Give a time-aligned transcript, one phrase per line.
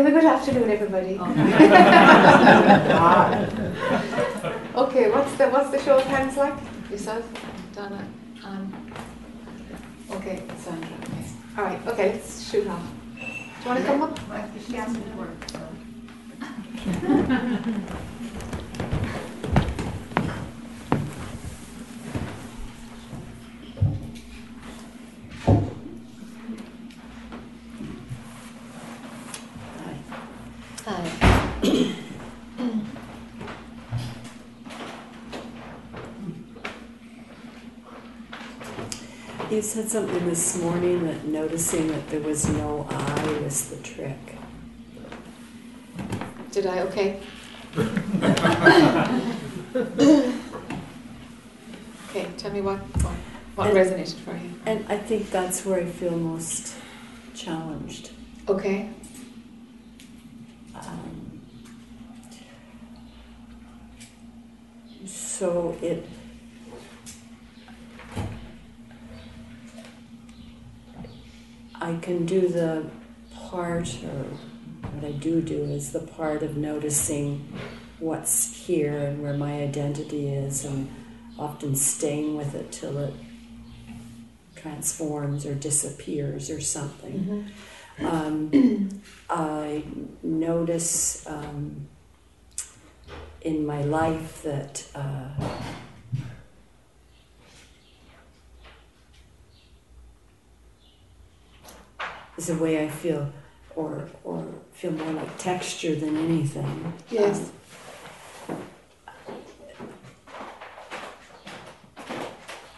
[0.00, 1.18] have a good afternoon, everybody.
[1.20, 1.26] Oh.
[4.86, 6.54] okay, what's the what's the show of hands like?
[6.90, 7.24] Yourself,
[7.74, 8.08] Donna,
[8.46, 8.72] Anne.
[10.10, 10.88] Okay, Sandra.
[10.88, 11.24] Okay.
[11.58, 11.86] All right.
[11.86, 12.82] Okay, let's shoot off.
[13.14, 14.18] Do you want to come up?
[14.66, 15.02] She asked me
[39.70, 44.18] said something this morning that noticing that there was no I was the trick.
[46.50, 46.80] Did I?
[46.80, 47.20] Okay.
[52.08, 52.26] okay.
[52.36, 53.14] Tell me what what,
[53.54, 54.50] what And- resonated for you.
[54.66, 56.74] And I think that's where I feel most
[57.36, 58.10] challenged.
[58.48, 58.90] Okay.
[60.74, 61.40] Um,
[65.06, 66.04] so it
[71.90, 72.86] I can do the
[73.34, 74.24] part, or
[74.92, 77.52] what I do do is the part of noticing
[77.98, 80.88] what's here and where my identity is, and
[81.36, 83.14] often staying with it till it
[84.54, 87.48] transforms or disappears or something.
[87.98, 88.06] Mm-hmm.
[88.06, 89.82] Um, I
[90.22, 91.88] notice um,
[93.40, 95.30] in my life that uh,
[102.40, 103.30] is a way I feel,
[103.76, 106.92] or or feel more like texture than anything.
[107.10, 107.52] Yes.
[108.48, 108.56] Um,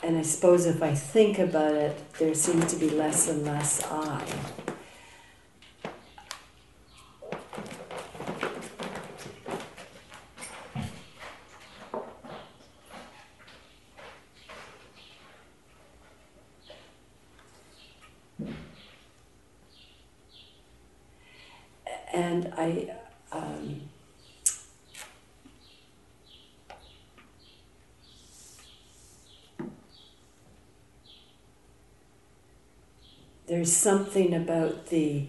[0.03, 3.85] and I suppose if I think about it, there seems to be less and less
[3.85, 4.25] I.
[22.13, 22.95] and I
[23.33, 23.81] um,
[33.63, 35.25] there's something about the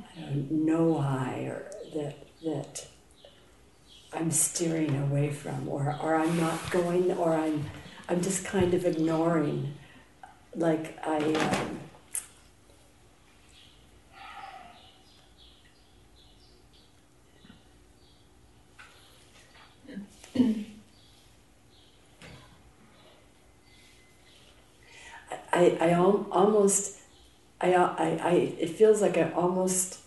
[0.00, 2.86] I don't know I or that that
[4.10, 7.66] I'm steering away from or or I'm not going or I'm
[8.08, 9.74] I'm just kind of ignoring.
[10.54, 11.80] Like I um,
[25.58, 26.98] I, I al- almost,
[27.60, 29.98] I, I, I, it feels like I almost,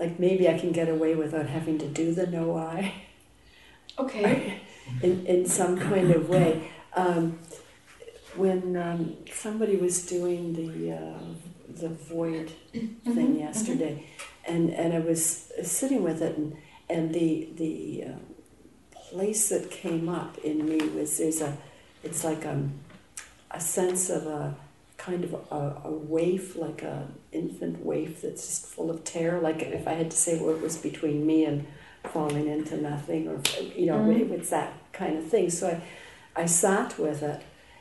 [0.00, 2.94] like maybe I can get away without having to do the no I
[3.98, 4.60] Okay.
[5.02, 6.70] in, in some kind of way.
[6.94, 7.38] Um,
[8.34, 11.18] when um, somebody was doing the, uh,
[11.80, 14.04] the void thing yesterday,
[14.46, 16.56] and, and I was sitting with it, and,
[16.90, 18.20] and the, the um,
[19.10, 21.56] place that came up in me was there's a,
[22.02, 22.72] it's like um,
[23.50, 24.56] a sense of a
[25.08, 29.40] kind of a, a waif, like a infant waif that's just full of terror.
[29.40, 31.66] Like if I had to say what was between me and
[32.04, 33.40] falling into nothing, or
[33.76, 34.30] you know, Mm.
[34.30, 35.50] it's that kind of thing.
[35.50, 35.68] So
[36.36, 37.40] I, I sat with it,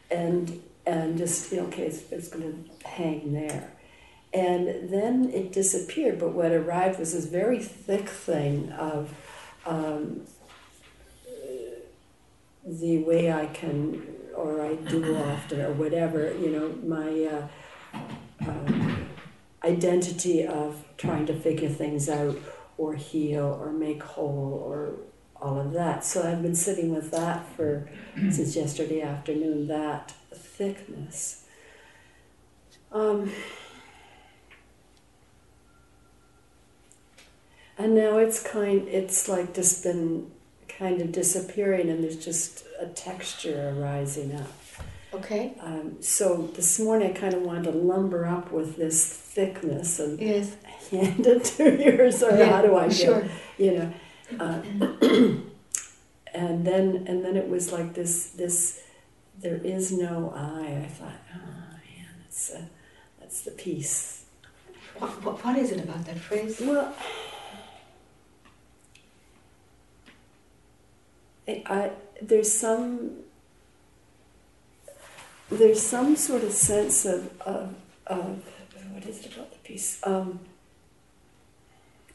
[0.10, 2.48] and and just you know, okay, it's, it's going
[2.82, 3.72] to hang there.
[4.34, 9.14] And then it disappeared, but what arrived was this very thick thing of
[9.66, 10.22] um,
[12.66, 14.06] the way I can,
[14.38, 16.68] or I do often, or whatever, you know,
[16.98, 17.48] my uh,
[18.48, 19.10] um,
[19.64, 22.38] identity of trying to figure things out,
[22.78, 24.94] or heal, or make whole, or
[25.42, 26.06] all of that.
[26.06, 27.90] So I've been sitting with that for
[28.32, 29.68] since yesterday afternoon.
[29.68, 31.44] That thickness.
[32.92, 33.32] Um,
[37.78, 38.88] and now it's kind.
[38.88, 40.32] It's like just been
[40.78, 44.52] kind of disappearing, and there's just a texture arising up.
[45.14, 45.54] Okay.
[45.62, 50.20] Um, so this morning I kind of wanted to lumber up with this thickness and
[50.20, 50.56] Yes.
[50.92, 53.22] hand it to yours, or Yeah, how do I sure.
[53.22, 53.94] get, you know?
[54.40, 54.62] Uh,
[56.34, 58.82] and then and then it was like this this
[59.40, 60.84] there is no I.
[60.84, 62.62] I thought, oh man, that's uh,
[63.20, 64.26] that's the piece.
[65.00, 66.60] What, what, what is it about that phrase?
[66.60, 66.94] Well,
[71.48, 71.92] I,
[72.22, 73.12] there's some
[75.50, 77.74] there's some sort of sense of, of,
[78.08, 78.44] of
[78.92, 80.00] what is it about the piece.
[80.04, 80.40] Um,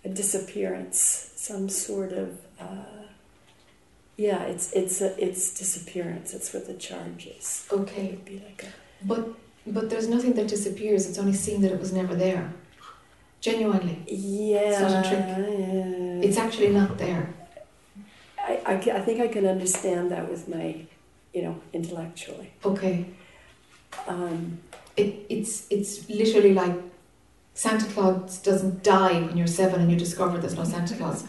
[0.05, 2.38] a disappearance, some sort of.
[2.61, 3.06] Uh,
[4.17, 6.35] yeah, it's it's a, it's disappearance.
[6.35, 7.67] It's what the charge is.
[7.73, 9.28] Okay, It'd be like a but
[9.67, 11.08] but there's nothing that disappears.
[11.08, 12.52] It's only seen that it was never there.
[13.40, 14.81] Genuinely, yeah.
[14.81, 15.26] not a trick.
[15.26, 16.28] yeah.
[16.28, 17.35] it's actually not there.
[18.43, 20.85] I, I, I think I can understand that with my,
[21.33, 22.53] you know, intellectually.
[22.65, 23.06] Okay,
[24.06, 24.59] Um,
[24.97, 26.75] it, it's it's literally like
[27.55, 31.25] Santa Claus doesn't die when you're seven and you discover there's no Santa Claus.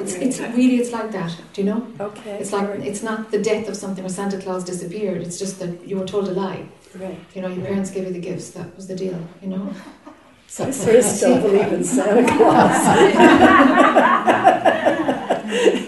[0.00, 1.34] It's it's really it's like that.
[1.52, 1.86] Do you know?
[2.00, 2.38] okay.
[2.38, 2.80] It's like right.
[2.80, 5.22] it's not the death of something or Santa Claus disappeared.
[5.22, 6.68] It's just that you were told a lie.
[6.94, 7.18] right.
[7.34, 8.50] You know, your parents gave you the gifts.
[8.50, 9.20] That was the deal.
[9.42, 9.72] You know.
[10.48, 12.86] So I sort of still believe in Santa Claus.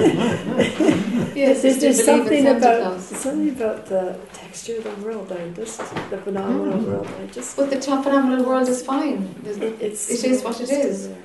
[1.34, 5.30] Yes, There's, there's still believe in something about something about the texture of the world.
[5.32, 5.78] I just
[6.10, 6.86] the phenomenal Mm.
[6.86, 7.08] world.
[7.22, 9.34] I just But the top phenomenal world is fine.
[9.42, 11.08] There's- it's It is what it is.
[11.08, 11.16] there.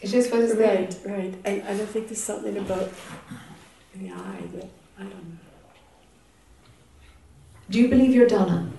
[0.00, 0.76] It is what is there.
[0.78, 1.34] Right, right.
[1.44, 2.90] And, and I think there's something about
[3.94, 4.68] the I that
[4.98, 5.38] I don't know.
[7.70, 8.70] Do you believe you're Donna?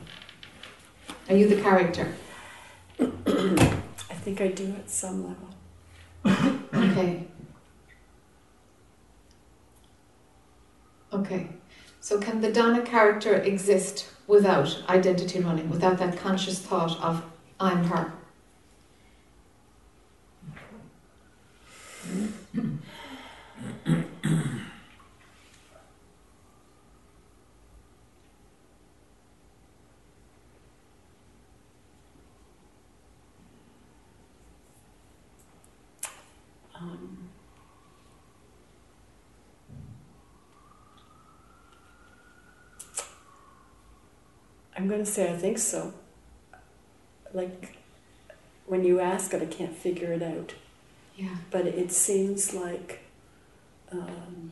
[1.29, 2.07] Are you the character?
[3.00, 5.50] I think I do at some level.
[6.73, 7.27] Okay.
[11.13, 11.48] Okay.
[12.01, 17.24] So can the Donna character exist without identity running, without that conscious thought of
[17.59, 18.13] I'm her?
[44.77, 45.94] I'm going to say I think so.
[47.33, 47.77] Like
[48.65, 50.53] when you ask it, I can't figure it out.
[51.15, 51.35] Yeah.
[51.50, 53.00] But it seems like
[53.91, 54.51] um,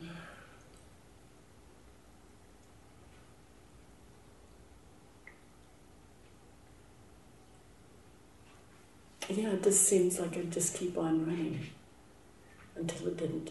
[9.28, 11.66] yeah, it just seems like it just keep on running
[12.74, 13.50] until it didn't.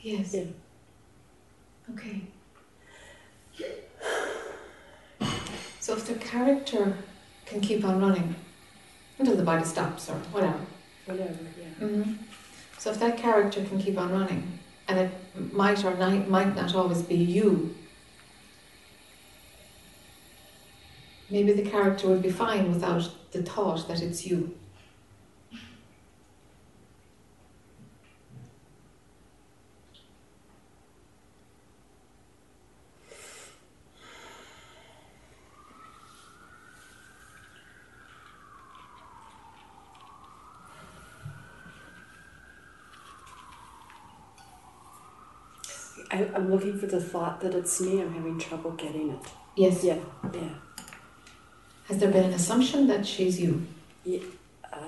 [0.00, 0.34] Yes.
[0.34, 0.44] Yeah.
[1.92, 2.22] Okay.
[5.84, 6.96] So if the character
[7.44, 8.36] can keep on running
[9.18, 10.60] until the body stops or whatever.
[11.04, 11.86] Whatever, yeah.
[11.86, 12.12] Mm-hmm.
[12.78, 15.12] So if that character can keep on running, and it
[15.52, 17.74] might or might, might not always be you,
[21.28, 24.56] maybe the character would be fine without the thought that it's you.
[46.14, 48.00] I, I'm looking for the thought that it's me.
[48.00, 49.20] I'm having trouble getting it.
[49.56, 49.84] Yes.
[49.84, 49.98] Yeah,
[50.32, 50.48] yeah.
[51.86, 53.66] Has there been an assumption that she's you?
[54.72, 54.78] Uh,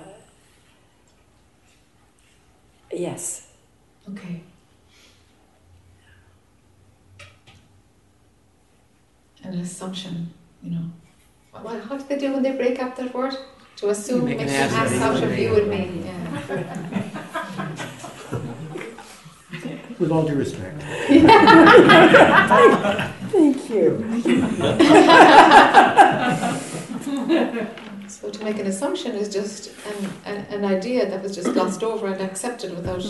[2.91, 3.47] yes.
[4.09, 4.41] Okay.
[9.43, 10.85] An assumption, you know.
[11.51, 13.35] What, what, how do they do when they break up that word?
[13.77, 15.49] To assume Make makes an an ass ass of out of you.
[15.49, 16.01] you and me.
[16.03, 16.93] Yeah.
[19.99, 20.81] With all due respect.
[23.31, 24.03] Thank you.
[28.07, 31.83] So to make an assumption is just an, an, an idea that was just glossed
[31.83, 33.03] over and accepted without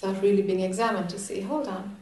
[0.00, 1.97] without really being examined to see, hold on.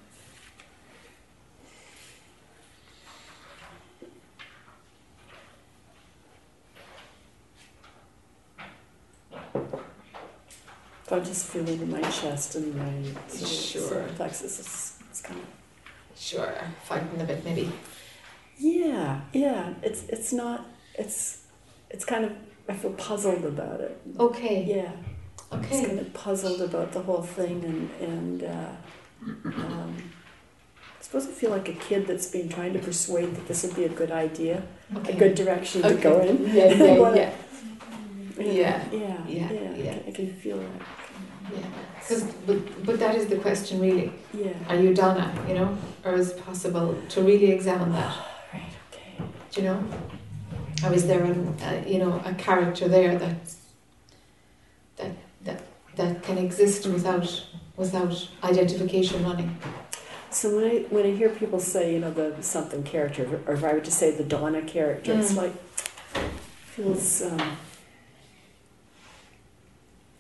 [11.07, 12.93] If I just feel it in my chest and my
[13.29, 14.03] solar Sure.
[14.17, 15.47] plexus, it's, it's kind of
[16.19, 17.71] Sure, fighting a bit maybe.
[18.59, 19.75] yeah, yeah.
[19.83, 20.67] It's it's not.
[20.99, 21.43] It's
[21.91, 22.33] it's kind of.
[22.69, 24.01] I feel puzzled about it.
[24.19, 24.65] Okay.
[24.65, 24.91] Yeah,
[25.53, 25.69] Okay.
[25.69, 25.87] just Okay.
[25.87, 28.71] kind of puzzled about the whole thing, and and uh,
[29.45, 29.97] um,
[30.99, 33.77] I suppose I feel like a kid that's been trying to persuade that this would
[33.77, 34.63] be a good idea,
[34.97, 35.13] Okay.
[35.13, 36.47] a good direction to go in.
[36.53, 37.33] Yeah, yeah, Wanna-
[38.39, 38.83] yeah.
[38.93, 39.91] Yeah, Yeah, yeah, yeah, yeah.
[39.91, 40.83] I can- I can feel that.
[41.55, 41.61] Yeah.
[42.09, 44.13] 'Cause- but, but that is the question really.
[44.35, 44.53] Yeah.
[44.69, 45.77] Are you Donna, you know?
[46.05, 48.15] Or is it possible to really examine that?
[48.53, 48.63] Right.
[48.93, 49.25] Okay.
[49.51, 49.81] Do you know?
[50.85, 53.37] Or is there an, uh, you know, a character there that
[54.97, 55.13] that
[55.45, 55.63] that
[55.97, 57.29] that can exist without
[57.77, 59.57] without identification running?
[60.31, 63.65] So when I when I hear people say you know the something character, or if
[63.65, 65.37] I were to say the Donna character, it's Mm.
[65.43, 65.55] like
[66.75, 67.57] feels um,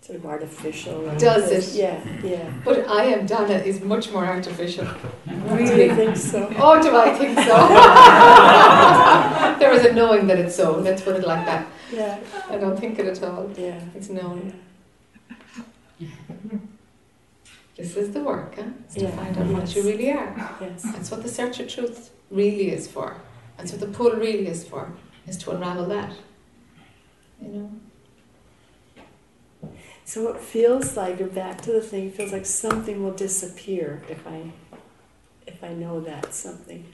[0.07, 1.17] sort of artificial.
[1.19, 1.75] Does it?
[1.77, 2.53] Yeah, yeah.
[2.65, 4.87] But I am Donna is much more artificial.
[5.27, 6.49] Do you think so?
[6.59, 7.57] Oh, do I think so?
[9.59, 10.77] there is a knowing that it's so.
[10.79, 11.67] Let's put it like that.
[11.93, 13.51] Yeah, I don't think it at all.
[13.57, 13.81] yeah.
[13.95, 14.53] It's known.
[17.77, 18.63] This is the work, huh?
[18.85, 19.11] It's to Yeah.
[19.11, 20.33] find out what you really are.
[20.61, 20.83] Yes.
[20.83, 23.17] That's what the search of truth really is for.
[23.59, 24.93] That's what the pull really is for,
[25.27, 26.11] is to unravel that.
[27.43, 27.71] You know?
[30.07, 34.03] So it feels like, or back to the thing, it feels like something will disappear
[34.09, 34.41] if I,
[35.49, 36.87] if I know that something,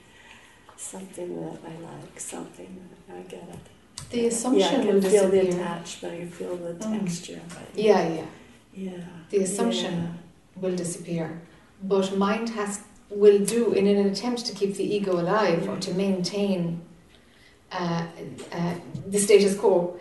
[0.77, 2.71] something that I like, something
[3.07, 4.09] that I get it.
[4.09, 5.61] The assumption yeah, I can will feel the disappear.
[5.61, 6.13] attachment.
[6.13, 6.99] I can feel the Mm.
[7.05, 7.69] texture of it.
[7.89, 8.25] Yeah, yeah.
[8.73, 8.91] Yeah.
[9.29, 10.17] The assumption
[10.59, 11.39] will disappear.
[11.83, 15.93] But mind has will do in an attempt to keep the ego alive or to
[15.93, 16.81] maintain
[17.71, 18.05] uh,
[18.51, 18.73] uh,
[19.07, 19.99] the status quo.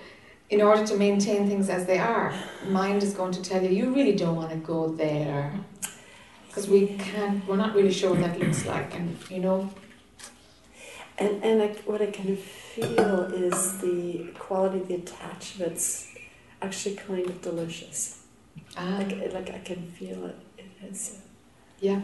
[0.52, 2.34] In order to maintain things as they are,
[2.68, 5.50] mind is going to tell you you really don't want to go there
[6.46, 7.36] because we can't.
[7.48, 9.70] We're not really sure what that looks like, and you know.
[11.16, 13.14] And and I, what I can feel
[13.46, 16.14] is the quality of the attachments
[16.60, 18.00] actually kind of delicious.
[18.76, 20.38] Ah, Like like I can feel it.
[20.58, 21.00] It is.
[21.80, 22.02] yeah.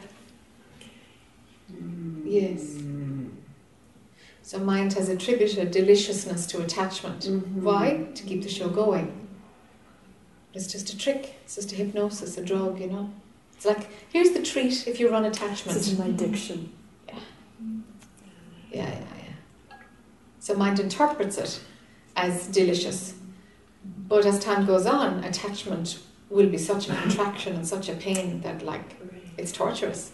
[2.24, 2.62] Yes.
[4.48, 7.20] So mind has attributed deliciousness to attachment.
[7.20, 7.60] Mhm.
[7.60, 8.06] Why?
[8.14, 9.28] To keep the show going.
[10.54, 11.34] It's just a trick.
[11.44, 13.10] It's just a hypnosis, a drug, you know.
[13.54, 15.76] It's like here's the treat if you run attachment.
[15.76, 16.72] Is my addiction.
[17.06, 17.18] Yeah,
[18.70, 19.76] yeah, yeah.
[20.40, 21.60] So mind interprets it
[22.16, 23.16] as delicious.
[23.84, 25.98] But as time goes on, attachment
[26.30, 28.96] will be such a contraction and such a pain that like
[29.36, 30.12] it's torturous.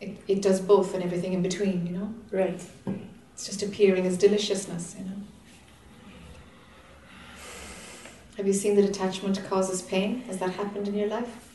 [0.00, 2.14] It, it does both and everything in between, you know.
[2.32, 2.62] Right.
[3.38, 5.12] It's just appearing as deliciousness, you know.
[8.36, 10.22] Have you seen that attachment causes pain?
[10.22, 11.48] Has that happened in your life?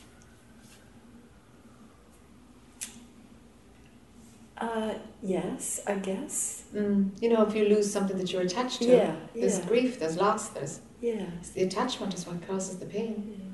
[4.56, 6.62] Uh, yes, I guess.
[6.74, 7.10] Mm.
[7.20, 9.16] You know, if you lose something that you're attached to, Yeah.
[9.34, 9.66] there's Yeah.
[9.66, 11.26] grief, there's loss, there's Yeah.
[11.54, 13.53] the attachment is what causes the pain.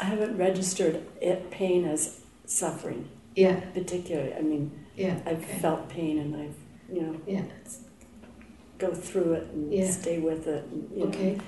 [0.00, 4.34] I haven't registered it, pain as suffering, Yeah, particularly.
[4.34, 5.20] I mean, yeah.
[5.26, 5.58] I've okay.
[5.58, 6.56] felt pain and I've,
[6.94, 7.44] you know, Yeah.
[8.78, 9.90] go through it and Yeah.
[9.90, 10.64] stay with it.
[10.64, 11.32] And, you Okay.
[11.36, 11.42] Know,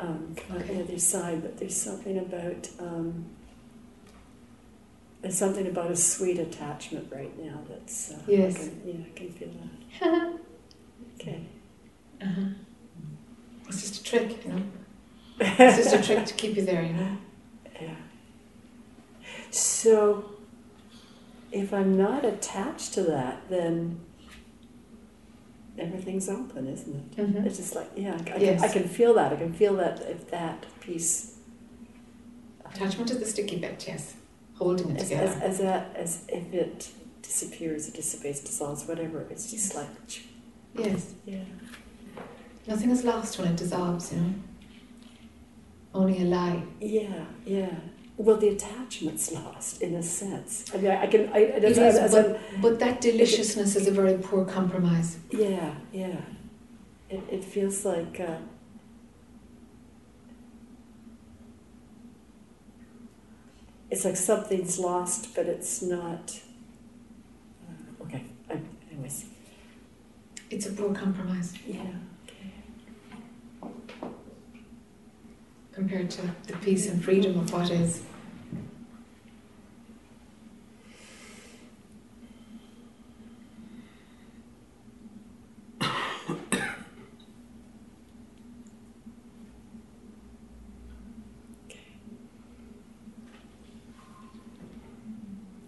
[0.00, 0.74] um, come out Okay.
[0.76, 3.26] the other side, but there's something about um,
[5.20, 8.54] there's something about a sweet attachment right now that's uh, Yes.
[8.54, 10.34] I can, yeah, I can feel that.
[11.20, 11.40] Okay.
[12.22, 12.50] uh-huh.
[13.66, 14.62] It's just a trick, you know.
[15.40, 17.16] It's just a trick to keep you there, you know.
[19.50, 19.58] Yeah.
[19.58, 20.30] So,
[21.52, 24.00] if I'm not attached to that, then
[25.78, 27.16] everything's open, isn't it?
[27.16, 27.46] Mhm.
[27.46, 28.60] It's just like, yeah, I, I Yes.
[28.60, 29.32] can, I can feel that.
[29.32, 31.36] I can feel that if that piece.
[32.64, 34.14] Attachment is the sticky bit, yes.
[34.56, 35.26] Holding it As, together.
[35.26, 36.90] as, as, that, as if it
[37.22, 39.26] disappears, it dissipates, dissolves, whatever.
[39.30, 39.88] It's just like,
[40.76, 41.14] yes.
[41.24, 41.44] yeah.
[42.66, 44.34] Nothing is lost when it dissolves, you know.
[45.94, 46.62] Only a lie.
[46.80, 47.70] Yeah, yeah.
[48.18, 50.64] Well, the attachment's lost in a sense.
[50.74, 51.28] I mean, I, I can.
[51.32, 55.18] I, It as, is, as I'm- But that deliciousness is a very poor compromise.
[55.30, 56.20] Yeah, yeah.
[57.08, 58.38] It, it feels like uh,
[63.90, 66.38] it's like something's lost, but it's not.
[67.68, 68.22] Uh, okay.
[68.50, 68.58] I,
[68.92, 69.26] anyways.
[70.50, 71.82] It's a poor compromise Yeah.
[75.72, 78.02] compared to the peace and freedom of what is.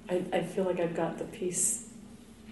[0.09, 1.87] I, I feel like I've got the peace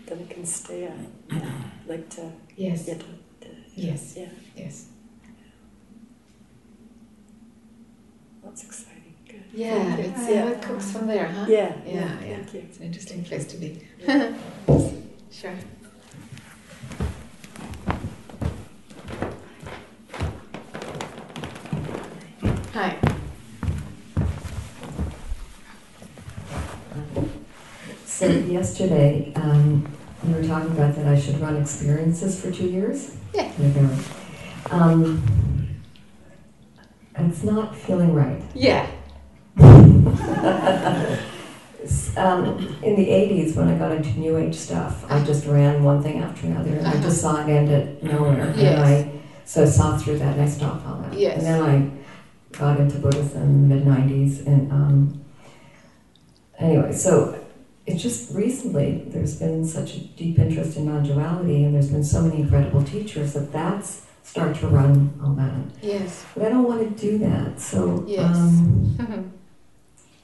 [0.06, 0.96] that I can stay at.
[1.86, 2.86] like to Yes.
[2.86, 3.06] get to,
[3.46, 4.14] to Yes.
[4.16, 4.28] yeah.
[4.56, 4.86] Yes.
[8.42, 9.14] That's exciting.
[9.28, 9.42] Good.
[9.52, 10.04] Yeah, Thank you.
[10.04, 10.30] it's, yeah.
[10.30, 11.44] yeah, it cooks from there, huh?
[11.48, 12.36] Yeah, Yeah, yeah, yeah.
[12.36, 12.60] Thank you.
[12.60, 13.82] It's an interesting place to be.
[15.30, 15.54] sure.
[28.18, 29.86] So yesterday, um,
[30.26, 33.16] you were talking about that I should run experiences for two years.
[33.32, 33.48] Yeah.
[34.70, 35.22] Um,
[37.16, 38.42] it's not feeling right.
[38.54, 38.90] Yeah.
[42.16, 46.02] Um, in the 80s, when I got into New Age stuff, I just ran one
[46.02, 48.52] thing after another, and I just saw it end at nowhere.
[48.56, 48.58] Yes.
[48.58, 51.14] And I, so I saw through that, and I stopped all that.
[51.14, 51.38] Yes.
[51.38, 55.24] And then I got into Buddhism in the mid 90s, and um,
[56.58, 57.38] anyway, so
[57.88, 62.04] it's just recently there's been such a deep interest in non duality, and there's been
[62.04, 65.54] so many incredible teachers that that's start to run all that.
[65.82, 66.24] Yes.
[66.34, 68.04] But I don't want to do that, so.
[68.06, 68.36] Yes.
[68.36, 69.24] Um, Mhm.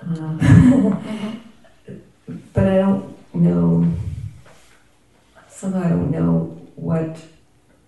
[0.01, 1.39] uh, Mhm.
[2.53, 3.87] but I don't know.
[5.49, 7.17] Somehow I don't know what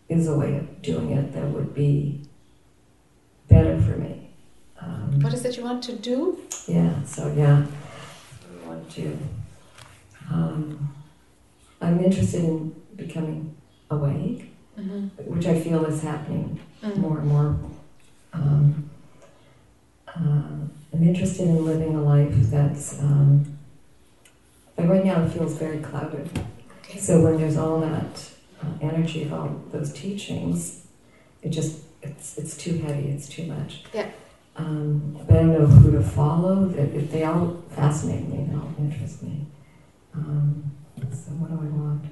[0.09, 2.23] is a way of doing it that would be
[3.49, 4.31] better for me.
[4.81, 6.39] Um, What is it you want to do?
[6.67, 7.03] yeah.
[7.05, 7.67] So yeah,
[8.65, 9.19] I want to.
[10.31, 10.93] Um,
[11.81, 13.55] I'm interested in becoming
[13.91, 15.11] awake, Mhm.
[15.27, 16.97] which I feel is happening Mm.
[16.99, 17.57] more and more.
[18.33, 18.91] Um,
[20.09, 20.21] uh,
[20.93, 23.45] I'm interested in living a life that's, um,
[24.79, 26.29] like right now it feels very clouded.
[26.83, 26.99] Okay.
[26.99, 28.31] So when there's all that
[28.63, 30.83] uh, energy of all those teachings,
[31.43, 33.85] it just, it's, it's too heavy, it's too much.
[33.93, 34.09] Yeah.
[34.57, 36.67] Um, but I don't know who to follow.
[36.67, 39.45] They, if they all fascinate me, they all interest me.
[40.17, 40.73] Um,
[41.13, 42.05] so what do I want?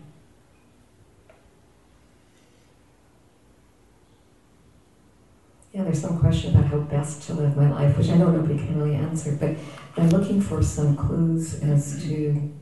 [5.72, 8.56] Yeah, there's some question about how best to live my life, which I know nobody
[8.56, 9.56] can really answer, but
[9.96, 12.52] I'm looking for some clues as to,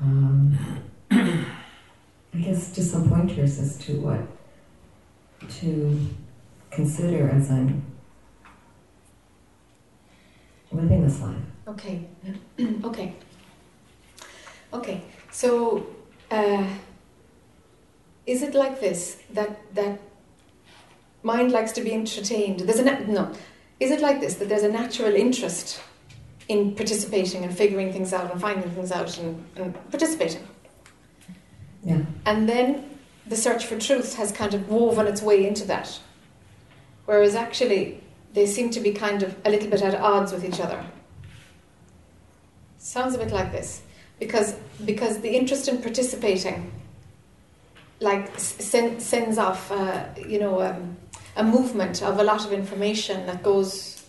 [0.00, 0.58] um,
[1.12, 1.44] I
[2.40, 4.20] guess, just some pointers as to what
[5.60, 6.08] to
[6.70, 7.84] consider as I'm
[10.72, 11.36] living this life.
[11.68, 12.08] Okay.
[12.84, 13.14] okay.
[14.72, 15.02] Okay.
[15.30, 15.86] So,
[16.30, 16.66] uh,
[18.26, 20.00] is it like this that that
[21.22, 22.60] mind likes to be entertained?
[22.60, 23.32] There's a no.
[23.80, 25.80] Is it like this that there's a natural interest
[26.48, 30.46] in participating and figuring things out and finding things out and, and participating,
[31.84, 32.02] Yeah.
[32.26, 32.90] and then
[33.26, 35.98] the search for truth has kind of woven its way into that,
[37.06, 38.02] whereas actually
[38.34, 40.84] they seem to be kind of a little bit at odds with each other.
[42.78, 43.82] Sounds a bit like this,
[44.22, 44.54] because
[44.84, 46.70] because the interest in participating,
[48.00, 50.96] like s- send, sends off, uh, you know, um,
[51.36, 54.02] a movement of a lot of information that goes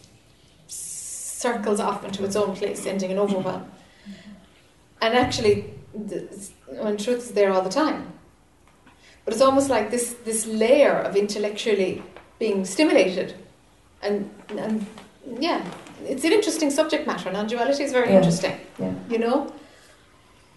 [0.67, 3.63] circles off into its own place, ending in overwhelm.
[5.01, 5.55] And actually,
[5.93, 6.19] the,
[6.83, 8.01] when truth is there all the time,
[9.25, 12.03] but it's almost like this this layer of intellectually
[12.39, 13.33] being stimulated,
[14.01, 14.85] and and
[15.39, 15.59] yeah,
[16.05, 17.31] it's an interesting subject matter.
[17.31, 18.17] Non-duality is very Yeah.
[18.19, 18.55] interesting.
[18.79, 18.93] Yeah.
[19.09, 19.37] You know,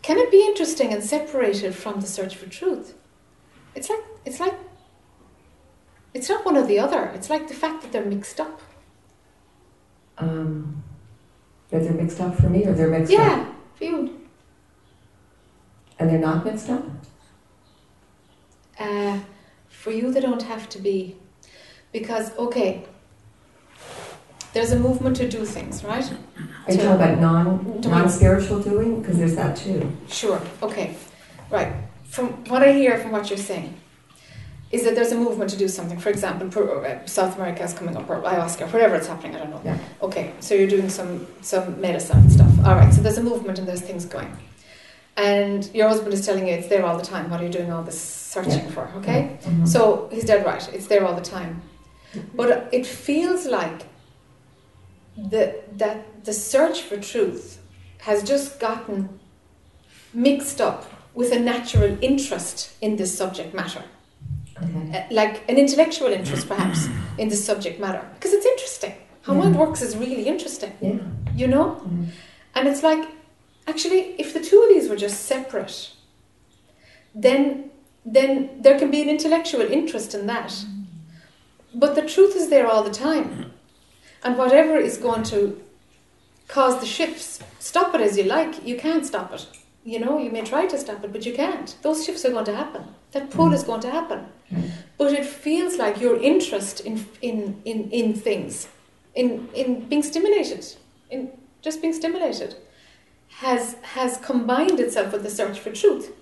[0.07, 2.95] can it be interesting and separated from the search for truth?
[3.75, 4.55] It's like it's like
[6.15, 7.07] it's not one or the other.
[7.07, 8.61] It's like the fact that they're mixed up.
[10.17, 10.85] Um,
[11.71, 13.19] that they're mixed up for me or they're mixed up?
[13.19, 14.21] Yeah, for you.
[15.99, 16.85] And they're not mixed up?
[18.79, 19.19] Uh,
[19.69, 21.17] for you, they don't have to be,
[21.91, 22.85] because okay,
[24.57, 26.03] there's a movement to do things, right?
[26.67, 28.91] Are you To- talking about non non spiritual doing?
[29.01, 29.81] Because there's that too.
[30.09, 30.41] Sure.
[30.63, 30.89] Okay.
[31.51, 31.73] Right.
[32.15, 33.75] From what I hear from what you're saying,
[34.77, 35.99] is that there's a movement to do something.
[36.05, 39.37] For example, uh, South America is coming up, or ayahuasca, whatever it's happening.
[39.37, 39.61] I don't know.
[39.65, 39.79] Yeah.
[40.09, 40.27] Okay.
[40.47, 41.13] So you're doing some
[41.53, 42.53] some medicine stuff.
[42.67, 42.93] All right.
[42.95, 44.33] So there's a movement and there's things going.
[45.31, 47.25] And your husband is telling you it's there all the time.
[47.31, 48.01] What are you doing all this
[48.35, 48.85] searching for?
[48.99, 49.21] Okay.
[49.45, 49.69] Mhm.
[49.75, 50.65] So he's dead right.
[50.77, 51.53] It's there all the time.
[52.41, 53.79] But it feels like
[55.17, 57.59] the, that the search for truth
[57.99, 59.19] has just gotten
[60.15, 63.83] mixed up with a natural interest in this subject matter.
[64.63, 64.99] okay.
[64.99, 68.03] Uh, Like an intellectual interest, perhaps, in this subject matter.
[68.15, 68.95] Because it's interesting.
[69.23, 69.41] How Yeah.
[69.41, 70.99] mind works is really interesting, Yeah.
[71.37, 71.81] you know?
[71.85, 72.07] Mhm.
[72.55, 73.05] And it's like,
[73.67, 75.91] actually, if the two of these were just separate,
[77.15, 77.71] then
[78.09, 80.53] then there can be an intellectual interest in that.
[81.75, 83.51] But the truth is there all the time.
[84.23, 85.61] And whatever is going to
[86.49, 89.47] cause the shifts, stop it as you like, you can't stop it.
[89.85, 91.77] You know, you may try to stop it, but you can't.
[91.83, 92.85] Those shifts are going to happen.
[93.13, 94.27] That pull is going to happen.
[94.99, 98.69] But it feels like your interest in in, in, in things,
[99.15, 100.67] in in being stimulated,
[101.11, 101.31] in
[101.63, 102.57] just being stimulated,
[103.29, 106.13] has has combined itself with the search for truth.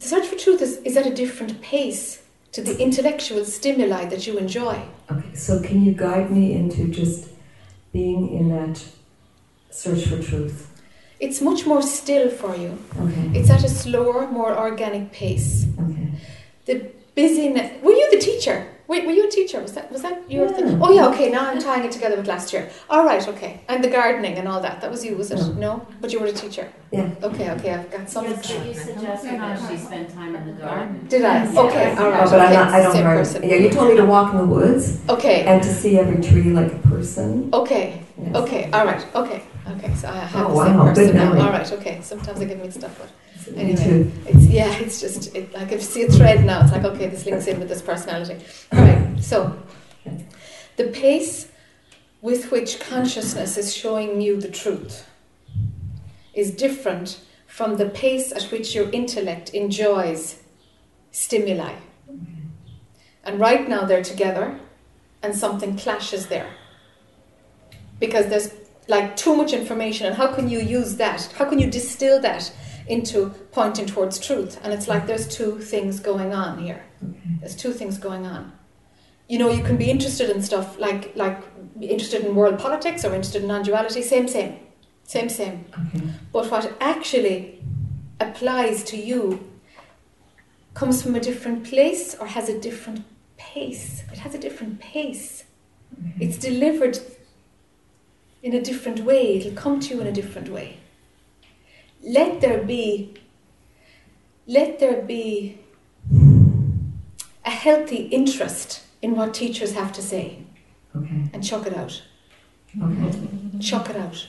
[0.00, 2.23] The search for truth is, is at a different pace
[2.54, 4.80] to the intellectual stimuli that you enjoy.
[5.10, 5.34] Okay.
[5.34, 7.28] So can you guide me into just
[7.92, 8.80] being in that
[9.70, 10.70] search for truth?
[11.18, 12.78] It's much more still for you.
[12.96, 13.30] Okay.
[13.34, 15.66] It's at a slower, more organic pace.
[15.80, 16.08] Okay.
[16.66, 17.82] The busyness.
[17.82, 18.68] Were you the teacher?
[18.86, 19.60] Wait, were you a teacher?
[19.60, 20.52] Was that was that your Yeah.
[20.52, 20.78] thing?
[20.82, 21.30] Oh yeah, okay.
[21.30, 22.68] Now I'm tying it together with last year.
[22.90, 23.60] All right, okay.
[23.68, 24.80] And the gardening and all that.
[24.82, 25.38] That was you, was it?
[25.38, 25.54] No.
[25.64, 26.68] No, but you were a teacher.
[26.92, 27.08] Yeah.
[27.22, 27.72] Okay, okay.
[27.74, 28.24] I've got some.
[28.24, 31.06] Yes, but you suggested that she spend time in the garden.
[31.08, 31.44] Did I?
[31.44, 31.56] Yes.
[31.56, 32.26] Okay, all right.
[32.26, 33.24] Oh, but I'm not, I don't Same garden.
[33.24, 33.42] person.
[33.48, 35.44] Yeah, you told me to walk in the woods Okay.
[35.46, 37.48] and to see every tree like a person.
[37.54, 38.02] Okay.
[38.22, 38.36] Yes.
[38.36, 38.70] Okay.
[38.70, 39.04] All right.
[39.14, 39.42] Okay.
[39.72, 39.94] Okay.
[39.94, 41.30] So I have Oh, the same wow, good person now.
[41.46, 41.72] All right.
[41.72, 41.96] Okay.
[42.02, 43.12] Sometimes I get mixed up, but Me
[43.48, 44.10] Anyway.
[44.26, 44.74] it's yeah.
[44.78, 47.46] It's just it, like if you see a thread now, it's like okay, this links
[47.46, 48.44] in with this personality.
[48.72, 49.22] All right.
[49.22, 49.56] So
[50.76, 51.48] the pace
[52.20, 55.06] with which consciousness is showing you the truth
[56.32, 60.42] is different from the pace at which your intellect enjoys
[61.12, 61.74] stimuli.
[63.22, 64.58] And right now they're together
[65.22, 66.50] and something clashes there.
[68.00, 68.52] Because there's
[68.88, 71.32] like too much information, and how can you use that?
[71.36, 72.52] How can you distill that
[72.86, 74.60] into pointing towards truth?
[74.62, 76.84] And it's like there's two things going on here.
[77.04, 77.40] Mm-hmm.
[77.40, 78.52] There's two things going on.
[79.28, 81.42] You know, you can be interested in stuff like like
[81.80, 84.02] interested in world politics or interested in non-duality.
[84.02, 84.58] Same, same,
[85.04, 85.64] same, same.
[85.72, 86.04] Okay.
[86.32, 87.62] But what actually
[88.20, 89.50] applies to you
[90.74, 93.04] comes from a different place or has a different
[93.36, 94.02] pace.
[94.12, 95.44] It has a different pace.
[95.98, 96.22] Mm-hmm.
[96.22, 96.98] It's delivered
[98.42, 99.38] in a different way.
[99.38, 100.78] It'll come to you in a different way.
[102.04, 103.14] Let there be
[104.46, 105.58] let there be
[107.44, 110.44] a healthy interest in what teachers have to say
[110.96, 111.22] Okay.
[111.32, 112.02] and chuck it out.
[112.80, 113.58] Okay.
[113.58, 114.26] Chuck it out.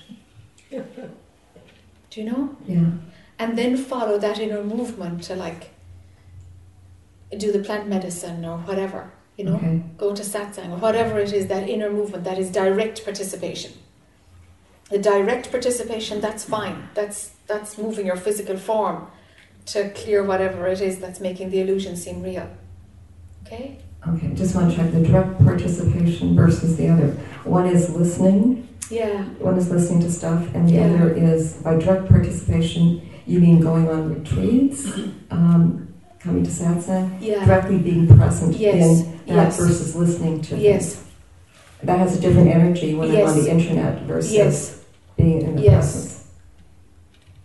[0.72, 2.56] Do you know?
[2.66, 2.92] Yeah.
[3.38, 5.72] and then follow that inner movement to like
[7.38, 9.84] do the plant medicine or whatever you know Okay.
[9.98, 13.74] go to satsang or whatever it is that inner movement that is direct participation
[14.90, 19.08] the direct participation that's fine that's that's moving your physical form
[19.68, 22.50] to clear whatever it is that's making the illusion seem real
[23.46, 23.78] okay
[24.08, 24.32] Okay.
[24.36, 27.08] Just want to check the direct participation versus the other.
[27.44, 28.68] One is listening.
[28.92, 30.86] yeah One is listening to stuff, and the Yeah.
[30.94, 33.02] other is by direct participation.
[33.26, 34.86] You mean going on retreats,
[35.32, 35.88] um,
[36.20, 39.58] coming to satsang, yeah directly being present Yes, in that yes.
[39.58, 40.56] versus listening to.
[40.56, 41.04] yes
[41.82, 44.82] That has a different energy when I'm on the internet versus yes
[45.18, 45.74] being in the Yes.
[45.94, 46.15] presence.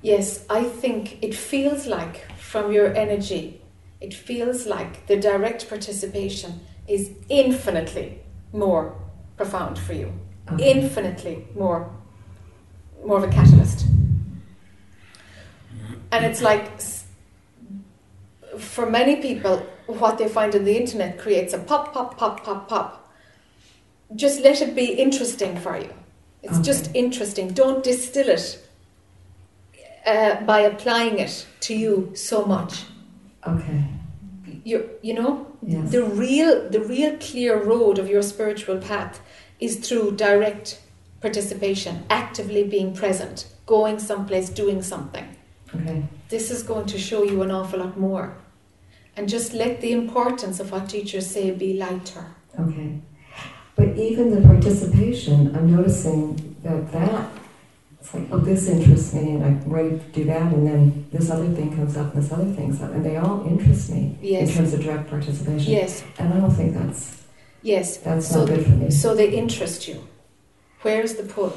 [0.02, 3.60] Yes, I think it feels like from your energy,
[4.00, 8.20] it feels like the direct participation is infinitely
[8.52, 8.94] more
[9.36, 10.12] profound for you,
[10.50, 10.70] Okay.
[10.72, 11.90] infinitely more,
[13.04, 13.86] more of a catalyst.
[16.12, 16.80] And it's like,
[18.58, 22.68] for many people, what they find on the internet creates a pop, pop, pop, pop,
[22.68, 23.12] pop.
[24.16, 25.92] Just let it be interesting for you.
[26.42, 26.64] It's Okay.
[26.64, 27.52] just interesting.
[27.52, 28.58] Don't distill it
[30.06, 32.84] uh, by applying it to you so much.
[33.46, 33.84] Okay.
[34.64, 35.90] You you know Yes.
[35.90, 39.20] the real the real clear road of your spiritual path
[39.58, 40.80] is through direct
[41.20, 45.26] participation, actively being present, going someplace, doing something.
[45.74, 46.02] Okay.
[46.30, 48.36] This is going to show you an awful lot more.
[49.16, 52.24] And just let the importance of what teachers say be lighter.
[52.58, 53.00] Okay.
[53.76, 57.28] But even the participation, I'm noticing that that,
[58.12, 61.30] it's like, oh, this interests me, and I'm ready to do that, and then this
[61.30, 64.18] other thing comes up, and this other thing comes up, and they all interest me
[64.22, 65.72] in terms of direct participation.
[65.72, 67.22] Yes, And I don't think that's
[67.62, 67.98] yes.
[67.98, 68.90] that's So not good for me.
[68.90, 70.06] So they interest you.
[70.82, 71.52] Where's the pull?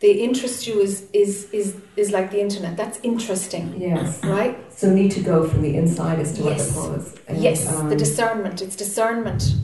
[0.00, 2.76] They interest you is is is is like the internet.
[2.76, 4.22] That's interesting, Yes.
[4.22, 4.56] right?
[4.72, 7.14] So need to go from the inside as to what the pull is.
[7.26, 8.60] And, yes, um, the discernment.
[8.62, 9.54] It's discernment.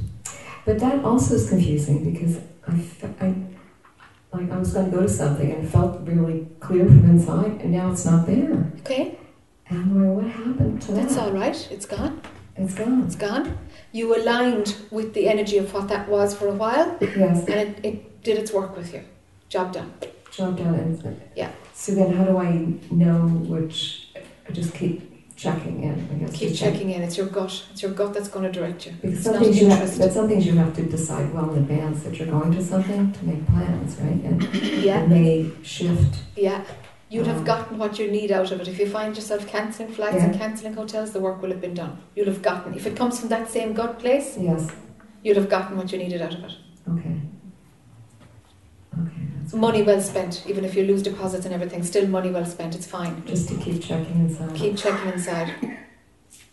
[0.65, 2.81] But that also is confusing because I,
[3.27, 3.35] I
[4.33, 7.61] like I was going to go to something and it felt really clear from inside,
[7.63, 8.73] and now it's not there.
[8.81, 9.19] Okay,
[9.69, 11.25] And I'm going, what happened to that's that?
[11.25, 11.69] all right.
[11.71, 12.21] It's gone.
[12.57, 13.03] It's gone.
[13.05, 13.59] It's gone.
[13.93, 17.45] You aligned with the energy of what that was for a while, Yes.
[17.49, 19.03] and it, it did its work with you.
[19.49, 19.93] Job done.
[20.31, 20.75] Job done.
[20.75, 21.51] And, Yeah.
[21.75, 24.09] So then, how do I know which?
[24.49, 25.10] I just keep
[25.45, 25.95] checking in.
[26.13, 26.33] I guess.
[26.39, 27.03] Keep checking in.
[27.03, 27.65] It's your gut.
[27.73, 28.93] It's your gut that's going to direct you.
[29.01, 31.59] Because It's some things you have, but some things you have to decide well in
[31.65, 34.23] advance that you're going to something to make plans, right?
[34.29, 34.43] And
[34.89, 36.15] Yeah, it may shift.
[36.37, 36.63] yeah.
[37.13, 38.69] You'd have Um, gotten what you need out of it.
[38.69, 40.27] If you find yourself cancelling flights Yeah.
[40.27, 41.95] and cancelling hotels, the work will have been done.
[42.15, 42.75] You'll have gotten.
[42.75, 44.71] If it comes from that same gut place, Yes.
[45.25, 46.53] you'll have gotten what you needed out of it.
[46.93, 47.17] Okay.
[49.03, 49.27] Okay.
[49.53, 52.75] Money well spent, even if you lose deposits and everything, still money well spent.
[52.75, 53.25] It's fine.
[53.27, 54.55] Just to keep checking inside.
[54.55, 55.55] Keep checking inside.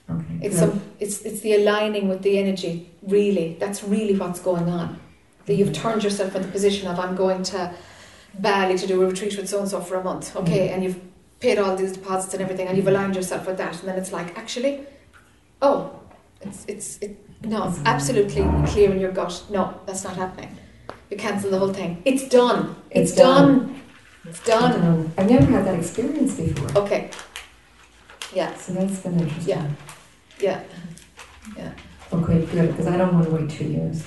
[0.10, 0.40] Okay.
[0.42, 0.82] It's some.
[1.00, 2.90] It's it's the aligning with the energy.
[3.02, 5.00] Really, that's really what's going on.
[5.46, 5.82] That you've mm-hmm.
[5.82, 7.74] turned yourself in the position of I'm going to
[8.40, 10.34] Bali to do a retreat with so and so for a month.
[10.36, 10.74] Okay, mm-hmm.
[10.74, 11.02] and you've
[11.40, 12.96] paid all these deposits and everything, and you've mm-hmm.
[12.96, 14.86] aligned yourself with that, and then it's like actually,
[15.62, 16.00] oh,
[16.42, 19.44] it's it's it, No, it's absolutely clear in your gut.
[19.50, 20.56] No, that's not happening.
[21.10, 22.02] You cancel the whole thing.
[22.06, 22.76] It's done.
[22.92, 23.60] It's, It's done.
[23.60, 23.82] done.
[24.26, 25.14] It's done.
[25.18, 27.10] I've never had that experience before, Okay.
[28.34, 29.48] Yeah, so that's been interesting.
[30.40, 30.64] Yeah.
[31.56, 31.74] yeah.
[32.12, 34.04] Okay, good, because I don't want to wait two years.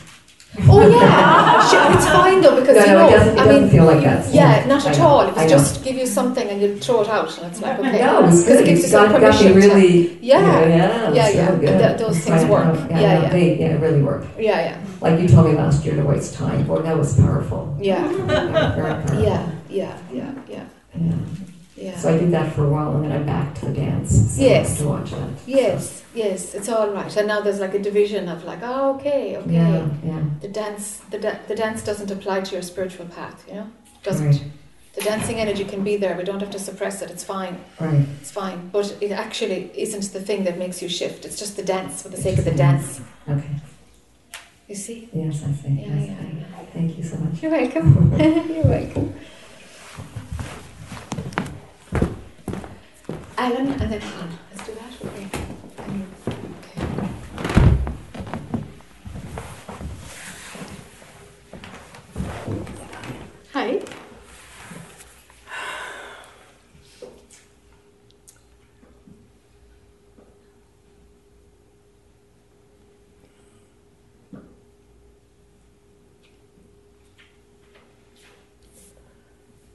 [0.68, 3.08] Oh yeah, it's fine though because No, you no, know.
[3.08, 4.34] it doesn't- it I doesn't mean, feel like that.
[4.34, 5.20] Yeah, Yeah, not at all.
[5.28, 5.46] It know.
[5.48, 8.00] just give you something and you throw it out, and it's like okay.
[8.04, 9.48] No, Because it gives you some got, got permission.
[9.48, 10.18] to- really.
[10.20, 10.40] Yeah.
[10.40, 12.76] Yeah, yeah, Yeah, yeah, so th- those It's things work.
[12.90, 13.28] Yeah, no, yeah.
[13.30, 14.24] They, yeah, really work.
[14.38, 16.64] Yeah, yeah, Like you told me last year to waste time.
[16.64, 17.76] Boy, that was powerful.
[17.80, 19.22] yeah, Very powerful.
[19.22, 20.64] yeah, yeah, yeah, yeah,
[20.98, 21.12] Yeah.
[21.80, 21.96] Yeah.
[21.96, 24.10] So I did that for a while, and then I back to the dance.
[24.36, 24.78] So Yes.
[24.78, 25.30] to watch that.
[25.46, 27.14] Yes, yes, it's all right.
[27.16, 29.52] And now there's like a division of like, oh, okay, okay.
[29.52, 30.22] Yeah, yeah.
[30.40, 33.68] The dance, the, da- the dance doesn't apply to your spiritual path, you know?
[34.02, 34.26] Doesn't.
[34.26, 34.42] Right,
[34.96, 36.14] The dancing energy can be there.
[36.16, 37.10] We don't have to suppress it.
[37.10, 37.56] It's fine.
[37.80, 38.04] right.
[38.20, 38.68] It's fine.
[38.76, 41.24] But it actually isn't the thing that makes you shift.
[41.26, 43.00] It's just the dance for the sake of the dance.
[43.28, 43.54] Okay.
[44.68, 45.08] You see?
[45.12, 45.68] Yes, I see.
[45.68, 46.64] Yeah, Yes, yeah, yeah.
[46.72, 47.42] Thank you so much.
[47.42, 47.88] You're welcome.
[48.54, 49.14] You're welcome.
[53.40, 54.38] Alan and then Alan.
[54.54, 54.92] Let's do that.
[55.06, 55.26] Okay.
[56.28, 57.08] Okay.
[63.54, 63.80] Hi.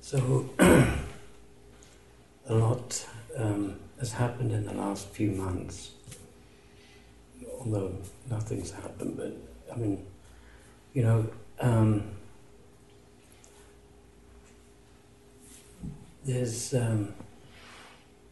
[0.01, 0.49] So,
[2.47, 5.91] a lot um, has happened in the last few months,
[7.59, 7.91] although
[8.29, 9.17] nothing's happened.
[9.17, 9.33] But
[9.73, 10.05] I mean,
[10.93, 11.27] you know,
[11.59, 12.11] um,
[16.23, 17.13] there's um,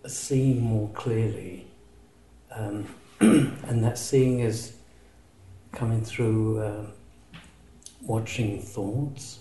[0.05, 1.67] a seeing more clearly,
[2.55, 2.87] um,
[3.19, 4.77] and that seeing is
[5.73, 6.85] coming through uh,
[8.03, 9.39] watching thoughts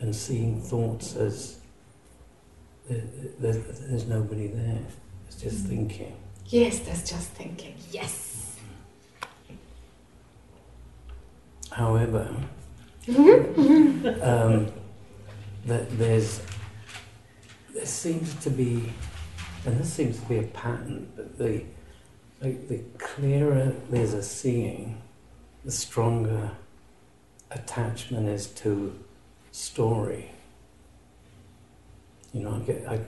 [0.00, 1.58] and seeing thoughts as
[2.88, 3.02] there,
[3.38, 4.80] there, there's nobody there.
[5.28, 6.16] It's just thinking.
[6.46, 7.74] Yes, that's just thinking.
[7.90, 8.58] Yes.
[11.70, 12.34] However,
[13.08, 14.72] um,
[15.66, 16.40] that there's
[17.74, 18.92] there seems to be,
[19.66, 21.10] and this seems to be a pattern.
[21.16, 21.64] But the
[22.40, 25.02] like the clearer there's a seeing,
[25.64, 26.52] the stronger
[27.50, 28.96] attachment is to
[29.50, 30.30] story.
[32.32, 33.00] You know, I get I,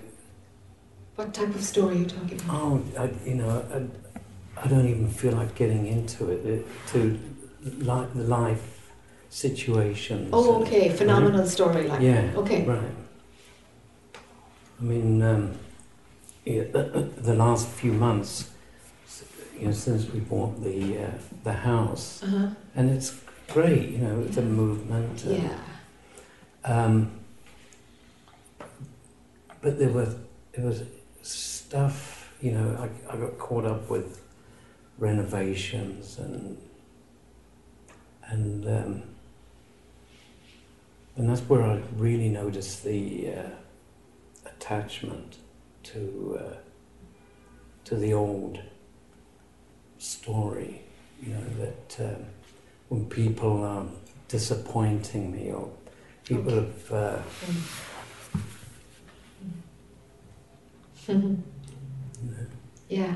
[1.16, 2.54] What type of story are you talking about?
[2.62, 6.44] Oh, I, you know, I, I don't even feel like getting into it.
[6.46, 7.18] it to
[7.64, 8.90] li- the life
[9.30, 10.30] situations.
[10.32, 10.88] Oh, and- okay.
[10.90, 12.00] Phenomenal story, like.
[12.02, 12.32] Yeah.
[12.36, 12.64] Okay.
[12.64, 12.94] Right.
[14.78, 15.54] I mean, um,
[16.44, 18.50] yeah, the, the last few months,
[19.58, 21.10] you know, since we bought the uh,
[21.44, 22.48] the house, Uh huh.
[22.74, 23.18] and it's
[23.54, 23.88] great.
[23.88, 25.24] You know, the movement.
[25.24, 25.58] and- Yeah.
[26.64, 27.10] um,
[29.62, 30.14] but there was
[30.52, 30.82] there was
[31.26, 34.22] stuff, you know, I, I got caught up with
[34.98, 36.58] renovations and
[38.28, 39.02] and um,
[41.16, 43.48] and that's where I really noticed the uh,
[44.44, 45.36] attachment
[45.84, 46.56] to uh,
[47.84, 48.60] to the old
[49.98, 50.82] story,
[51.22, 52.24] you know, that um,
[52.88, 53.86] when people are
[54.28, 55.70] disappointing me or
[56.24, 57.18] people have uh,
[61.08, 61.34] Mm-hmm.
[62.88, 63.14] yeah.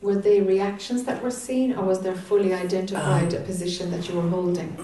[0.00, 3.42] Were they reactions that were seen, or was there fully identified um.
[3.42, 4.76] a position that you were holding?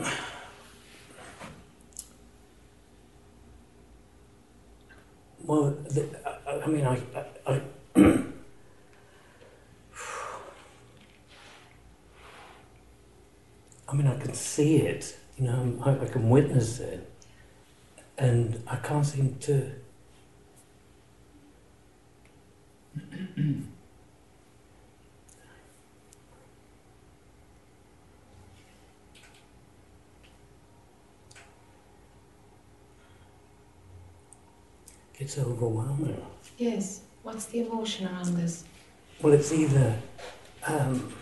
[5.45, 6.09] Well, the,
[6.49, 7.62] I, I mean, I, I, I
[13.88, 17.09] I mean, I can see it, you know, I, I can witness it,
[18.18, 19.70] and I can't seem to.
[35.18, 36.20] It's overwhelming.
[36.59, 37.00] Yes.
[37.22, 38.64] What's the emotion around this?
[39.22, 39.96] Well, it's either
[40.66, 41.12] um,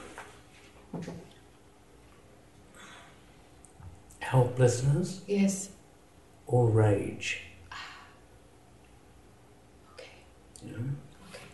[4.21, 5.69] helplessness Yes
[6.47, 7.43] or rage.
[9.95, 10.09] Okay.
[10.65, 10.73] Yeah.
[11.31, 11.49] Okay.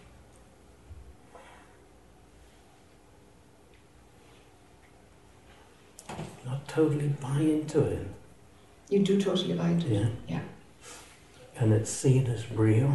[6.45, 8.07] Not totally buy into it.
[8.89, 10.01] You do totally buy into yeah.
[10.01, 10.13] it.
[10.29, 10.41] Yeah.
[11.59, 12.93] And it's seen as real.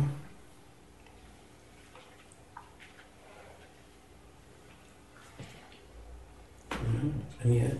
[6.71, 7.09] Mm-hmm.
[7.41, 7.77] And yet,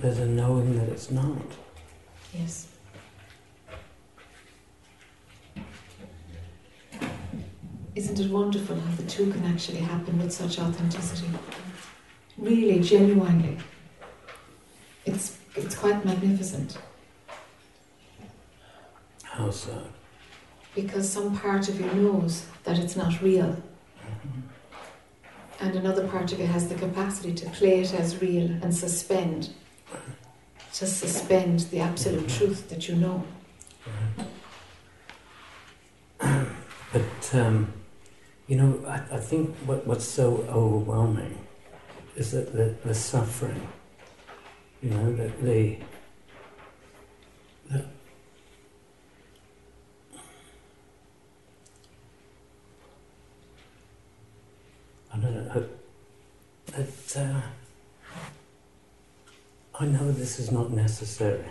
[0.00, 1.38] there's a knowing that it's not.
[2.34, 2.65] Yes.
[7.96, 11.30] Isn't it wonderful how the two can actually happen with such authenticity?
[12.36, 13.56] Really, genuinely.
[15.06, 16.76] It's, it's quite magnificent
[19.22, 19.82] How so?
[20.74, 23.56] because some part of you knows that it's not real,
[25.58, 29.48] and another part of you has the capacity to play it as real and suspend,
[30.74, 33.24] to suspend the absolute truth that you know.
[36.92, 37.72] But um,
[38.46, 41.36] you know, I, I think what, what's so overwhelming
[42.14, 43.68] is that the, the suffering.
[44.82, 45.78] You know, that the,
[47.70, 47.84] the
[55.12, 55.68] I don't know.
[56.66, 57.40] That uh,
[59.80, 61.46] I know this is not necessary.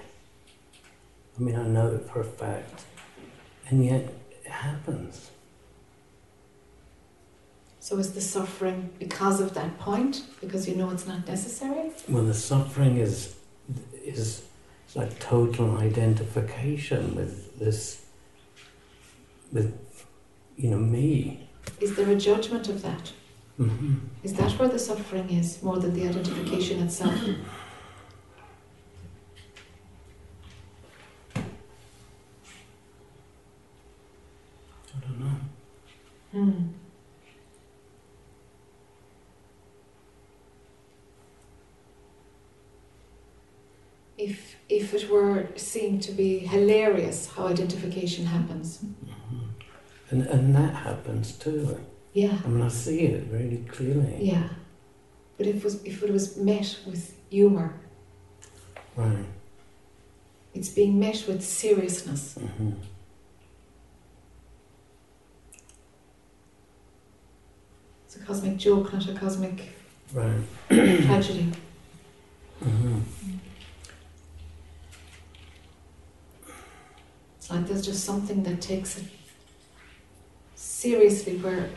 [1.38, 2.86] I mean, I know it for a fact,
[3.70, 5.32] and yet it happens.
[7.86, 10.24] So is the suffering because of that point?
[10.42, 11.92] Because you know it's not necessary?
[12.10, 13.36] Well, the suffering is
[14.04, 14.42] is
[14.96, 18.04] like total identification with this,
[19.54, 19.78] with
[20.58, 21.48] you know me.
[21.80, 23.12] Is there a judgment of that?
[23.58, 27.14] hmm Is that where the suffering is, more than the identification itself?
[34.96, 35.38] I don't know.
[36.32, 36.76] Hmm.
[44.18, 44.94] If, if
[45.60, 48.80] seen to be hilarious how identification happens.
[48.80, 49.40] hmm
[50.12, 51.78] And and that happens too.
[52.14, 54.18] Yeah, I mean, I see it really clearly.
[54.22, 54.48] yeah.
[55.38, 57.74] But if, it was, if it was met with humour,
[58.96, 59.26] Right.
[60.54, 62.36] it's being met with seriousness.
[62.36, 62.72] hmm
[68.06, 69.62] It's a cosmic joke, not a cosmic
[70.14, 70.42] Right.
[70.70, 71.52] tragedy.
[72.64, 73.00] hmm
[77.46, 79.04] It's like there's just something that takes it
[80.56, 81.70] seriously where,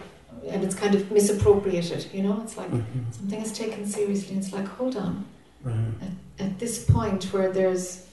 [0.49, 2.41] and it's kind of misappropriated, you know?
[2.43, 5.27] It's like hmm something is taken seriously and it's like, hold on.
[5.63, 6.11] Right.
[6.39, 8.07] At this point where there's,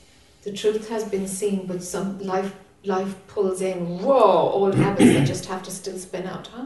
[0.44, 5.26] the truth has been seen, but some life, life pulls in, whoa, old habits that
[5.26, 6.66] just have to still spin out, huh?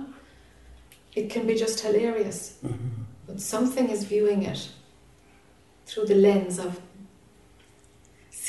[1.14, 2.78] It can be just hilarious, hmm
[3.28, 4.70] but something is viewing it
[5.86, 6.82] through the lens of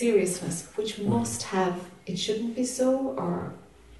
[0.00, 2.90] seriousness, which must have, it shouldn't be so,
[3.22, 3.52] or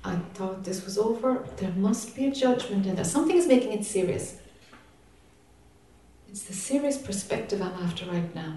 [0.03, 1.47] I thought this was over.
[1.59, 3.05] There must be a judgment in there.
[3.05, 4.27] Something is making it serious.
[6.31, 8.53] It's the serious perspective I'm after right now.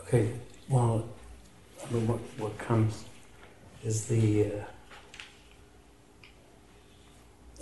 [0.00, 0.34] Okay,
[0.68, 1.08] well,
[1.82, 3.04] I mean, what, what comes
[3.82, 4.64] is the, uh,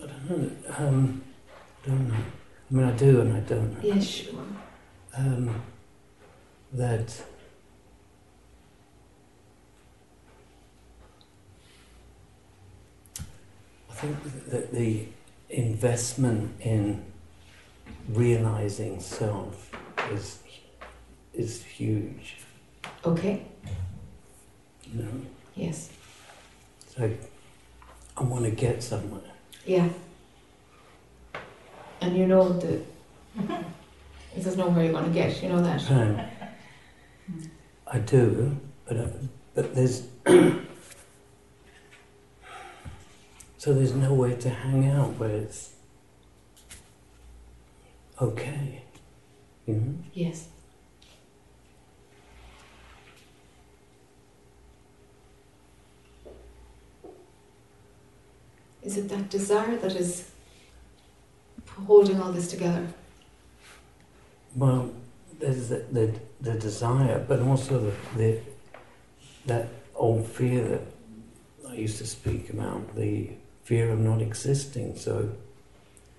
[0.03, 1.23] I don't know, um,
[1.85, 2.15] I don't know.
[2.71, 3.95] I mean, I do and I don't know.
[3.95, 4.45] Yes, sure.
[5.17, 5.63] Um,
[6.73, 7.25] that
[14.01, 15.07] think that the
[15.51, 17.03] investment in
[18.09, 19.71] realizing self
[20.13, 20.39] is
[21.35, 22.37] is huge.
[23.05, 23.43] Okay.
[24.93, 25.09] You know,
[25.55, 25.91] Yes.
[26.89, 27.11] so
[28.17, 29.21] I want to get somewhere.
[29.67, 29.89] Yeah.
[32.01, 32.81] And you know that
[34.35, 35.43] there's nowhere you're going to get.
[35.43, 35.91] You know that.
[35.91, 36.21] Um,
[37.87, 39.07] I do, but uh,
[39.55, 40.03] but there's
[43.61, 45.75] so there's nowhere to hang out where it's
[48.19, 48.81] okay,
[49.67, 49.95] you know.
[50.15, 50.49] Yes.
[58.83, 60.31] Is it that desire that is
[61.87, 62.87] holding all this together?
[64.57, 64.91] Well,
[65.39, 68.41] there's the, the the desire, but also the, the
[69.45, 70.83] that old fear that
[71.69, 73.29] I used to speak about, the
[73.71, 74.97] fear of not existing.
[74.97, 75.31] So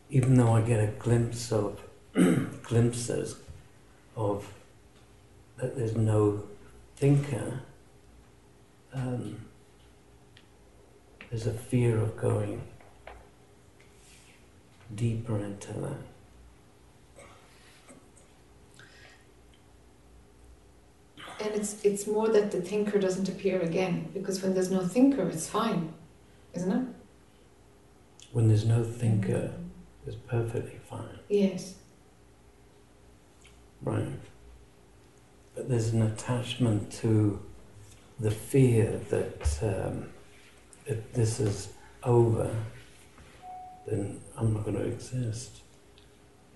[0.09, 1.81] even though I get a glimpse of
[2.63, 3.35] glimpses
[4.15, 4.49] of
[5.57, 6.43] that there's no
[6.95, 7.59] thinker,
[8.93, 9.35] um,
[11.29, 12.61] there's a fear of going
[14.95, 15.97] deeper into that.
[21.41, 25.27] And it's it's more that the thinker doesn't appear again because when there's no thinker,
[25.27, 25.93] it's fine,
[26.53, 27.00] isn't it?
[28.31, 29.51] When there's no thinker,
[30.07, 31.19] it's perfectly fine.
[31.29, 31.75] Yes.
[33.81, 34.07] Right.
[35.55, 37.41] But there's an attachment to
[38.19, 40.09] the fear that um,
[40.85, 41.73] if this is
[42.03, 42.55] over,
[43.87, 45.61] then I'm not going to exist.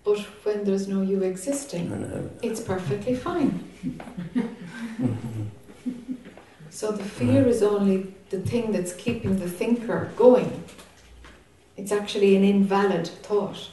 [0.04, 3.64] But when there's no you existing, it's perfectly fine.
[6.76, 10.62] So the fear is only the thing that's keeping the thinker going.
[11.78, 13.70] It's actually an invalid thought.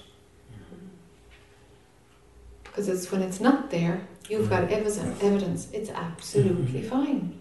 [2.65, 4.75] Because it's when it's not there, you've got mm-hmm.
[4.75, 6.89] evidence, evidence it's absolutely mm-hmm.
[6.89, 7.39] fine.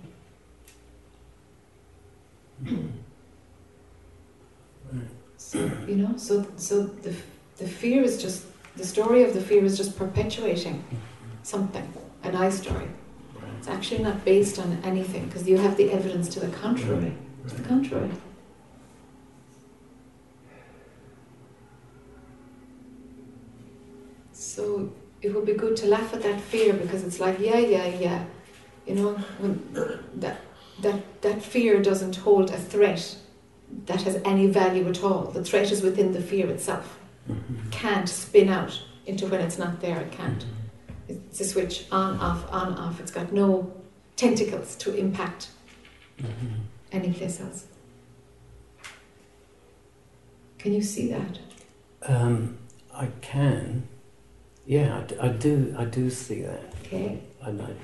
[2.64, 2.88] Mm-hmm.
[5.38, 7.16] So, you know, so, so the,
[7.58, 8.46] the fear is just,
[8.76, 10.84] the story of the fear is just perpetuating
[11.44, 11.92] something,
[12.24, 12.88] an I story.
[13.58, 17.14] It's actually not based on anything because you have the evidence to the contrary.
[17.48, 18.10] To the contrary.
[24.52, 24.92] So
[25.22, 28.26] it would be good to laugh at that fear because it's like, yeah, yeah, yeah.
[28.86, 29.54] You know, when
[30.16, 30.42] that,
[30.82, 33.16] that, that fear doesn't hold a threat
[33.86, 35.24] that has any value at all.
[35.32, 37.00] The threat is within the fear itself.
[37.30, 37.72] Mhm.
[37.72, 40.44] Can't spin out into when it's not there, it can't.
[41.08, 43.00] It's a switch on, off, on, off.
[43.00, 43.72] It's got no
[44.18, 45.48] tentacles to impact
[46.20, 46.60] Mhm.
[46.92, 47.68] any place else.
[50.58, 51.40] Can you see that?
[52.04, 52.58] Um,
[52.94, 53.88] I can.
[54.66, 55.76] Yeah, I I, do.
[55.78, 56.74] I do see that.
[56.86, 57.20] Okay.
[57.44, 57.76] I know.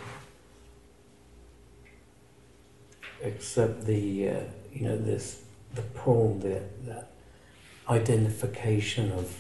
[3.22, 4.40] Except the, uh,
[4.72, 5.42] you know, this
[5.74, 7.12] the pull, the that
[7.90, 9.36] identification of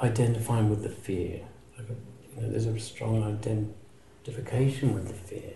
[0.00, 1.40] identifying with the fear.
[1.78, 5.54] Like a, you know, there's a strong identification with the fear.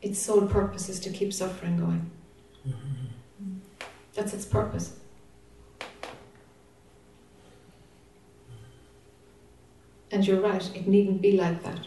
[0.00, 2.10] Its sole purpose is to keep suffering going.
[4.14, 4.97] That's its purpose.
[10.10, 11.86] And you're right, it needn't be like that.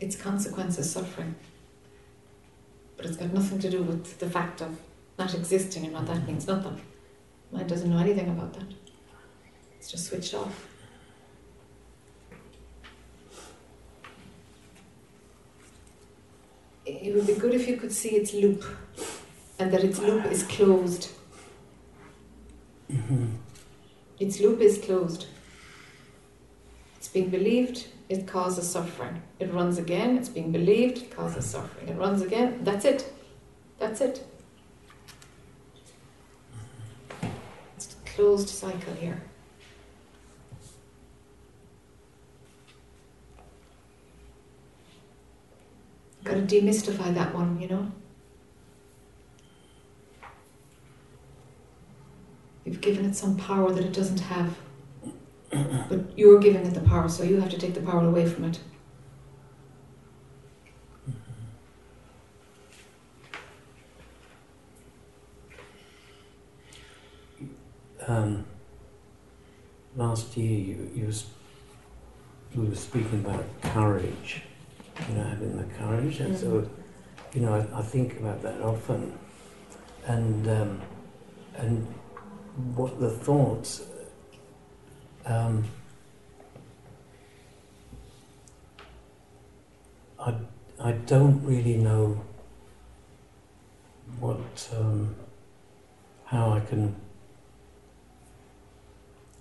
[0.00, 1.34] Its consequence is suffering.
[2.96, 4.78] But it's got nothing to do with the fact of
[5.18, 6.80] not existing and what that means, nothing.
[7.50, 8.66] Mind doesn't know anything about that.
[9.78, 10.66] It's just switched off.
[16.84, 18.64] It would be good if you could see its loop
[19.58, 21.08] and that its loop is closed.
[22.90, 23.38] Mhm.
[24.20, 25.26] Its loop is closed.
[27.06, 29.22] It's being believed, it causes suffering.
[29.38, 31.88] It runs again, it's being believed, it causes suffering.
[31.88, 33.12] It runs again, that's it.
[33.78, 34.26] That's it.
[37.76, 39.22] It's a closed cycle here.
[46.24, 47.92] Got to demystify that one, you know?
[52.64, 54.56] You've given it some power that it doesn't have.
[55.50, 58.44] But you're giving it the power, so you have to take the power away from
[58.44, 58.58] it.
[68.06, 68.44] Um,
[69.96, 71.26] last year, you, you was,
[72.54, 74.42] we were speaking about courage,
[75.08, 76.20] you know, having the courage.
[76.20, 76.68] And so,
[77.34, 79.18] you know, I, I think about that often.
[80.06, 80.80] And, um,
[81.56, 81.86] and
[82.76, 83.82] what the thoughts,
[85.26, 85.64] um,
[90.18, 90.34] I,
[90.80, 92.22] I don't really know
[94.18, 95.14] what, um,
[96.24, 96.96] how I can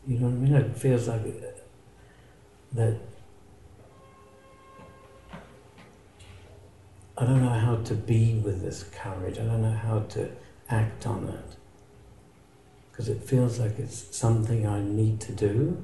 [0.07, 0.53] you know what I mean?
[0.53, 1.23] It feels like
[2.73, 2.99] that
[7.17, 9.39] I don't know how to be with this courage.
[9.39, 10.29] I don't know how to
[10.69, 11.64] act on it.
[12.95, 15.83] Because it feels like it's something I need to do,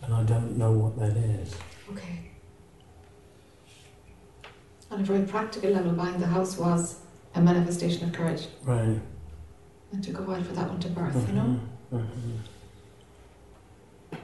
[0.00, 1.56] and I don't know what that is.
[1.90, 2.30] Okay.
[4.92, 7.00] On a very practical level, buying the house was
[7.34, 8.46] a manifestation of courage.
[8.62, 9.00] Right.
[9.92, 11.60] It took a while for that one to birth, you know?
[11.92, 12.06] Mhm,
[14.12, 14.18] mhm.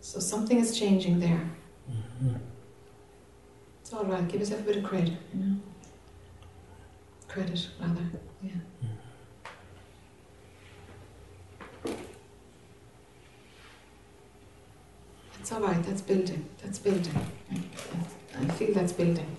[0.00, 1.50] So something is changing there.
[1.90, 2.40] Mhm.
[3.82, 4.26] It's all right.
[4.28, 5.56] Give yourself a bit of credit, you know?
[7.28, 8.06] Credit, rather.
[8.42, 8.52] Yeah.
[15.44, 15.82] It's all right.
[15.82, 16.48] That's building.
[16.62, 17.12] That's building.
[18.40, 19.36] I, feel that's building.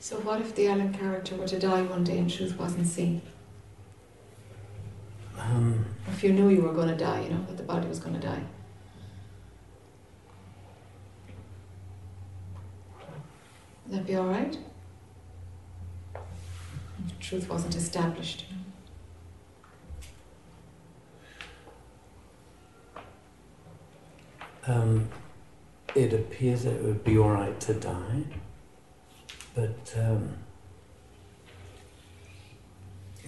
[0.00, 3.20] So what if the Alan character were to die one day and truth wasn't seen?
[6.16, 8.18] If you knew you were going to die, you know, that the body was going
[8.18, 8.40] to die.
[13.84, 14.56] Would that be all right?
[17.06, 18.46] If truth wasn't established.
[18.48, 18.56] You
[24.72, 24.82] know?
[24.82, 25.08] Um,
[25.94, 28.24] it appears that it would be all right to die,
[29.54, 30.38] but um,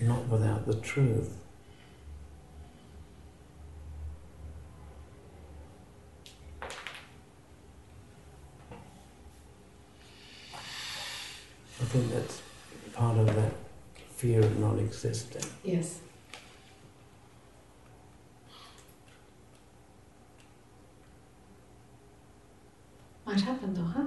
[0.01, 1.37] not without the truth.
[11.89, 12.43] Think that's
[12.93, 13.53] part of that
[14.15, 15.43] fear of not existing.
[15.65, 16.01] Yes.
[23.25, 24.07] Might happen though, huh?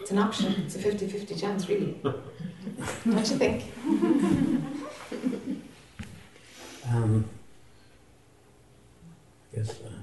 [0.00, 0.54] It's an option.
[0.64, 2.00] It's a 50 50 chance, really.
[2.02, 3.64] Don't you think?
[6.90, 7.28] Um,
[9.54, 9.98] yes, uh,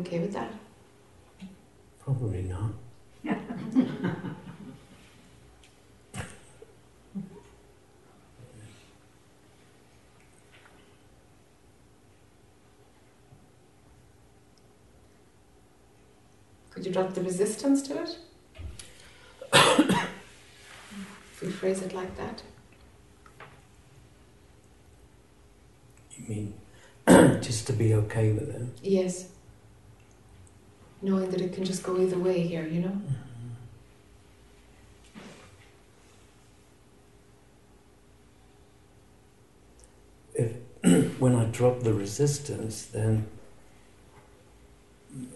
[0.00, 0.52] You've got to be okay with that.
[1.98, 2.72] probably not.
[16.70, 18.18] Could you drop the resistance to it?
[19.52, 22.42] if we phrase it like that.
[26.16, 26.54] You mean
[27.42, 28.62] just to be okay with it?
[28.82, 29.26] Yes.
[31.02, 33.00] Knowing that it can just go either way here, you know?
[40.34, 40.56] If
[41.20, 43.26] when I drop the resistance, then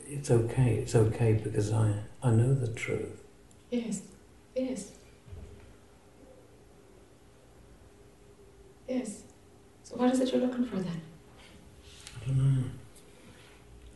[0.06, 0.74] it's okay.
[0.76, 3.22] It's okay because I I know the truth.
[3.70, 4.02] Yes.
[4.54, 4.92] Yes.
[8.88, 9.22] Yes.
[9.82, 11.00] So what is it you're looking for then?
[12.22, 12.64] I don't know.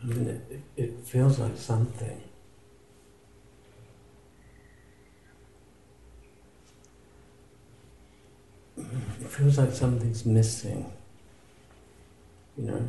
[0.02, 2.22] I mean, it, it, feels like something.
[8.76, 10.92] It feels like something's missing.
[12.56, 12.88] You know?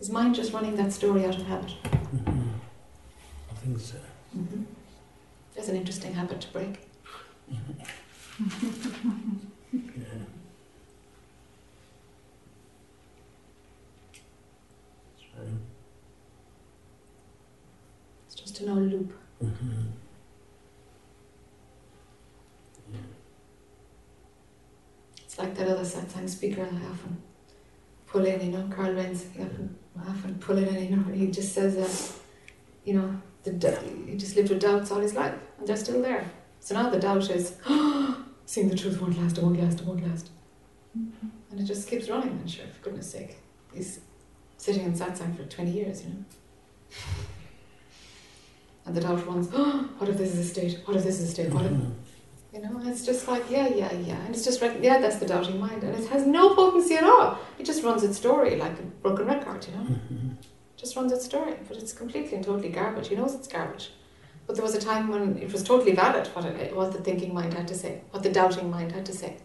[0.00, 1.70] Is mind just running that story out of habit?
[1.70, 2.50] hmm
[3.50, 3.96] I think so.
[4.36, 4.62] Mm-hmm.
[5.54, 6.88] That's an interesting habit to break.
[9.72, 10.04] Yeah.
[15.16, 15.42] So,
[18.26, 19.12] It's just an old loop.
[19.42, 19.86] mhm.
[22.92, 22.98] Yeah.
[25.24, 27.22] It's like that other satsang speaker I often
[28.06, 31.28] pull in, you know, Karl Renz, I often, I often pull in, you know, he
[31.28, 32.18] just says that,
[32.84, 33.52] you know, the,
[34.06, 36.30] he just lived with doubts all his life, and they're still there.
[36.60, 37.56] So now the doubt is,
[38.46, 40.30] seeing the truth won't last, it won't last, it won't last.
[40.94, 43.38] And it just keeps running, and sure, for goodness sake,
[43.72, 44.00] he's
[44.58, 46.24] sitting in satsang for 20 years, you know.
[48.84, 49.48] And the doubt runs,
[49.98, 50.80] what if this is a state?
[50.84, 51.52] What if this is a state?
[51.52, 51.72] What if
[52.52, 54.20] you know, and it's just like, yeah, yeah, yeah.
[54.20, 55.82] And it's just, like, yeah, that's the doubting mind.
[55.84, 57.38] And it has no potency at all.
[57.58, 59.84] It just runs its story like a broken record, you know?
[59.84, 60.36] Mhm.
[60.76, 61.54] Just runs its story.
[61.66, 63.08] But it's completely and totally garbage.
[63.08, 63.92] He knows it's garbage.
[64.46, 67.32] But there was a time when it was totally valid what, it, what the thinking
[67.32, 69.38] mind had to say, what the doubting mind had to say.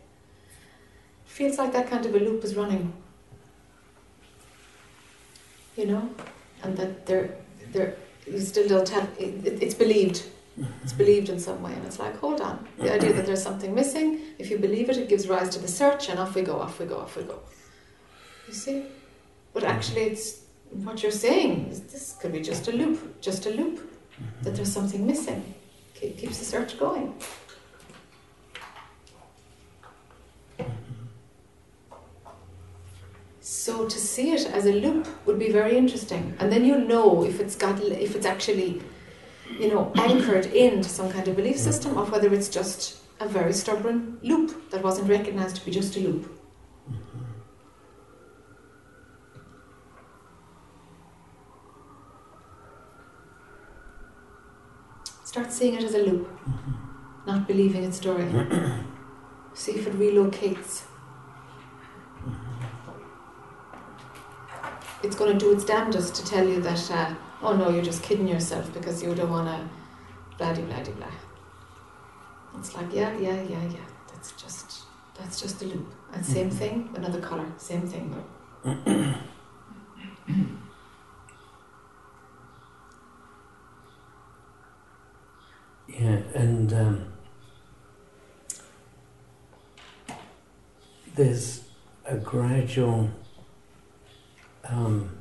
[1.26, 2.92] Feels like that kind of a loop is running.
[5.78, 6.10] You know?
[6.62, 7.38] And that there,
[7.72, 7.96] there,
[8.32, 10.24] you still don't have, it, it, it's believed.
[10.84, 12.68] It's believed in some way, and it's like, hold on.
[12.80, 15.68] The idea that there's something missing, if you believe it, it gives rise to the
[15.68, 17.40] search, and off we go, off we go, off we go.
[18.48, 18.86] You see?
[19.54, 21.68] But actually, it's what you're saying.
[21.70, 23.80] is This could be just a loop, just a loop,
[24.42, 25.54] that there's something missing.
[25.96, 27.14] Ke- Keeps the search going.
[33.50, 37.24] So to see it as a loop would be very interesting, and then you'll know
[37.24, 38.82] if it's got, if it's actually
[39.58, 43.54] you know, anchored into some kind of belief system, or whether it's just a very
[43.54, 46.30] stubborn loop that wasn't recognized to be just a loop.
[55.24, 56.28] Start seeing it as a loop,
[57.26, 58.26] not believing its story.
[59.54, 60.87] See if it relocates.
[65.04, 68.02] It's going to do its damnedest to tell you that, uh, oh no, you're just
[68.04, 69.70] kidding yourself because you don't want to,
[70.38, 71.08] blah de blah de blah.
[72.58, 73.86] It's like, yeah, yeah, yeah, yeah.
[74.12, 74.82] That's just,
[75.18, 75.94] that's just a loop.
[76.14, 78.24] And same thing, another color, same thing.
[86.00, 87.14] Yeah, and um,
[91.16, 91.64] there's
[92.06, 93.10] a gradual
[94.70, 95.18] um,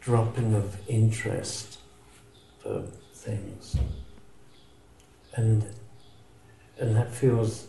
[0.00, 1.78] dropping of interest
[2.62, 2.82] for
[3.12, 3.76] things,
[5.34, 5.64] and
[6.78, 7.66] and that feels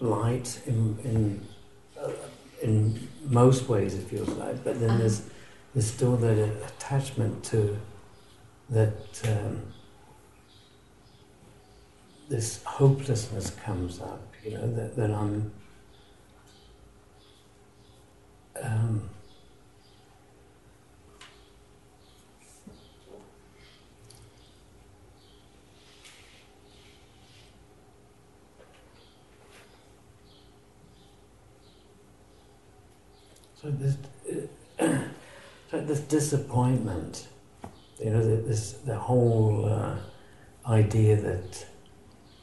[0.00, 1.46] light in in
[2.00, 2.10] uh,
[2.62, 3.94] in most ways.
[3.94, 5.22] It feels light, but then there's
[5.74, 7.78] there's still that attachment to
[8.70, 9.22] that.
[9.26, 9.62] Um,
[12.28, 15.52] this hopelessness comes up, you know, that, that I'm
[18.60, 19.08] um,
[33.54, 33.96] so this
[35.70, 37.28] so this disappointment,
[38.02, 39.96] you know, this the whole uh,
[40.70, 41.66] idea that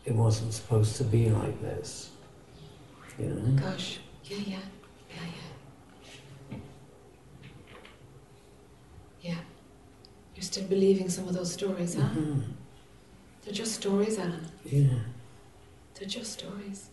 [0.06, 2.10] it wasn't supposed to be like this.
[3.18, 3.62] You know?
[3.62, 4.00] Gosh.
[4.24, 4.60] Yeah, yeah.
[5.10, 5.26] Yeah,
[6.52, 6.58] yeah.
[9.22, 9.36] Yeah.
[10.40, 12.02] You're still believing some of those stories, huh?
[12.16, 12.44] Mhm.
[13.44, 14.48] They're just stories, Alan.
[14.64, 15.00] Yeah.
[15.96, 16.88] They're just stories.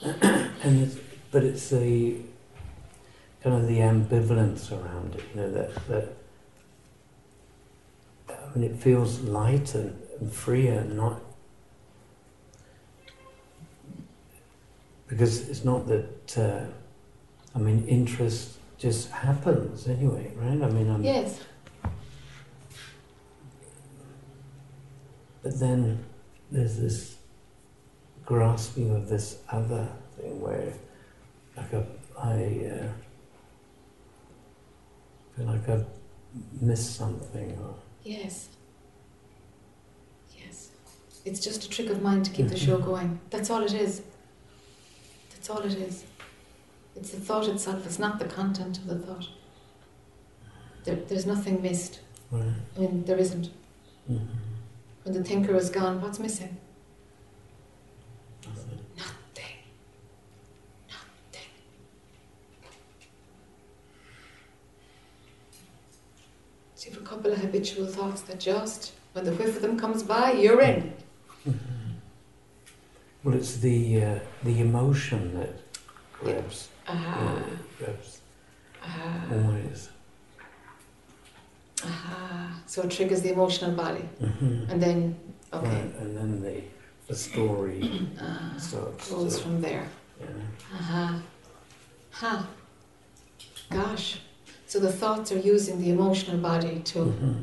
[0.62, 0.96] And it's,
[1.32, 2.20] but it's the
[3.42, 6.12] kind of the ambivalence around it, you know, that, that
[8.28, 11.20] I mean, it feels light and, and freer, not
[15.08, 16.38] because it's not that.
[16.38, 16.66] Uh,
[17.52, 20.62] I mean, interest just happens anyway, right?
[20.62, 21.40] I mean, I'm, Yes.
[25.42, 26.04] But then
[26.50, 27.16] there's this
[28.24, 30.72] grasping of this other thing where,
[31.56, 31.86] like, a,
[32.18, 32.88] I uh,
[35.36, 35.86] feel like I've
[36.60, 37.52] missed something.
[37.62, 38.48] Or, Yes.
[40.38, 40.70] Yes.
[41.26, 43.20] It's just a trick of mine to keep the show going.
[43.28, 44.02] That's all it is.
[45.30, 46.04] That's all it is.
[46.96, 49.28] It's the thought itself, it's not the content of the thought.
[50.84, 52.00] There, there's nothing missed.
[52.30, 52.44] right?
[52.76, 53.50] I mean, there isn't.
[54.10, 54.26] Mhm.
[55.04, 56.56] When the thinker is gone, what's missing?
[58.46, 58.78] Nothing.
[58.96, 59.56] Nothing.
[60.88, 61.48] Nothing.
[66.74, 69.78] So you have a couple of habitual thoughts that just, when the whiff of them
[69.78, 70.92] comes by, you're in.
[73.22, 75.50] Well, it's the uh, the emotion that
[76.10, 77.42] grabs, Ah, uh,
[77.78, 78.20] grabs
[78.82, 79.88] ah, always.
[81.84, 82.60] ah.
[82.66, 84.04] So it triggers the emotional body.
[84.20, 84.70] Mhm.
[84.70, 85.16] And then,
[85.52, 86.62] okay, Right, and then the
[87.08, 87.80] the story
[88.20, 89.10] ah, starts.
[89.10, 89.86] goes from there.
[90.74, 91.22] Aha.
[92.12, 92.46] Ha.
[93.70, 94.20] Gosh.
[94.66, 97.42] So the thoughts are using the emotional body to mhm.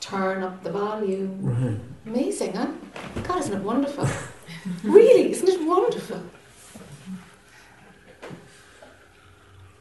[0.00, 1.32] turn up the volume.
[1.42, 1.80] Right.
[2.06, 2.68] Amazing, huh?
[3.22, 4.06] God, isn't it wonderful?
[4.84, 6.20] really, isn't it wonderful?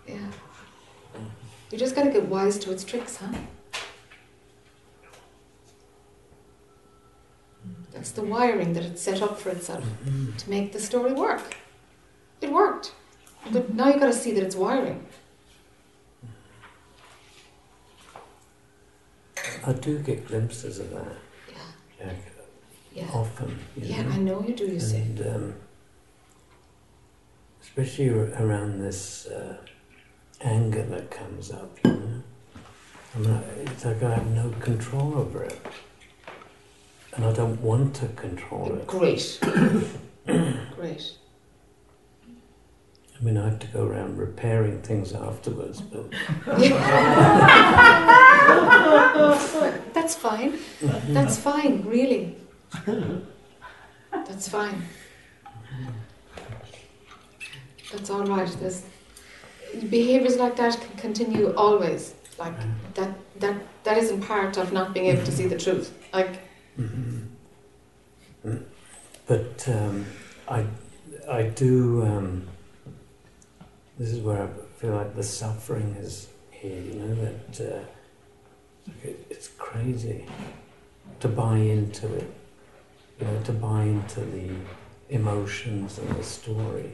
[0.07, 0.27] Yeah.
[1.71, 3.29] You just gotta get wise to its tricks, huh?
[7.91, 10.37] That's the wiring that it's set up for itself Mhm.
[10.37, 11.55] to make the story work.
[12.41, 12.93] It worked.
[13.51, 15.05] But now you gotta see that it's wiring.
[19.65, 21.15] I do get glimpses of that.
[21.49, 21.55] Yeah.
[21.99, 22.13] Yeah,
[22.93, 23.09] Yeah.
[23.13, 23.59] often.
[23.75, 24.09] Yeah, know?
[24.11, 24.97] I know you do, you see.
[24.97, 25.55] and um,
[27.61, 29.57] especially around this uh,
[30.43, 32.23] anger that comes up, you know.
[33.15, 35.59] I'm not, it's like I have no control over it,
[37.15, 38.87] and I don't want to control it.
[38.87, 39.39] Grace.
[40.75, 41.17] Grace.
[43.21, 46.09] I mean, I have to go around repairing things afterwards, but
[49.93, 50.57] That's fine.
[51.09, 52.35] That's fine, really.
[54.11, 54.81] That's fine.
[57.91, 58.47] That's all right.
[58.59, 58.83] There's
[59.89, 62.13] behaviors like that can continue always.
[62.39, 62.53] Like
[62.95, 65.93] that that that isn't part of not being able to see the truth.
[66.13, 66.39] Like
[66.79, 67.27] Mhm.
[68.45, 68.63] Mm.
[69.27, 70.05] But um,
[70.47, 70.65] I,
[71.29, 72.03] I do.
[72.03, 72.47] Um,
[73.99, 74.47] this is where I
[74.79, 76.81] feel like the suffering is here.
[76.81, 77.83] You know that uh,
[79.03, 80.25] it, it's crazy
[81.19, 82.29] to buy into it.
[83.19, 84.49] You know, to buy into the
[85.09, 86.93] emotions and the story.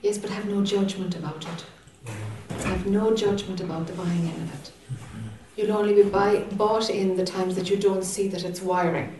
[0.00, 1.64] yes, but have no judgment about it.
[2.64, 4.72] Have no judgment about the buying in of it.
[5.56, 9.18] You'll only be buy, bought in the times that you don't see that it's wiring,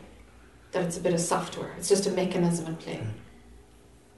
[0.73, 1.73] that it's a bit of software.
[1.79, 3.01] It's just a mechanism in play.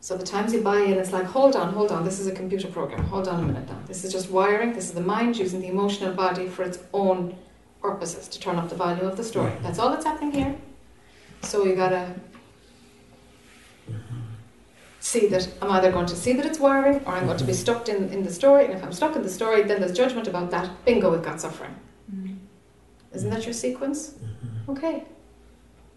[0.01, 2.33] So the times you buy in, it's like, hold on, hold on, this is a
[2.33, 3.05] computer program.
[3.05, 3.81] Hold on a minute now.
[3.87, 4.73] This is just wiring.
[4.73, 7.37] This is the mind using the emotional body for its own
[7.83, 9.53] purposes to turn up the volume of the story.
[9.63, 10.57] That's all that's happening here.
[11.43, 12.15] So you gotta
[15.09, 17.53] see that I'm either going to see that it's wiring or I'm going to be
[17.53, 17.61] mm-hmm.
[17.61, 18.67] stuck in, in the story.
[18.67, 20.85] And if I'm stuck in the story, then there's judgment about that.
[20.85, 21.75] Bingo, we've got suffering.
[22.15, 22.35] Mm-hmm.
[23.15, 24.11] Isn't that your sequence?
[24.11, 24.71] Mm-hmm.
[24.73, 25.05] Okay.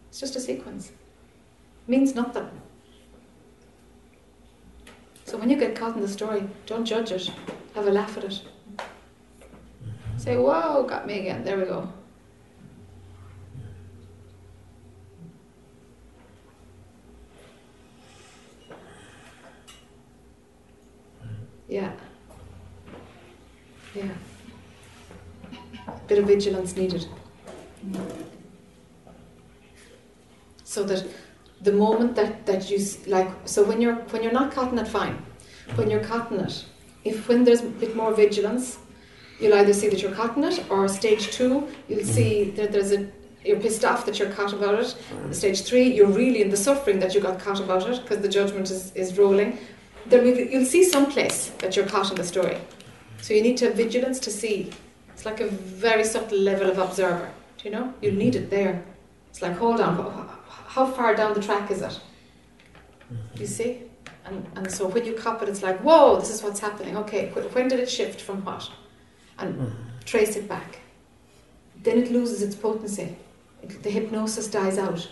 [0.10, 0.92] It's just a sequence.
[1.88, 2.50] Means nothing.
[5.26, 7.30] So when you get caught in the story, don't judge it.
[7.76, 8.42] Have a laugh at it.
[10.18, 11.44] Say, whoa, got me again.
[11.44, 11.92] There we go.
[21.72, 21.92] Yeah.
[23.96, 24.10] Yeah.
[26.08, 27.08] Bit of vigilance needed.
[30.66, 31.06] So that
[31.62, 34.88] the moment that, that you like, so when you're when you're not caught in it
[34.88, 35.18] fine.
[35.76, 36.66] When you're caught in it,
[37.06, 38.78] if when there's a bit more vigilance,
[39.40, 42.92] you'll either see that you're caught in it or stage two, you'll see that there's
[42.92, 43.10] a
[43.46, 44.98] you're pissed off that you're caught about it.
[45.32, 48.30] Stage three, you're really in the suffering that you got caught about it because the
[48.30, 49.58] judgment is, is rolling.
[50.06, 52.58] Then we, you'll see someplace that you're caught in the story.
[53.22, 54.72] So you need to have vigilance to see.
[55.10, 57.32] It's like a very subtle level of observer.
[57.58, 57.94] Do you know?
[58.02, 58.18] You mm-hmm.
[58.18, 58.84] need it there.
[59.30, 59.96] It's like, hold on,
[60.48, 62.00] how far down the track is it?
[63.14, 63.42] Mm-hmm.
[63.42, 63.84] You see?
[64.26, 66.98] And, and so when you cop it, it's like, whoa, this is what's happening.
[66.98, 68.70] Okay, when did it shift from what?
[69.38, 69.88] And mm-hmm.
[70.06, 70.80] trace it back.
[71.84, 73.16] Then it loses its potency.
[73.64, 75.10] It, the hypnosis dies out.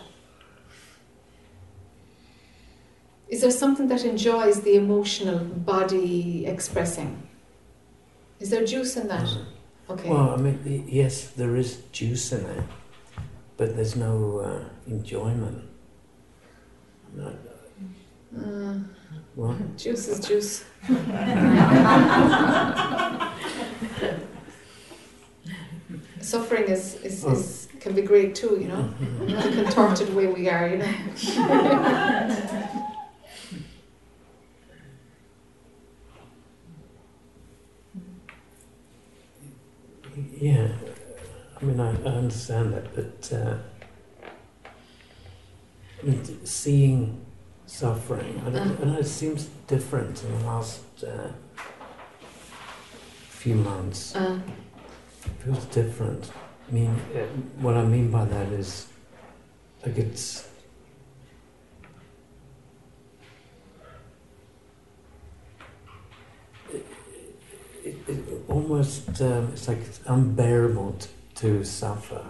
[3.30, 7.22] Is there something that enjoys the emotional body expressing?
[8.40, 9.28] Is there juice in that?
[9.88, 10.10] Okay.
[10.10, 12.64] Well, I mean, yes, there is juice in it,
[13.56, 15.64] but there's no uh, enjoyment.
[17.14, 17.32] No,
[18.32, 18.84] Mm,
[19.34, 20.64] well, juice is juice.
[26.20, 28.88] Suffering is, is, is can be great too, you know.
[29.26, 30.94] The contorted way we are, you know.
[40.16, 40.68] yeah,
[41.60, 43.56] I mean, I, I understand that, but uh,
[46.02, 47.20] I mean, seeing
[47.66, 51.28] suffering, I don't, I know it seems different in the last uh,
[53.28, 54.16] few months.
[54.16, 54.40] Uh,
[55.24, 56.32] It feels different.
[56.68, 57.26] I mean, uh,
[57.60, 58.86] what I mean by that is,
[59.84, 60.48] like it's.
[66.72, 66.86] It,
[67.84, 72.24] it, it almost um, it's like it's unbearable t- to suffer,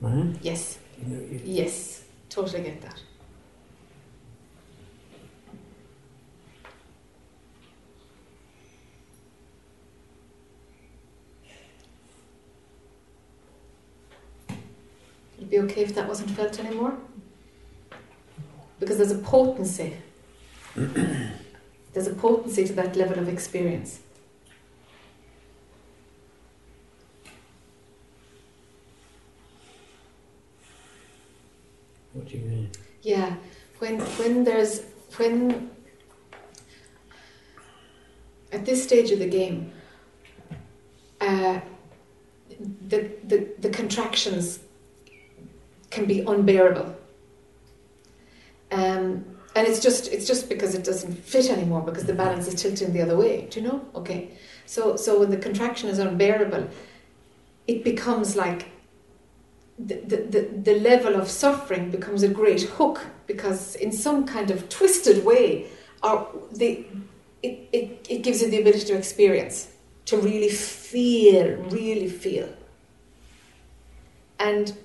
[0.00, 0.34] right?
[0.42, 3.00] yes, You know, yes, totally get that.
[15.38, 16.96] It'd be okay if that wasn't felt anymore.
[18.80, 19.96] Because there's a potency.
[20.74, 24.00] there's a potency to that level of experience.
[32.32, 32.70] You mean?
[33.02, 33.36] Yeah,
[33.78, 34.82] when when there's
[35.16, 35.70] when
[38.52, 39.72] at this stage of the game,
[41.20, 41.60] uh,
[42.88, 44.60] the, the the contractions
[45.90, 46.96] can be unbearable.
[48.70, 49.24] Um,
[49.54, 52.92] and it's just it's just because it doesn't fit anymore because the balance is tilting
[52.92, 53.46] the other way.
[53.50, 53.84] Do you know?
[53.94, 54.30] Okay.
[54.66, 56.68] So so when the contraction is unbearable,
[57.66, 58.71] it becomes like
[59.78, 64.68] the, the, the, level of suffering becomes a great hook because in some kind of
[64.68, 65.66] twisted way
[66.02, 66.84] or the,
[67.42, 69.72] it, it, it gives you the ability to experience
[70.04, 72.48] to really feel really feel.
[74.38, 74.76] And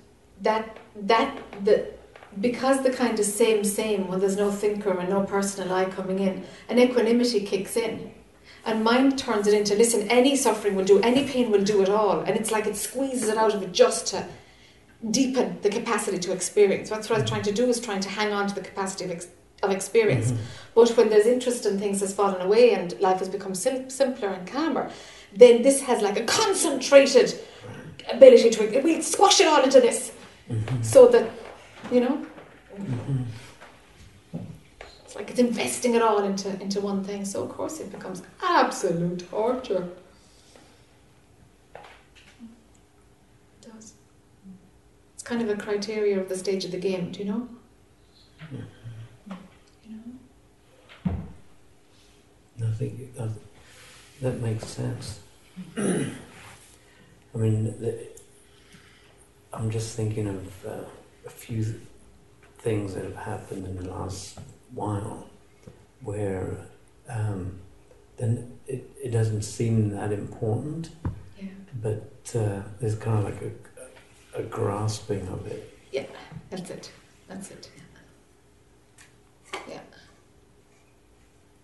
[0.41, 1.91] that that the
[2.39, 6.19] because the kind of same same when there's no thinker and no personal I coming
[6.19, 8.11] in an equanimity kicks in.
[8.65, 11.89] And mind turns it into listen any suffering will do any pain will do it
[11.89, 12.19] all.
[12.21, 14.27] And it's like it squeezes it out of it just to
[15.11, 16.89] deepen the capacity to experience.
[16.89, 19.05] That's what I was trying to do, is trying to hang on to the capacity
[19.05, 19.27] of, ex-
[19.63, 20.31] of experience.
[20.31, 20.41] Mm-hmm.
[20.75, 24.29] But when there's interest in things has fallen away and life has become sim- simpler
[24.29, 24.89] and calmer,
[25.35, 27.39] then this has like a concentrated
[28.11, 30.11] ability to, we squash it all into this.
[30.49, 30.81] Mm-hmm.
[30.81, 31.29] So that,
[31.91, 32.25] you know,
[32.75, 33.23] mm-hmm.
[35.05, 37.25] it's like it's investing it all into, into one thing.
[37.25, 39.89] So of course it becomes absolute torture.
[41.75, 41.81] It
[43.61, 43.93] does.
[45.13, 47.49] It's kind of a criteria of the stage of the game, do you know?
[48.49, 48.59] You
[52.59, 52.65] know?
[52.65, 53.27] I think uh,
[54.21, 55.19] that makes sense.
[55.75, 55.81] I
[57.35, 58.07] I mean, the,
[59.51, 60.85] I'm just thinking of uh,
[61.25, 61.75] a few
[62.59, 64.39] things that have happened in the last
[64.73, 65.29] while
[66.01, 66.57] where
[67.09, 67.59] um,
[68.15, 70.89] then it, it doesn't seem that important,
[71.37, 71.49] Yeah.
[71.81, 73.51] but uh, there's kind of like a,
[74.37, 75.77] a grasping of it.
[75.91, 76.05] Yeah,
[76.49, 76.91] that's it.
[77.27, 77.69] That's it.
[79.67, 79.79] Yeah.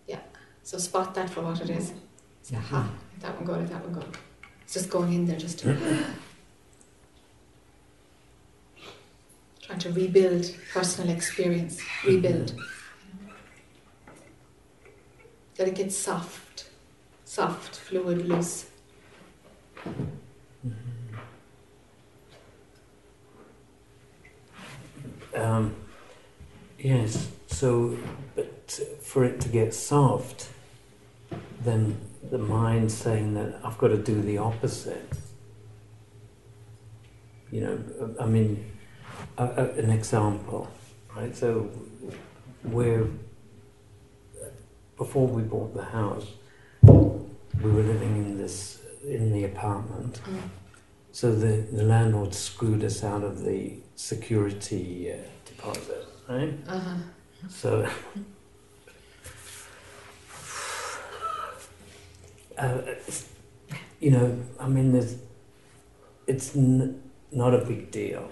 [0.08, 0.20] Yeah.
[0.64, 1.94] So spot that for what it is.
[2.42, 4.04] Say, aha, that one go, let that one go.
[4.64, 5.76] It's just going in there just to
[9.62, 11.80] trying to rebuild personal experience.
[12.06, 12.54] Rebuild.
[15.56, 16.70] That it gets soft.
[17.26, 18.66] Soft, fluid, loose.
[19.86, 21.03] Mm-hmm.
[25.36, 25.76] Um,
[26.80, 27.98] yes, so,
[28.36, 30.50] but for it to get soft,
[31.62, 31.98] then
[32.30, 35.10] the mind saying that I've got to do the opposite.
[37.52, 38.72] You know, I mean,
[39.38, 40.70] a, a, an example,
[41.16, 41.36] right?
[41.36, 41.70] So,
[42.64, 43.08] we're,
[44.98, 46.28] before we bought the house,
[46.82, 50.20] we were living in this, in the apartment.
[50.26, 50.42] Mm.
[51.12, 56.54] So the, the landlord screwed us out of the security uh, deposit, right?
[56.68, 56.96] Uh-huh.
[57.50, 57.88] So,
[62.58, 62.82] uh,
[64.00, 65.18] you know, I mean, there's,
[66.28, 68.30] it's n- not a big deal.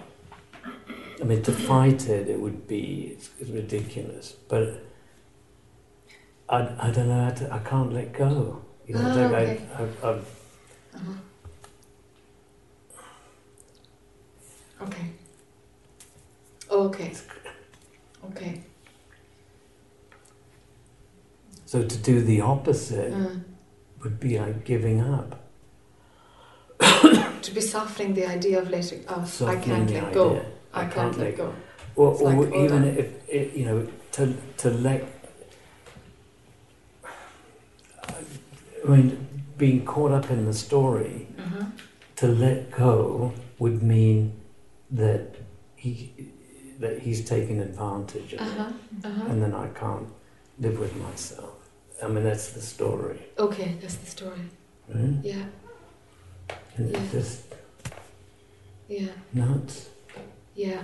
[1.20, 4.32] I mean, to fight it, it would be it's, it's ridiculous.
[4.48, 4.82] But
[6.48, 7.24] I, I don't know.
[7.24, 8.62] How to, I can't let go.
[8.86, 9.68] You know, like okay.
[9.78, 10.26] I, I, I've
[10.94, 11.12] Uh-huh.
[14.82, 15.06] Okay.
[17.02, 17.16] Okay.
[18.30, 18.60] Okay.
[21.66, 23.36] So to do the opposite Uh,
[24.02, 25.38] would be like giving up.
[27.42, 30.30] to be softening the idea of letting of suffering I can't let go.
[30.30, 30.44] idea.
[30.74, 31.52] I, can't, let go.
[31.96, 32.88] Or, or like, even on.
[33.02, 35.02] if it, you know to to let.
[38.84, 39.26] I mean,
[39.58, 41.64] being caught up in the story, Uh-huh.
[42.16, 44.32] to let go would mean
[44.90, 45.36] that
[45.76, 46.12] he
[46.80, 48.72] that he's taking advantage of Uh-huh.
[49.04, 49.24] Uh-huh.
[49.30, 50.08] and then I can't
[50.58, 51.54] live with myself.
[52.02, 54.40] I mean, that's the story, Okay, that's the story.
[54.88, 55.14] right?
[55.22, 55.44] Yeah,
[56.76, 56.98] And Yeah.
[57.00, 57.40] it's just
[58.88, 59.88] yeah, nuts.
[60.54, 60.82] yeah.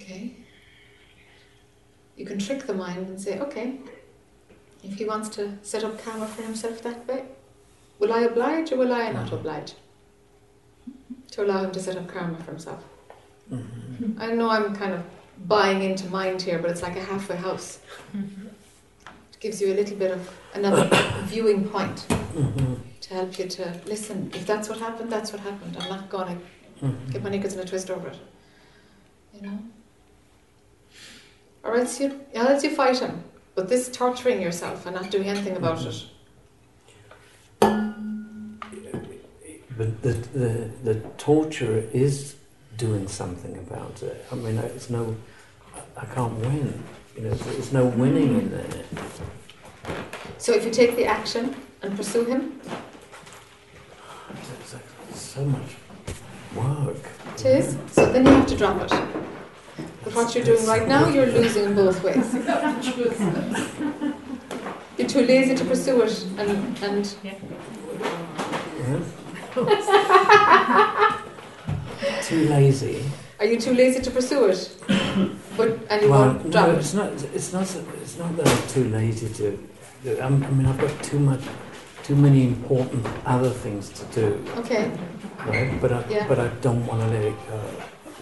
[0.00, 0.32] Okay.
[2.16, 3.78] You can trick the mind and say, okay,
[4.82, 7.24] if he wants to set up karma for himself that way,
[8.00, 9.74] will I oblige or will I not oblige?
[11.32, 12.82] To allow him to set up karma for himself.
[13.52, 14.18] Mhm.
[14.20, 15.02] I know I'm kind of
[15.46, 17.78] buying into mind here, but it's like a halfway house.
[18.14, 20.88] It gives you a little bit of another
[21.24, 22.78] viewing point Mhm.
[23.02, 24.30] to help you to listen.
[24.34, 25.76] If that's what happened, that's what happened.
[25.80, 26.40] I'm not going
[26.80, 27.12] to Mhm.
[27.12, 28.18] get my knickers in a twist over it.
[29.34, 29.58] You know?
[31.62, 33.24] Or else you, or else you fight him.
[33.54, 36.04] But this torturing yourself and not doing anything about it.
[39.80, 42.36] But the, the, the torture is
[42.76, 44.26] doing something about it.
[44.30, 45.16] I mean, it's no,
[45.96, 46.82] I can't win.
[47.16, 48.84] You know, there's no winning in there.
[50.36, 52.60] So if you take the action and pursue him,
[54.60, 55.76] It's like so much
[56.54, 57.02] work.
[57.36, 57.78] it is.
[57.90, 58.90] So then you have to drop it.
[60.04, 62.34] But what you're doing right now, you're losing in both ways.
[64.98, 69.00] You're too lazy to pursue it, and, and Yeah.
[72.22, 73.02] Too lazy.
[73.40, 74.76] are you too lazy to pursue it?
[75.56, 76.78] But and you well, won't drop no, it.
[76.78, 77.12] it's not.
[77.34, 77.62] It's not.
[78.02, 79.58] It's not that I'm too lazy to.
[80.22, 81.40] I'm, I mean, I've got too much,
[82.04, 84.44] too many important other things to do.
[84.58, 84.90] Okay.
[85.46, 85.78] right?
[85.80, 86.26] But I, Yeah.
[86.28, 87.60] but I don't want to let it go.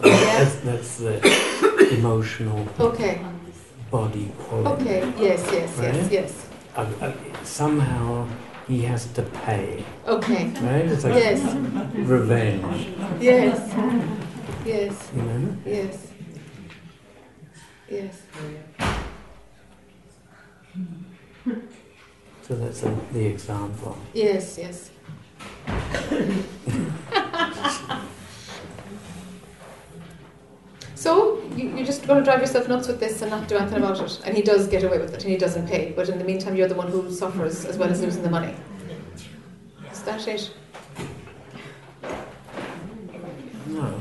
[0.08, 0.38] Yeah.
[0.44, 3.20] That's, that's the emotional Okay.
[3.90, 4.66] body pulling.
[4.66, 5.12] Okay.
[5.20, 5.46] Yes.
[5.52, 5.70] Yes.
[5.80, 5.94] Yes.
[6.02, 6.12] Right?
[6.12, 6.46] Yes.
[6.76, 7.14] I, I,
[7.44, 8.26] somehow
[8.68, 10.44] he has to pay, Okay.
[10.60, 10.84] right?
[10.84, 11.42] It's like Yes.
[11.94, 12.88] revenge,
[13.20, 13.74] Yes.
[14.64, 15.10] Yes.
[15.16, 15.56] you know?
[15.64, 16.06] Yes.
[17.90, 18.22] Yes.
[22.46, 23.96] So that's a, the example.
[24.14, 24.58] Yes.
[24.58, 24.90] Yes.
[30.98, 33.78] So you, are just going to drive yourself nuts with this and not do anything
[33.78, 34.20] about it.
[34.24, 35.92] And he does get away with it and he doesn't pay.
[35.92, 38.52] But in the meantime, you're the one who suffers as well as losing the money.
[39.92, 40.50] Is that it?
[43.68, 44.00] No.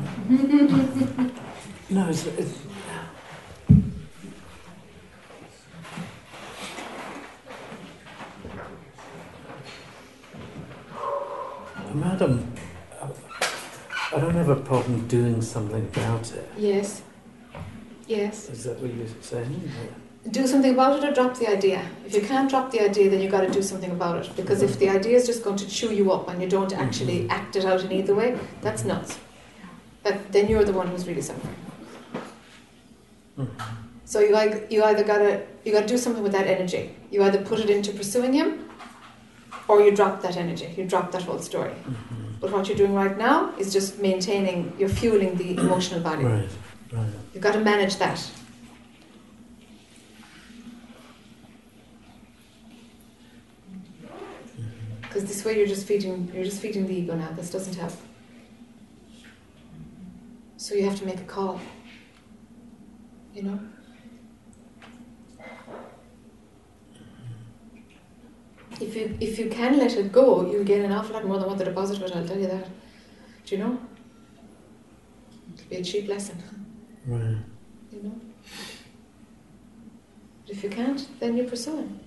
[1.91, 2.58] no, it's, it's
[11.93, 12.57] Madam,
[14.16, 16.49] I don't have a problem doing something about it.
[16.58, 17.01] Yes.
[18.08, 18.49] Yes.
[18.49, 19.70] Is that what you're saying?
[20.32, 21.82] Do something about it or drop the idea.
[22.05, 24.36] If you can't drop the idea, then you've got to do something about it.
[24.36, 27.30] Because if the idea is just going to chew you up and you don't actually
[27.30, 29.20] act it out in either way, that's nuts.
[30.03, 31.55] That, then you're the one who's really suffering.
[33.38, 33.47] Mhm.
[34.05, 36.95] So you either, you either gotta you gotta do something with that energy.
[37.12, 38.70] You either put it into pursuing him,
[39.68, 40.74] or you drop that energy.
[40.78, 41.74] You drop that whole story.
[41.86, 42.27] Mhm.
[42.40, 44.74] But what you're doing right now is just maintaining.
[44.78, 46.24] You're fueling the emotional body.
[46.24, 46.50] Right,
[46.92, 47.08] right.
[47.34, 48.18] You've got to manage that.
[54.56, 55.02] Mm-hmm.
[55.02, 57.32] Because this way you're just feeding you're just feeding the ego now.
[57.32, 57.94] This doesn't help.
[60.58, 61.60] So you have to make a call.
[63.34, 63.60] You know?
[68.80, 71.48] If you if you can let it go, you'll gain an awful lot more than
[71.48, 72.68] what the deposit would, I'll tell you that.
[73.46, 73.80] Do you know?
[75.56, 76.38] It'll be a cheap lesson
[77.06, 77.38] Right.
[77.92, 78.20] you know.
[80.46, 82.00] But if you can't, then you're pursuing.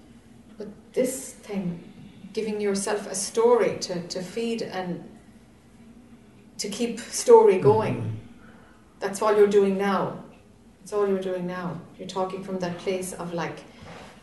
[0.59, 1.83] But this thing,
[2.33, 5.03] giving yourself a story to, to feed and
[6.59, 7.63] to keep story mm-hmm.
[7.63, 8.21] going,
[8.99, 10.23] that's all you're doing now.
[10.81, 11.81] That's all you're doing now.
[11.99, 13.65] You're talking from that place of like,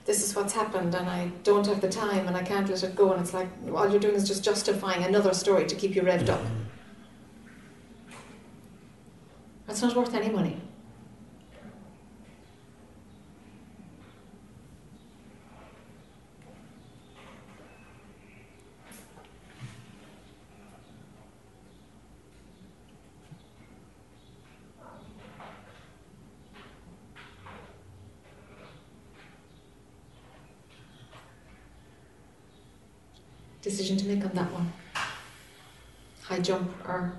[0.08, 2.95] this is what's happened and I don't have the time and I can't let it
[2.95, 3.12] go.
[3.12, 6.30] And it's like, all you're doing is just justifying another story to keep you revved
[6.30, 6.39] up.
[6.39, 6.64] Mm-hmm.
[9.68, 10.62] That's not worth any money.
[33.78, 34.73] Decision to make on that one.
[36.23, 37.13] High jump or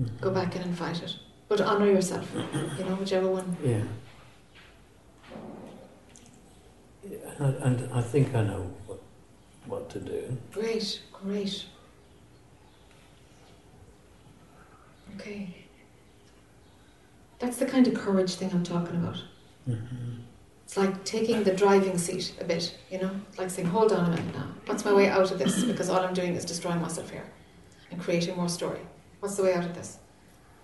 [0.00, 0.20] Mhm.
[0.20, 1.16] go back in and fight it.
[1.48, 2.32] But honour yourself,
[2.78, 3.56] you know, whichever one.
[3.62, 3.82] Yeah.
[7.10, 9.00] Yeah, and, I- and I think I know what,
[9.66, 10.38] what to do.
[10.52, 11.66] Great, great.
[15.16, 15.54] Okay.
[17.40, 19.18] That's the kind of courage thing I'm talking about.
[19.68, 20.20] Mm-hmm.
[20.74, 23.12] It's like taking the driving seat a bit, you know?
[23.38, 24.48] Like saying, hold on a minute now.
[24.66, 25.62] What's my way out of this?
[25.72, 27.22] Because all I'm doing is destroying myself here
[27.92, 28.80] and creating more story.
[29.20, 29.98] What's the way out of this?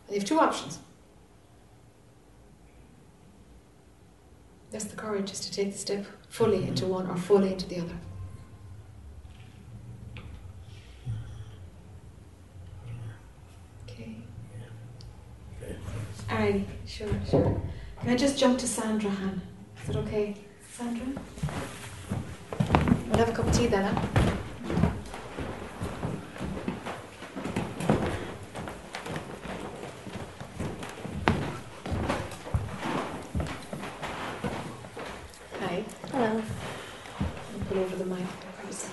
[0.09, 0.81] And you have two options.
[4.73, 6.71] That's the courage, is to take the step fully mm-hmm.
[6.71, 7.99] into one or fully into the other.
[13.89, 14.17] Okay.
[15.63, 15.77] Okay.
[16.29, 17.63] Alrighty, sure, sure.
[18.01, 19.43] Can I just jump to Sandra, Han?
[19.83, 20.35] Is it okay?
[20.73, 21.07] Sandra?
[23.09, 24.01] We'll have a cup of tea then, huh?
[35.61, 35.85] Hi.
[36.13, 36.43] Hello.
[37.21, 38.27] I'll put over the mic.
[38.27, 38.91] for a sec.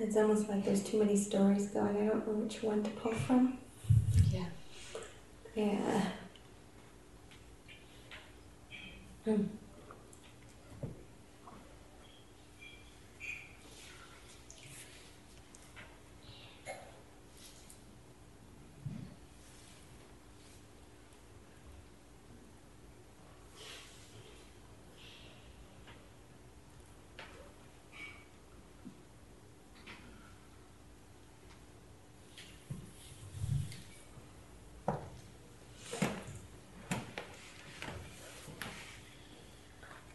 [0.00, 1.94] It's almost like there's too many stories going.
[1.94, 3.58] I don't know which one to pull from.
[4.30, 4.46] Yeah.
[5.54, 6.02] Yeah.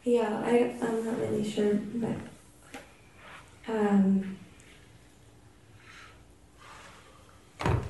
[0.05, 2.15] Yeah, I, I'm not really sure, but
[3.67, 4.37] um,
[7.59, 7.81] I'm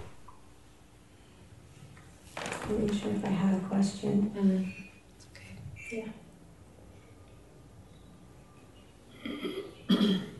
[2.38, 4.32] not really sure if I have a question.
[4.34, 4.74] Mm.
[5.18, 6.07] It's okay.
[9.89, 10.20] Yeah.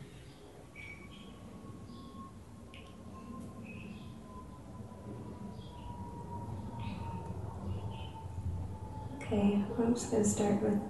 [9.26, 10.80] Okay, I'm just gonna start with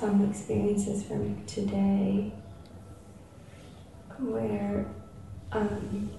[0.00, 2.32] some experiences from today
[4.18, 4.86] where
[5.52, 6.10] um,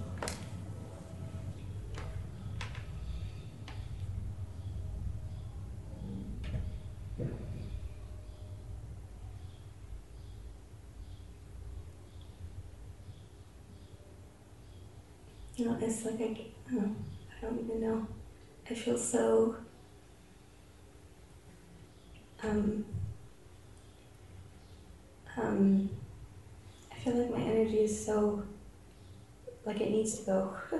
[15.56, 16.24] you know, it's like I,
[16.70, 16.96] I don't,
[17.36, 18.06] I don't even know.
[18.70, 19.56] I feel so
[22.44, 22.84] um,
[25.36, 25.90] um,
[26.90, 28.42] I feel like my energy is so
[29.64, 30.56] like it needs to go,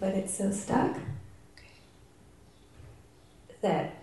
[0.00, 0.96] but it's so stuck
[3.60, 3.94] that.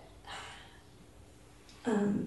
[1.86, 2.26] Um,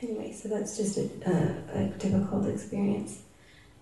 [0.00, 3.22] anyway, so that's just a, a, a difficult experience,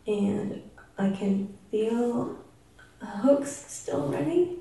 [0.06, 0.62] and
[0.96, 2.38] I can feel
[3.00, 4.58] hooks still running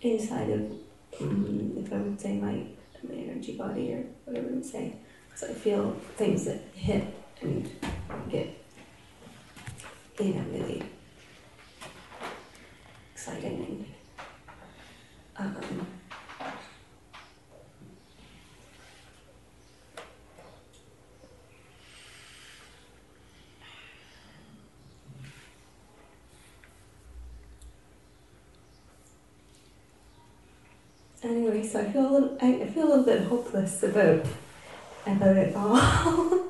[0.00, 0.72] inside of,
[1.18, 2.64] mm, if I would say my
[3.06, 4.94] my energy body or whatever I would say.
[5.28, 7.04] Because I feel things that hit
[7.40, 7.68] and
[10.20, 10.82] you know, really
[13.14, 13.86] exciting
[15.38, 15.86] and um,
[31.24, 34.26] Anyway, so I feel a little, I feel a little bit hopeless about
[35.06, 35.76] about it all.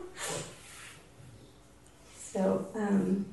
[2.16, 3.26] so, um,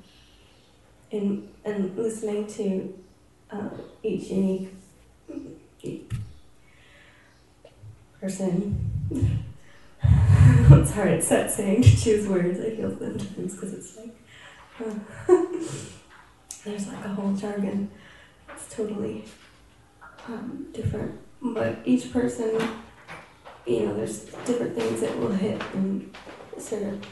[1.11, 2.97] in and listening to
[3.51, 3.69] uh,
[4.03, 4.73] each unique
[8.19, 8.91] person.
[10.03, 11.09] it's hard.
[11.09, 12.59] It's that saying to choose words.
[12.59, 14.15] I feel sometimes because it's like
[14.79, 14.93] uh,
[16.65, 17.89] there's like a whole jargon.
[18.49, 19.25] It's totally
[20.27, 22.61] um, different but each person,
[23.65, 26.13] you know, there's different things that will hit and
[26.57, 27.05] sort of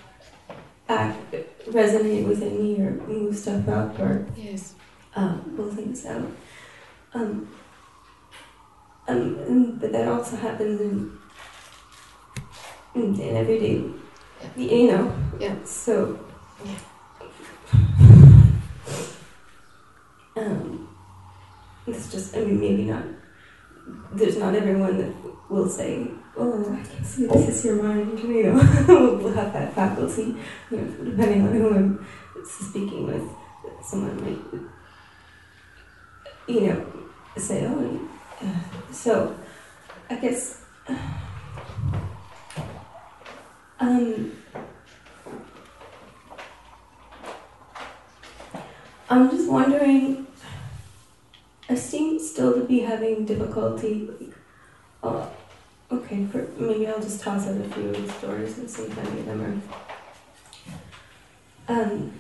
[0.90, 1.32] act,
[1.70, 4.76] resonate within me or move stuff up or Yes.
[5.16, 6.32] um, pull things out.
[7.14, 7.48] Um,
[9.08, 11.18] um, and, but that also happens in,
[12.96, 13.84] in, in everyday,
[14.56, 15.16] you know.
[15.40, 15.56] Yeah.
[15.64, 16.20] So.
[20.36, 20.88] Um,
[21.88, 23.04] it's just, I mean, maybe not
[24.12, 25.14] there's not everyone that
[25.50, 26.08] will say,
[26.38, 28.56] "Oh, I can see this is your mind," you know,
[28.88, 30.36] we'll have that faculty.
[30.72, 32.08] You know, depending on who I'm
[32.46, 33.24] speaking with,
[33.84, 34.62] someone might,
[36.48, 36.86] you know,
[37.38, 38.10] say, "Oh,"
[38.42, 39.36] uh, so
[40.10, 40.62] I guess.
[43.80, 44.32] Um,
[49.08, 50.28] I'm just wondering
[51.70, 54.10] I seem still to be having difficulty.
[55.04, 55.30] Oh,
[55.92, 58.98] okay, for, maybe I'll just toss out a few of the stories and see if
[58.98, 59.64] any of them
[61.70, 61.74] are.
[61.80, 62.14] Um,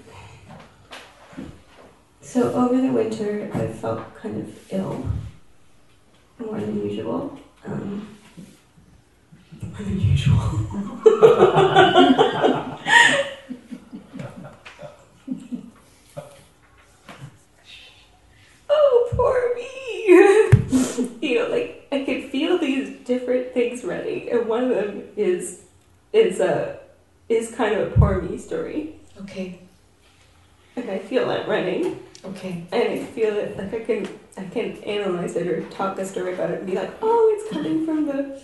[2.21, 5.07] so over the winter, I felt kind of ill,
[6.39, 7.39] more than usual.
[7.65, 8.07] Um,
[9.61, 10.37] more than usual.
[18.69, 19.67] oh, poor me.
[21.27, 25.61] you know, like I can feel these different things running, and one of them is
[26.13, 26.79] is a
[27.29, 28.95] is kind of a poor me story.
[29.21, 29.59] Okay.
[30.75, 32.63] And I feel that running, Okay.
[32.71, 34.07] and I feel it like I can
[34.37, 37.51] I can analyze it or talk a story about it and be like, oh, it's
[37.51, 38.39] coming from the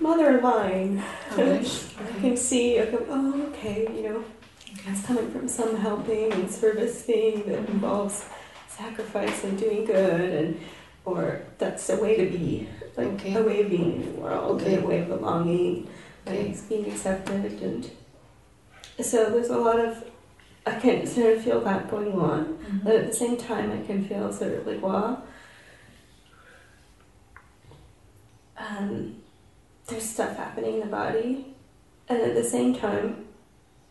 [0.00, 1.02] mother line.
[1.32, 1.84] Oh, Alright.
[2.16, 2.78] I can see.
[2.80, 4.24] I go, oh, okay, you know,
[4.74, 4.90] Okay.
[4.92, 8.24] it's coming from some helping and service thing that involves
[8.68, 10.60] sacrifice and doing good and
[11.08, 13.34] or that's a way to be like Okay.
[13.34, 14.74] a way of being in the world Okay.
[14.74, 15.88] and a way of belonging
[16.26, 16.46] Okay.
[16.48, 17.90] and being accepted and
[19.00, 20.04] so there's a lot of
[20.66, 24.04] I can sort of feel that going on but at the same time I can
[24.08, 25.22] feel sort of like wow
[28.56, 29.22] um,
[29.86, 31.54] there's stuff happening in the body
[32.08, 33.24] and at the same time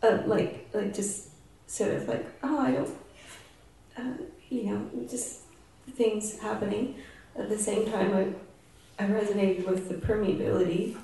[0.03, 1.29] uh, like like just
[1.67, 2.97] sort of like oh I don't
[3.97, 5.39] uh, you know just
[5.93, 6.95] things happening
[7.37, 10.97] at the same time I I resonated with the permeability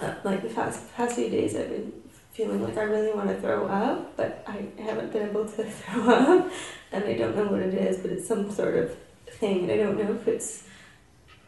[0.00, 1.92] uh, like the past past few days, I've been
[2.32, 6.10] feeling like I really want to throw up, but I haven't been able to throw
[6.10, 6.50] up,
[6.92, 9.76] and I don't know what it is, but it's some sort of thing, and I
[9.76, 10.64] don't know if it's.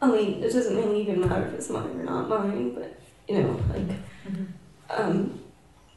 [0.01, 3.43] I mean, it doesn't really even matter if it's mine or not mine, but you
[3.43, 3.97] know, like,
[4.89, 5.39] um,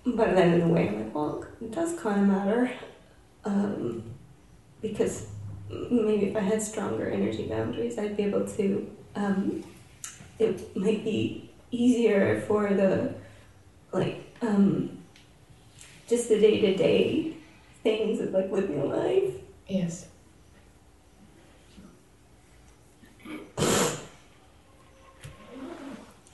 [0.05, 2.73] but then in a way, I'm like, well, it does kind of matter,
[3.44, 4.03] um,
[4.82, 5.28] because
[5.90, 8.90] maybe if I had stronger energy boundaries, I'd be able to.
[9.15, 9.65] Um,
[10.39, 13.15] it might be easier for the
[13.93, 14.99] like um,
[16.09, 17.35] just the day to day
[17.82, 19.35] things of like living a life.
[19.69, 20.07] Yes.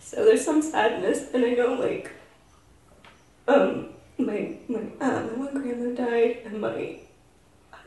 [0.01, 2.11] So there's some sadness, and I know like
[3.47, 7.01] um my my uh, my one grandma died, and my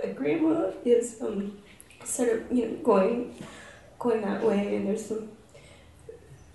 [0.01, 1.57] other grandma is um
[2.03, 3.35] sort of you know going
[3.99, 5.29] going that way, and there's some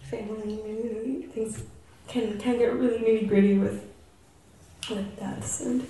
[0.03, 1.63] family things
[2.09, 3.85] can can get really nitty gritty with
[4.91, 5.83] with deaths, and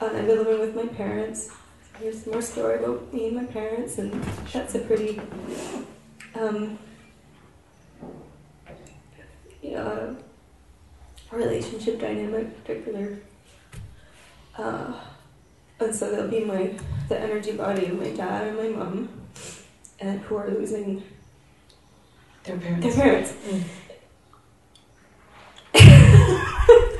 [0.00, 1.50] uh, I've been living with my parents.
[1.98, 5.20] Here's more story about me and my parents, and that's a pretty
[6.34, 6.78] um,
[11.30, 13.18] relationship dynamic particular.
[14.56, 14.92] Uh,
[15.80, 16.72] and so they'll be my
[17.08, 19.08] the energy body of my dad and my mom,
[20.00, 21.02] and who are losing
[22.44, 22.86] Their parents.
[22.86, 23.32] their parents.
[23.46, 23.62] Mm.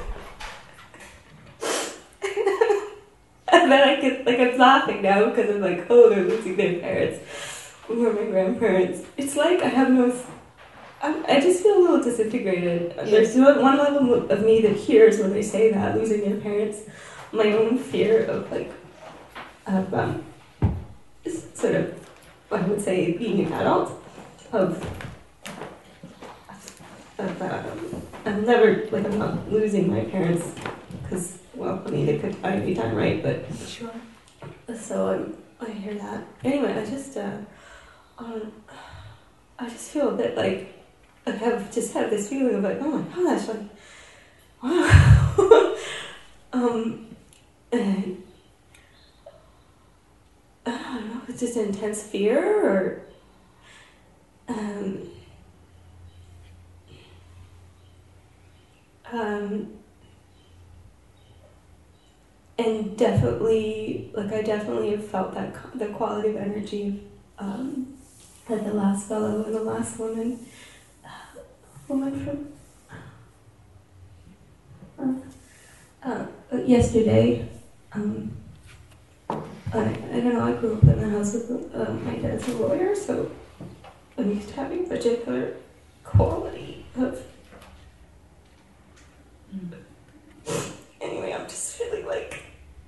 [3.52, 6.78] and then I get like I'm laughing now because I'm like, oh, they're losing their
[6.80, 7.20] parents
[7.88, 9.06] or my grandparents.
[9.16, 10.14] It's like I have no.
[11.00, 12.94] I, I just feel a little disintegrated.
[13.04, 16.78] There's one one level of me that hears when they say that losing their parents.
[17.32, 18.72] My own fear of like,
[19.66, 20.24] of um,
[21.54, 22.08] sort of,
[22.50, 24.02] I would say being an adult,
[24.52, 24.82] of,
[27.18, 30.54] of um, I'm never like I'm not losing my parents
[31.02, 33.90] because well I mean it could die anytime right but Sure.
[34.76, 37.38] so I'm, I hear that anyway I just uh,
[38.18, 38.52] um,
[39.58, 40.74] I just feel a bit like
[41.26, 43.60] I have just had this feeling of like oh my gosh like
[44.62, 45.74] wow
[46.52, 47.07] um
[47.72, 48.16] I
[50.66, 53.02] don't know it's just intense fear or
[54.48, 55.08] um
[59.12, 59.72] um,
[62.58, 67.02] and definitely, like I definitely have felt that the quality of energy
[67.38, 67.96] um,
[68.48, 70.44] that the last fellow and the last woman,
[71.04, 71.40] uh,
[71.88, 72.48] woman
[74.98, 75.22] from
[76.02, 77.48] uh, uh, yesterday.
[77.92, 78.36] Um,
[79.30, 79.36] I,
[79.72, 80.40] I don't know.
[80.44, 83.30] I grew up in a house with uh, my dad's a lawyer, so
[84.16, 85.56] I'm used to having particular
[86.04, 87.22] quality of
[91.00, 92.42] anyway, I'm just really like,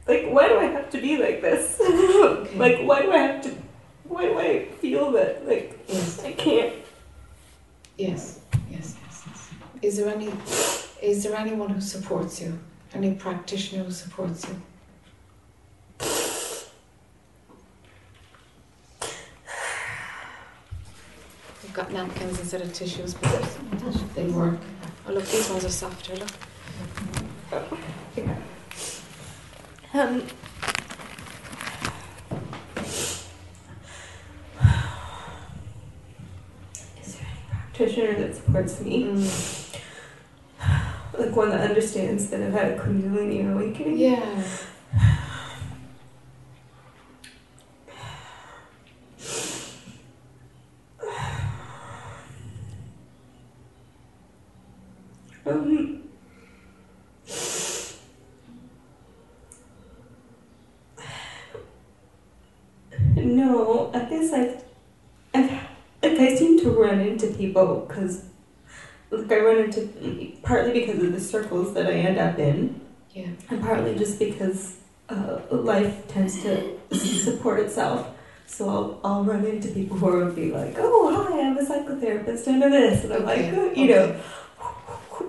[0.06, 1.78] like, why do I have to be like this?
[2.54, 3.54] like, why do I have to?
[4.04, 6.24] Why do I feel that like Yes.
[6.24, 6.74] I can't?
[7.96, 8.40] Yes.
[8.70, 8.96] Yes.
[9.04, 9.24] Yes.
[9.26, 9.50] Yes.
[9.82, 10.32] Is there any?
[11.02, 12.58] Is there anyone who supports you?
[12.92, 14.60] Any practitioner who supports you?
[21.80, 23.56] Got napkins instead of tissues, but
[24.14, 24.58] they work.
[25.08, 26.14] Oh look, these ones are softer.
[26.14, 26.30] Look.
[29.94, 30.22] Um.
[37.00, 39.04] Is there any practitioner that supports me?
[39.04, 39.80] Mm.
[41.18, 43.96] Like one that understands that I've had a Kundalini awakening?
[43.96, 44.42] Yeah.
[55.46, 56.02] Um,
[63.16, 64.62] no, I guess I've,
[65.34, 65.50] I've,
[66.02, 66.70] like I seem to
[67.54, 68.24] run into people because,
[69.10, 72.80] like I run into partly because of the circles that I end up in,
[73.14, 73.26] Yeah.
[73.50, 74.76] and partly just because
[75.08, 78.06] uh, life tends to support itself.
[78.46, 82.46] So I'll, I'll run into people who will be like, oh, hi, I'm a psychotherapist
[82.48, 83.04] into this.
[83.04, 84.20] And I'm Okay, like, you know.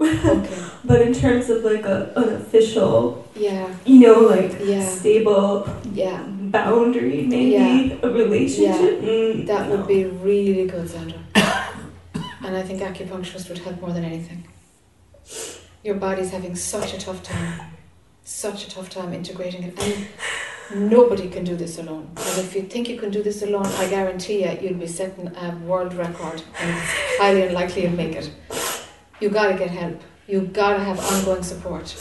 [0.01, 0.57] Okay.
[0.83, 3.67] But in terms of like a, an official, Yeah.
[3.85, 4.83] you know, like Yeah.
[4.83, 6.23] stable Yeah.
[6.27, 9.75] boundary, maybe a relationship, mm, That no.
[9.77, 11.19] would be really good, Sandra.
[12.43, 14.43] And I think acupuncturist would help more than anything.
[15.83, 17.71] Your body's having such a tough time,
[18.23, 19.79] such a tough time integrating it.
[20.71, 22.09] And nobody can do this alone.
[22.15, 25.27] And if you think you can do this alone, I guarantee you, you'll be setting
[25.35, 26.79] a world record and
[27.19, 28.31] highly unlikely you'll make it.
[29.19, 30.01] You gotta get help.
[30.27, 31.95] You gotta have ongoing support.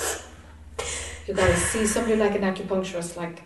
[1.26, 3.42] You gotta see somebody like an acupuncturist, like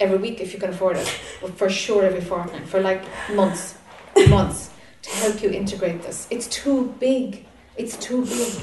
[0.00, 3.76] every week if you can afford it, but for sure every fortnight, for like months,
[4.28, 4.70] months,
[5.02, 6.26] to help you integrate this.
[6.30, 7.46] It's too big.
[7.76, 8.54] It's too big.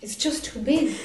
[0.00, 0.96] It's just too big.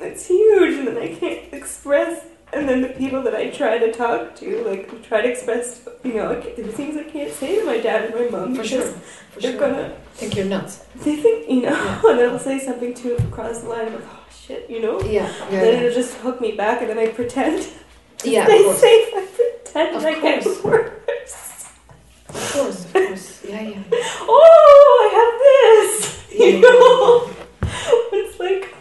[0.00, 2.24] It's huge, and then I can't express.
[2.52, 6.14] And then the people that I try to talk to, like try to express, you
[6.14, 8.82] know, there's things I can't say to my dad and my mom For because sure.
[9.32, 9.60] For they're sure.
[9.60, 10.84] gonna, think you're nuts.
[10.96, 12.00] they think, you know, Yeah.
[12.06, 13.92] and they'll say something to across the line.
[13.92, 15.00] Like, oh shit, you know.
[15.00, 15.80] Yeah, yeah, then yeah.
[15.80, 17.66] it'll just hook me back, and then I pretend
[18.24, 18.78] Yeah, course.
[18.80, 19.08] safe.
[19.14, 21.53] I pretend Of I get worse.
[22.28, 23.44] Of course, of course.
[23.48, 23.82] Yeah, yeah.
[24.26, 25.34] Oh, I have
[25.90, 26.10] this.
[26.34, 27.30] Yeah, You know,
[28.12, 28.74] it's like,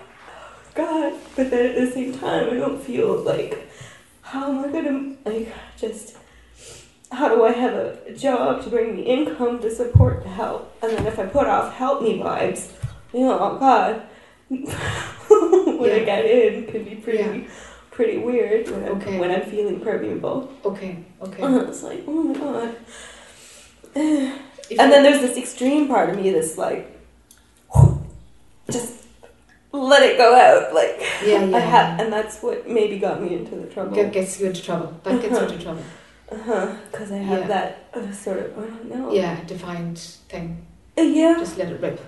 [0.74, 1.14] God.
[1.36, 3.70] But then at the same time, I don't feel like,
[4.22, 6.18] how am I gonna like just?
[7.12, 10.76] How do I have a job to bring me income to support the help?
[10.82, 12.72] And then if I put off help me vibes,
[13.14, 14.02] you know, oh God,
[14.50, 17.48] when I get in, can be pretty, Yeah.
[17.92, 19.20] pretty weird when I'm, Okay.
[19.20, 20.52] when I'm feeling permeable.
[20.66, 21.44] Okay, okay.
[21.44, 22.76] Uh, it's like, oh my God.
[23.96, 24.40] If
[24.80, 26.90] And then there's this extreme part of me that's like,
[28.72, 29.04] just
[29.72, 30.74] let it go out.
[30.74, 31.58] Like, Yeah, yeah.
[31.58, 33.96] I have, and that's what maybe got me into the trouble.
[33.96, 34.94] Get, gets you into trouble.
[35.04, 35.84] That gets you into trouble.
[36.32, 37.48] Uh-huh, because I have Yeah.
[37.48, 39.14] that uh, sort of, I don't know.
[39.14, 40.00] Yeah, defined
[40.30, 40.66] thing.
[40.98, 41.36] Uh, yeah.
[41.38, 42.00] Just let it rip.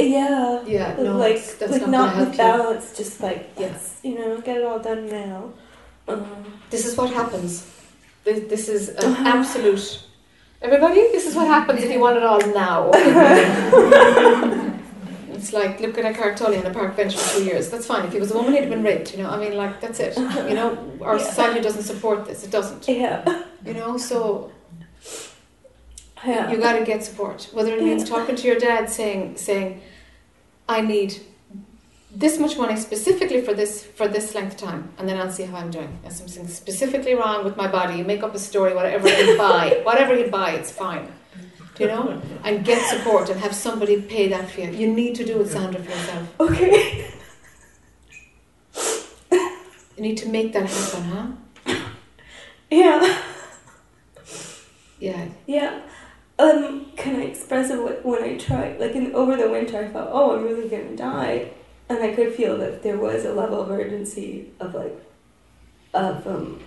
[0.00, 0.64] Yeah.
[0.66, 2.64] Yeah, no, like, that's, that's like not, not, with to help you.
[2.64, 3.66] balance, just like, Yeah.
[3.68, 5.52] yes, you know, get it all done now.
[6.08, 6.26] Um,
[6.70, 7.70] This is what happens.
[8.24, 9.38] This, this is an Uh-huh.
[9.38, 10.02] absolute.
[10.62, 12.90] Everybody, this is what happens if you want it all now.
[15.32, 17.70] it's like looking at Eckhart Tolle on a park bench for two years.
[17.70, 18.04] That's fine.
[18.06, 19.12] If he was a woman, he'd have been raped.
[19.16, 20.16] You know, I mean, like that's it.
[20.18, 21.24] You know, our Yeah.
[21.24, 22.44] society doesn't support this.
[22.44, 22.86] It doesn't.
[22.88, 23.24] yeah.
[23.64, 24.50] You know, so
[26.26, 26.50] Yeah.
[26.50, 27.48] you got to get support.
[27.52, 28.16] Whether it means Yeah.
[28.16, 29.80] talking to your dad, saying, saying,
[30.68, 31.20] I need
[32.12, 35.44] this much money specifically for this for this length of time, and then I'll see
[35.44, 35.98] how I'm doing.
[36.02, 37.98] There's something specifically wrong with my body.
[37.98, 41.12] You make up a story, whatever he'd buy, whatever he'd buy, it's fine.
[41.76, 42.20] Do you know?
[42.44, 44.70] And get support and have somebody pay that for you.
[44.70, 46.40] You need to do it, Sandra, for yourself.
[46.40, 47.10] Okay.
[49.96, 51.76] You need to make that happen, huh?
[52.70, 53.22] Yeah.
[54.98, 55.28] Yeah.
[55.46, 55.82] Yeah.
[56.38, 58.80] Um, can I express it when I tried?
[58.80, 61.50] Like in over the winter, I thought, oh, I'm really gonna die,
[61.90, 64.96] and I could feel that there was a level of urgency of like,
[65.92, 66.60] of um,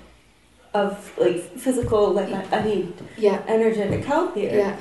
[0.73, 2.11] of like physical.
[2.11, 3.41] Like I, I need Yeah.
[3.47, 4.53] energetic help here.
[4.55, 4.75] Yeah.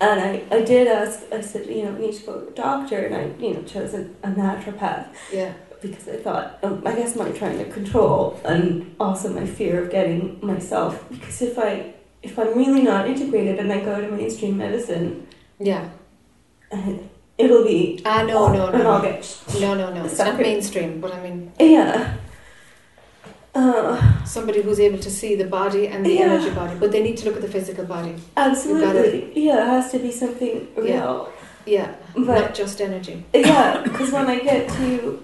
[0.00, 1.20] And I, I did ask.
[1.32, 3.62] I said, you know, I need to go to a doctor, and I, you know,
[3.62, 5.52] chose a, a naturopath Yeah.
[5.82, 9.90] because I thought, um, I guess my trying to control and also my fear of
[9.90, 10.92] getting myself.
[11.10, 15.26] Because if I, if I'm really not integrated and I go to mainstream medicine,
[15.58, 15.88] Yeah.
[16.70, 17.08] and
[17.38, 19.20] it'll be Ah, no, no, I'll no.
[19.60, 20.04] No, no, no.
[20.04, 22.14] It's not mainstream, but I mean, yeah.
[23.54, 26.26] Uh, somebody who's able to see the body and the Yeah.
[26.26, 28.14] energy body, but they need to look at the physical body.
[28.36, 29.32] absolutely.
[29.34, 30.82] Yeah, it has to be something Yeah.
[31.02, 31.32] real.
[31.66, 33.24] Yeah, But not just energy.
[33.34, 35.22] yeah, because when I get to.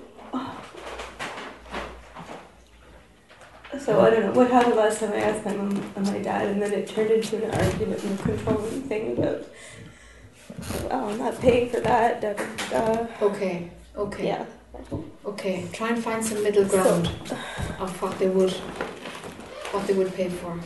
[3.85, 6.47] So I don't know what happened last time I asked my mom and my dad,
[6.49, 9.45] and then it turned into an argument and a controlling thing about,
[10.91, 12.21] oh, I'm not paying for that.
[12.21, 13.07] Da, da, da.
[13.23, 14.45] Okay, okay, Yeah.
[15.25, 15.67] okay.
[15.73, 17.07] Try and find some middle ground
[17.79, 18.53] of what they would,
[19.73, 20.59] what they would pay for.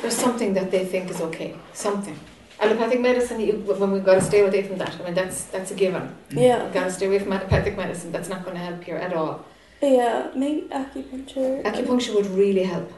[0.00, 1.54] There's something that they think is okay.
[1.72, 2.18] Something.
[2.60, 4.94] Allopathic medicine, you, when we've got to stay away from that.
[5.00, 6.02] I mean, that's that's a given.
[6.30, 6.42] Mm.
[6.42, 6.64] Yeah.
[6.64, 8.10] We've got to stay away from allopathic medicine.
[8.12, 9.44] That's not going to help here at all.
[9.80, 10.30] Yeah.
[10.34, 11.62] Maybe acupuncture.
[11.62, 12.92] Acupuncture would really help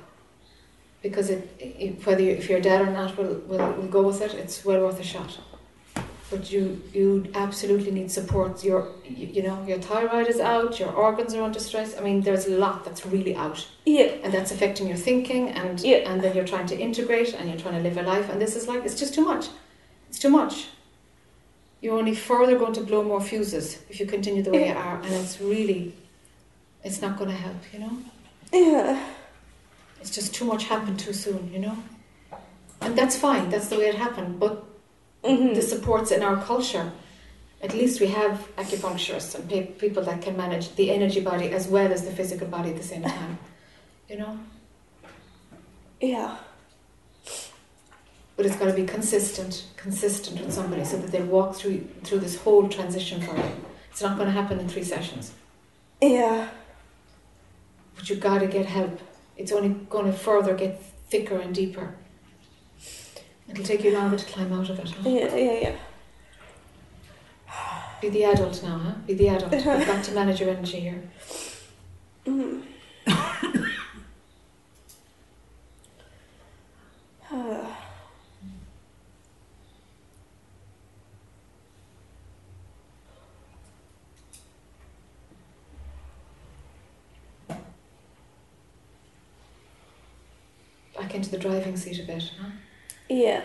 [1.02, 4.20] because it, it whether you, if you're dead or not will, will, will go with
[4.22, 4.34] it.
[4.34, 5.38] It's well worth a shot.
[6.31, 8.62] But you you absolutely need support.
[8.65, 10.78] Your you, you know your thyroid is out.
[10.78, 11.98] Your organs are under stress.
[11.98, 14.11] I mean, there's a lot that's really out, Yeah.
[14.23, 15.48] and that's affecting your thinking.
[15.51, 16.09] And Yeah.
[16.11, 18.28] and then you're trying to integrate, and you're trying to live a life.
[18.31, 19.48] And this is like it's just too much.
[20.09, 20.69] It's too much.
[21.81, 24.97] You're only further going to blow more fuses if you continue the way you are,
[25.02, 25.94] and it's really,
[26.85, 27.57] it's not going to help.
[27.73, 27.97] You know.
[28.52, 29.02] Yeah.
[30.01, 31.77] It's just too much happened too soon, you know?
[32.81, 34.40] And that's fine, that's the way it happened.
[34.40, 34.65] But
[35.22, 35.55] Mm-hmm.
[35.55, 36.90] the supports in our culture,
[37.62, 41.68] at least we have acupuncturists and pe- people that can manage the energy body as
[41.68, 43.38] well as the physical body at the same time,
[44.09, 44.38] you know?
[46.01, 46.38] Yeah.
[48.36, 52.20] But it's got to be consistent, consistent with somebody so that they walk through through
[52.20, 53.52] this whole transition for you.
[53.90, 55.34] It's not going to happen in three sessions.
[56.01, 56.48] Yeah.
[57.94, 58.98] But you've got to get help.
[59.36, 61.94] It's only going to further get thicker and deeper.
[63.51, 64.90] It'll take you longer to climb out of it.
[64.90, 65.09] Huh?
[65.09, 65.35] Yeah.
[65.35, 65.60] Yeah.
[65.60, 65.77] Yeah.
[68.01, 68.93] Be the adult now, huh?
[69.06, 69.52] Be the adult.
[69.52, 71.02] You've got to manage your energy here.
[72.27, 72.62] Mm.
[77.32, 77.64] Uh,
[90.97, 92.48] Back into the driving seat a bit, huh?
[93.11, 93.43] Yeah.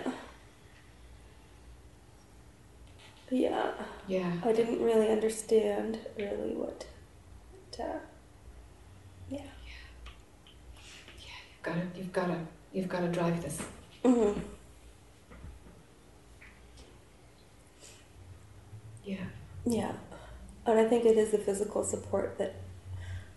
[3.32, 3.72] Yeah.
[4.08, 4.32] Yeah.
[4.44, 6.86] I didn't really understand really what.
[7.74, 8.00] To,
[9.30, 9.42] You've
[11.64, 12.38] got to, you've got to,
[12.74, 13.60] you've got to drive this.
[14.04, 14.40] mm
[19.04, 19.26] Yeah.
[19.68, 19.94] Yeah,
[20.68, 22.56] and I think it is the physical support that,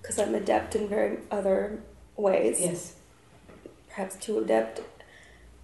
[0.02, 1.80] because I'm adept in very other
[2.16, 2.60] ways.
[2.60, 2.94] Yes.
[3.88, 4.80] Perhaps too adept,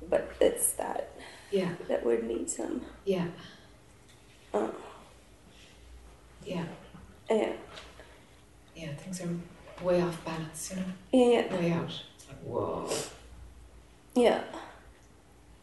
[0.08, 1.10] but it's that
[1.50, 1.74] Yeah.
[1.88, 2.82] that would need some.
[3.04, 3.26] Yeah.
[4.52, 4.68] Uh,
[6.44, 6.64] Yeah.
[7.30, 7.52] yeah,
[8.76, 8.94] Yeah.
[8.94, 10.92] Things are way off balance, you know?
[11.32, 12.02] yeah, Way out.
[12.16, 12.88] It's like, whoa.
[14.14, 14.42] yeah.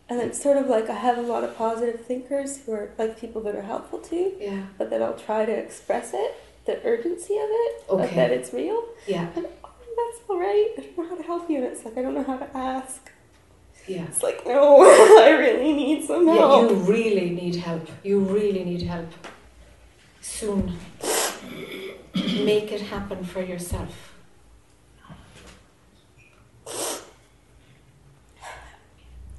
[0.09, 3.17] And it's sort of like I have a lot of positive thinkers who are like
[3.19, 4.63] people that are helpful to you, Yeah.
[4.77, 6.35] but then I'll try to express it,
[6.65, 8.15] the urgency of it, Okay.
[8.15, 8.83] that it's real.
[9.07, 9.29] Yeah.
[9.35, 10.73] And oh, that's all right.
[10.77, 12.57] I don't know how to help you, and it's like I don't know how to
[12.57, 13.09] ask.
[13.87, 14.05] Yeah.
[14.05, 14.81] It's like no,
[15.21, 16.69] I really need some help.
[16.69, 17.87] Yeah, you really need help.
[18.03, 19.09] You really need help.
[20.21, 20.77] Soon.
[22.13, 24.13] Make it happen for yourself.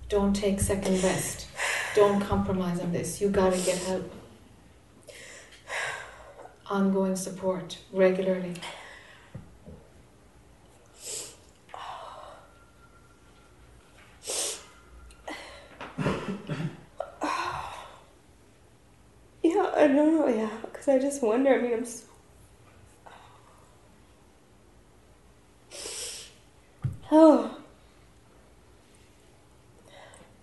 [0.09, 1.47] Don't take second best.
[1.95, 3.21] Don't compromise on this.
[3.21, 4.13] You gotta get help.
[6.69, 8.55] Ongoing support regularly.
[19.43, 20.29] Yeah, I don't know.
[20.29, 21.55] Yeah, because I just wonder.
[21.55, 21.85] I mean, I'm.
[21.85, 22.05] So...
[27.11, 27.57] Oh,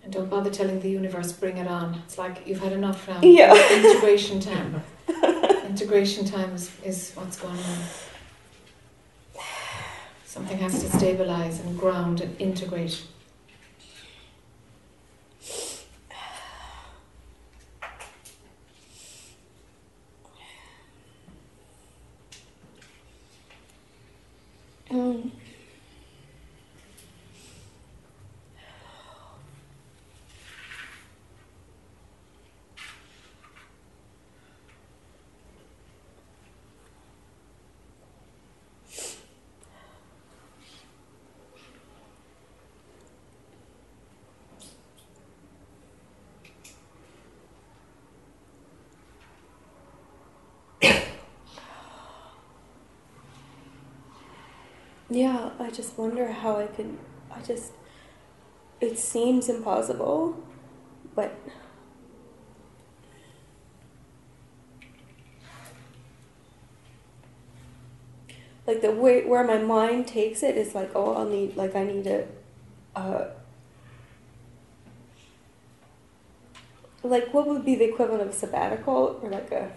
[0.02, 2.02] And don't bother telling the universe, bring it on.
[2.04, 3.20] It's like you've had enough now.
[3.22, 3.54] Yeah.
[3.72, 4.82] Integration time.
[5.68, 7.78] Integration time is, is what's going on.
[10.24, 13.02] Something has to stabilize and ground and integrate.
[55.10, 55.50] Yeah.
[55.58, 56.98] I just wonder how I can.
[57.30, 57.72] I just.
[58.80, 60.42] It seems impossible,
[61.14, 61.38] but.
[68.66, 71.82] Like the way where my mind takes it is like, oh, I'll need like I
[71.82, 72.28] need a,
[77.02, 79.70] like what would be the equivalent of a sabbatical or like a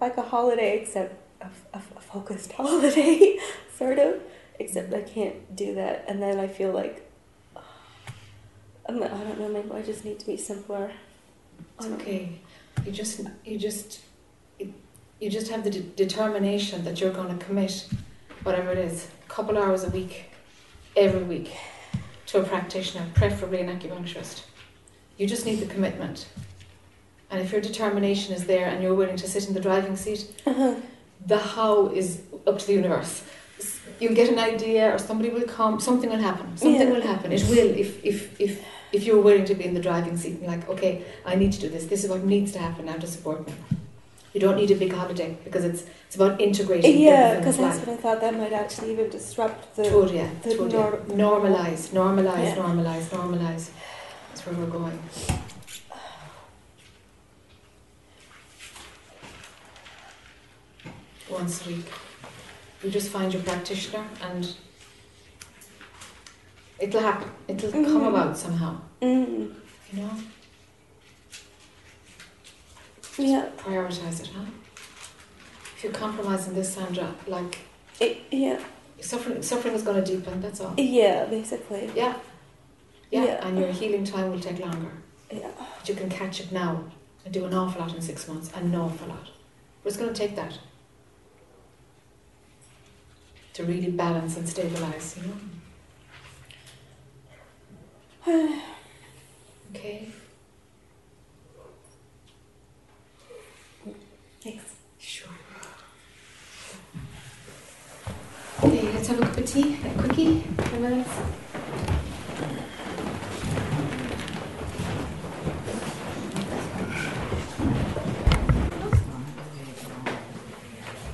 [0.00, 3.38] like a holiday except a, a, a focused holiday
[3.76, 4.20] sort of
[4.58, 7.10] except i can't do that and then i feel like
[8.88, 10.90] I'm, i don't know maybe i just need to be simpler
[11.78, 12.40] It's okay.
[12.86, 14.00] You just you just
[14.58, 14.72] you,
[15.20, 17.88] you just have the de- determination that you're going to commit
[18.44, 20.30] whatever it is, a couple hours a week,
[20.96, 21.50] every week,
[22.26, 24.44] to a practitioner, preferably an acupuncturist.
[25.16, 26.28] You just need the commitment.
[27.30, 30.22] And if your determination is there and you're willing to sit in the driving seat,
[30.46, 30.76] Uh-huh.
[31.26, 33.22] The how is up to the universe.
[34.00, 35.80] You'll get an idea, or somebody will come.
[35.80, 36.56] Something will happen.
[36.56, 36.94] Something Yeah.
[36.94, 37.32] will happen.
[37.32, 40.46] It will if if if if you're willing to be in the driving seat and
[40.46, 41.84] like, okay, I need to do this.
[41.86, 43.52] This is what needs to happen now to support me.
[44.32, 47.88] You don't need a big holiday because it's it's about integrating yeah because that's what
[47.88, 50.66] i thought that might actually even disrupt the Told ya, the ya.
[50.76, 52.56] nor- Normalize, normalize, Yeah.
[52.64, 53.64] normalize, normalize.
[54.28, 54.98] That's where we're going.
[61.30, 61.86] Once a week.
[62.82, 64.54] You just find your practitioner and
[66.78, 67.30] it'll happen.
[67.48, 68.08] It'll come Mhm.
[68.08, 68.80] about somehow.
[69.02, 69.54] mm.
[69.92, 70.10] You know?
[73.18, 74.44] yeah Prioritize it, huh?
[75.76, 77.58] If you compromise in this, Sandra, like
[78.00, 78.60] it, yeah
[79.00, 80.74] suffering suffering is gonna deepen, that's all.
[80.76, 82.16] yeah basically Yeah.
[83.10, 83.46] Yeah, Yeah.
[83.46, 84.92] and your healing time will take longer.
[85.32, 86.84] yeah But you can catch it now.
[87.24, 89.26] and do an awful lot in six months, an awful lot.
[89.82, 90.58] But it's going to take that
[93.58, 95.26] to really balance and stabilize, you
[98.28, 98.52] know.
[99.74, 100.06] okay.
[104.40, 104.62] Thanks.
[105.00, 105.32] Sure.
[108.62, 111.10] Okay, let's have a cup of tea, a quickie, ten minutes.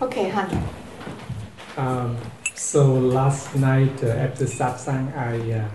[0.02, 0.62] Okay, Hunter.
[1.78, 2.18] Um,
[2.64, 5.68] so last night uh, after satsang, I uh,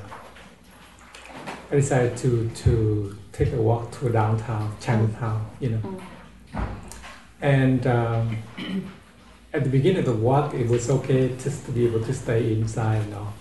[1.71, 5.83] I decided to to take a walk to downtown Chinatown, you know.
[5.83, 6.01] Mm.
[7.41, 8.37] And um,
[9.53, 12.53] at the beginning of the walk, it was okay just to be able to stay
[12.53, 13.33] inside and all.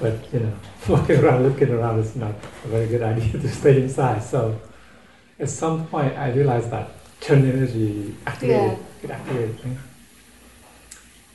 [0.00, 0.54] But you know,
[0.88, 2.34] walking around, looking around is not
[2.64, 4.22] a very good idea to stay inside.
[4.22, 4.58] So
[5.38, 6.88] at some point, I realized that
[7.20, 9.58] turn energy activated, it activated.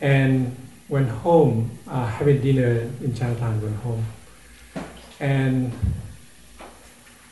[0.02, 0.56] And
[0.90, 4.04] went home, uh, having dinner in Chinatown, went home,
[5.20, 5.72] and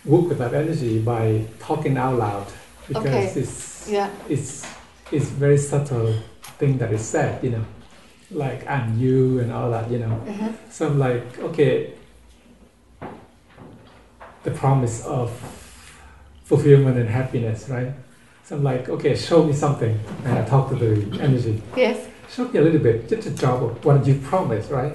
[0.05, 2.47] work with that energy by talking out loud
[2.87, 3.39] because Okay.
[3.41, 4.09] it's Yeah.
[4.29, 4.65] it's
[5.11, 6.13] it's very subtle
[6.59, 7.65] thing that is said, you know,
[8.31, 10.13] like I'm you and all that, you know.
[10.27, 10.49] Uh-huh.
[10.69, 11.93] So I'm like, okay,
[14.43, 15.31] the promise of
[16.43, 17.91] fulfillment and happiness, right?
[18.45, 21.61] So I'm like, okay, show me something, and I talk to the energy.
[21.75, 21.97] Yes.
[22.29, 24.93] Show me a little bit, just a drop of what you promised, right?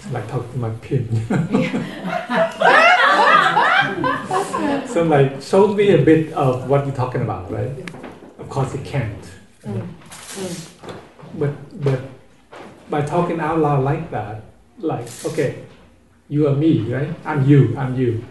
[0.00, 1.08] So like talk to my pin.
[4.88, 7.70] so like, show me a bit of what you're talking about, right?
[8.38, 9.24] Of course you can't.
[9.64, 9.82] Mm.
[9.82, 10.66] Mm.
[11.38, 12.00] But but
[12.88, 14.42] by talking out loud like that,
[14.78, 15.64] like okay,
[16.28, 17.14] you are me, right?
[17.24, 18.24] I'm you, I'm you.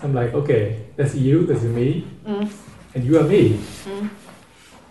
[0.00, 2.50] So I'm like, okay, that's you, that's me, Mm.
[2.94, 3.60] and you are me.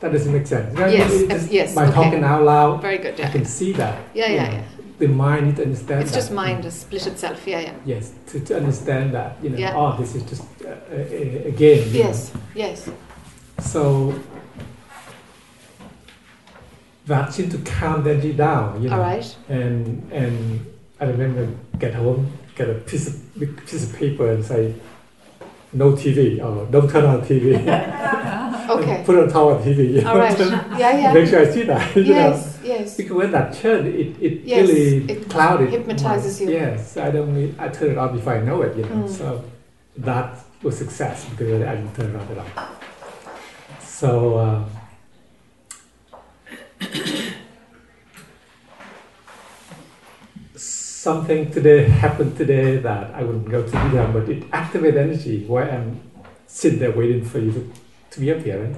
[0.03, 0.77] That doesn't make sense.
[0.77, 0.97] Right?
[0.97, 1.93] Yes, just- yes, By okay.
[1.93, 3.17] talking out loud, Very good.
[3.17, 3.31] I Yeah.
[3.31, 3.99] can see that.
[4.13, 4.51] Yeah, yeah, know.
[4.55, 4.63] yeah.
[4.99, 6.17] The mind needs to understand It's that.
[6.17, 7.47] just mind to split itself.
[7.47, 7.73] Yeah, yeah.
[7.85, 9.77] Yes, to, to understand that, you know, Yeah.
[9.77, 11.87] oh, this is just uh, a, a, game.
[11.93, 12.33] Yes.
[12.53, 12.89] Yes.
[13.61, 14.13] So
[17.05, 18.97] that seemed to calm the energy down, you know.
[18.97, 19.35] All right.
[19.47, 20.65] And and
[20.99, 21.47] I remember
[21.79, 24.75] get home, get a piece of big piece of paper and say,
[25.73, 27.59] no TV or don't turn on TV.
[28.69, 29.03] Okay.
[29.05, 29.95] Put it on top of TV.
[29.95, 30.37] You know, All right.
[30.37, 30.43] to
[30.77, 31.13] Yeah, yeah.
[31.13, 31.95] Make sure I see that.
[31.95, 32.09] You know.
[32.09, 32.59] Yes.
[32.63, 32.97] Yes.
[32.97, 35.69] Because when that turned, it, it Yes, really it clouded.
[35.69, 36.53] hypnotizes my- you.
[36.53, 39.03] Yes, I don't need, I turn it off before I know it, you know.
[39.03, 39.09] Mm.
[39.09, 39.43] So
[39.97, 42.47] that was success because I didn't turn it off at all.
[43.81, 44.65] So um,
[51.03, 55.69] something today happened today that I wouldn't go to detail, but it activated energy while
[55.69, 55.99] I'm
[56.47, 57.71] sitting there waiting for you to,
[58.11, 58.73] to be right?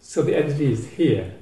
[0.00, 1.36] So the energy is here.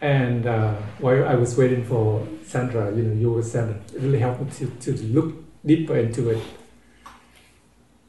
[0.00, 4.20] And uh, while I was waiting for Sandra, you know, you were Sandra, it really
[4.20, 5.34] helped me to, to look
[5.66, 6.42] deeper into it.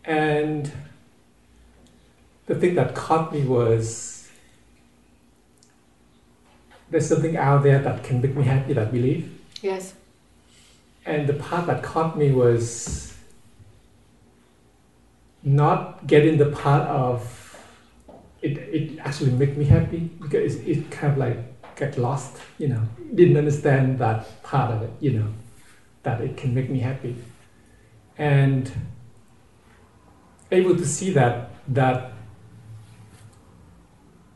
[0.06, 0.72] And
[2.46, 4.30] the thing that caught me was
[6.90, 9.39] there's something out there that can make me happy, that belief.
[9.62, 9.94] Yes.
[11.06, 13.14] And the part that caught me was
[15.44, 17.36] not getting the part of
[18.42, 22.68] it, it actually made me happy because it, it kind of like get lost, you
[22.68, 22.82] know.
[23.14, 25.34] Didn't understand that part of it, you know,
[26.04, 27.16] that it can make me happy.
[28.18, 28.72] And
[30.52, 32.14] able to see that that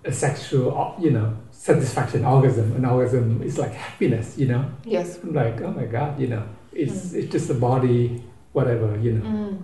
[0.05, 1.37] a sexual, you know,
[1.67, 4.63] satisfaction, orgasm, an orgasm is like happiness, you know.
[4.83, 5.17] Yes.
[5.23, 8.21] I'm like, oh my God, you know, it's it's just a body,
[8.57, 9.57] whatever, you know, Mm.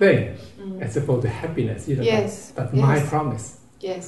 [0.00, 0.20] thing
[0.60, 0.82] Mm.
[0.84, 2.02] as opposed to happiness, you know.
[2.02, 2.32] Yes.
[2.56, 3.46] That, that's my promise.
[3.80, 4.04] Yes.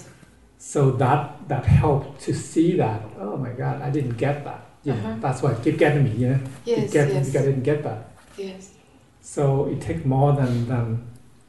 [0.59, 1.21] So that
[1.51, 3.01] that helped to see that.
[3.25, 4.63] Oh my God, I didn't get that.
[4.87, 5.15] You Uh-huh.
[5.25, 6.13] that's why it keep getting me.
[6.23, 6.79] You know, Yes.
[6.85, 7.37] it get me Yes.
[7.37, 8.01] I didn't get that.
[8.37, 8.63] Yes.
[9.35, 9.43] So
[9.73, 10.87] it takes more than than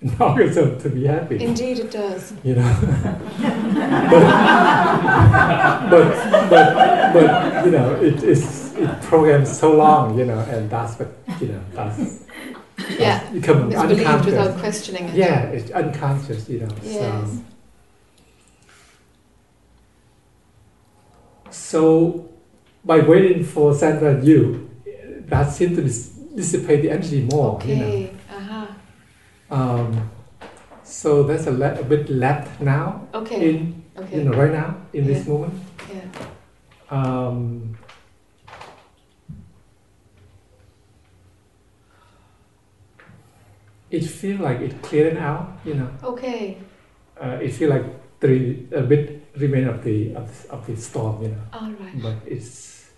[0.19, 1.43] orgasm to be happy.
[1.43, 2.33] Indeed, it does.
[2.43, 2.77] you know.
[5.89, 6.09] but,
[6.49, 10.99] but but but you know it is it programs so long, you know, and that's
[10.99, 11.09] what
[11.41, 12.23] you know that's
[12.99, 13.19] Yeah.
[13.19, 14.25] that's become It's believed unconscious.
[14.27, 15.15] without questioning it.
[15.15, 16.69] yeah, it's unconscious, you know.
[16.83, 17.39] Yes.
[17.39, 17.43] So
[21.49, 22.29] so
[22.85, 24.69] by waiting for Sandra and you,
[25.27, 28.09] that seemed to dissipate the energy more, you know.
[29.49, 30.09] Um,
[30.83, 33.49] so there's a, le- a bit left now Okay.
[33.49, 34.17] in Okay.
[34.19, 35.53] you know right now in this moment.
[35.89, 36.01] Yeah.
[36.89, 37.77] Um,
[43.89, 45.89] it feels like it clearing out, you know.
[46.03, 46.57] Okay.
[47.21, 47.85] uh, it feels like
[48.19, 51.41] three a bit remain of the of, of the storm, you know.
[51.53, 52.01] All right.
[52.01, 52.89] But it's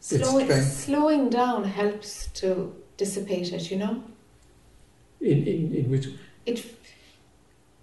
[0.00, 0.62] strength.
[0.64, 4.02] slowing down helps to dissipate it, you know?
[5.20, 6.06] In in, in which
[6.46, 6.64] It,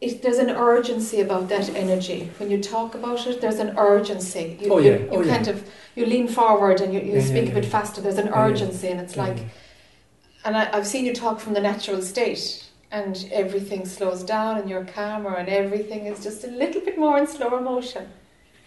[0.01, 2.30] it, there's an urgency about that energy.
[2.38, 4.57] When you talk about it, there's an urgency.
[4.61, 4.97] You, Oh, yeah.
[4.97, 5.34] you Oh, yeah.
[5.35, 7.69] kind of, you lean forward and you, you Yeah, yeah, speak a bit yeah.
[7.80, 8.01] faster.
[8.01, 8.47] There's an Yeah, yeah.
[8.51, 9.38] urgency and it's like,
[10.45, 14.69] and I, I've seen you talk from the natural state and everything slows down and
[14.69, 18.07] you're calmer and everything is just a little bit more in slower motion.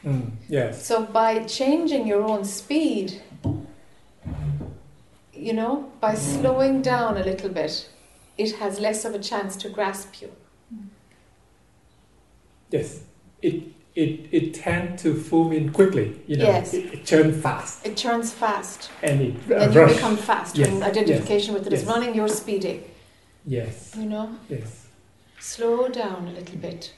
[0.05, 0.85] Mm, yes.
[0.85, 3.23] So by changing your own speed,
[5.33, 7.89] you know, by slowing down a little bit,
[8.45, 10.31] it has less of a chance to grasp you.
[12.71, 12.89] Yes.
[13.43, 13.55] It
[13.95, 16.45] it it tend to form in quickly, you know.
[16.45, 16.75] Yes.
[16.75, 19.95] It, it churn fast It turns fast, and it uh, and you rush.
[19.95, 20.57] become fast.
[20.57, 21.89] Yes, When identification with it is yes.
[21.93, 22.77] running, you're speedy.
[23.47, 23.95] Yes.
[23.97, 24.87] You know, Yes.
[25.39, 26.93] slow down a little bit.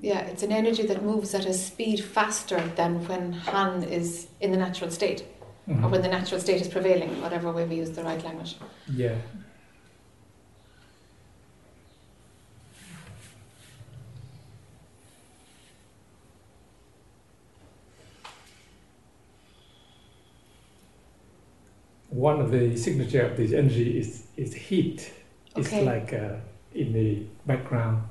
[0.00, 4.50] Yeah, it's an energy that moves at a speed faster than when Han is in
[4.50, 5.24] the natural state,
[5.66, 5.90] or Mhm.
[5.90, 8.56] when the natural state is prevailing, whatever way we use the right language.
[8.94, 9.14] Yeah.
[22.10, 25.12] One of the signature of this energy is is heat.
[25.56, 25.60] Okay.
[25.60, 26.36] It's like uh,
[26.74, 28.02] in the background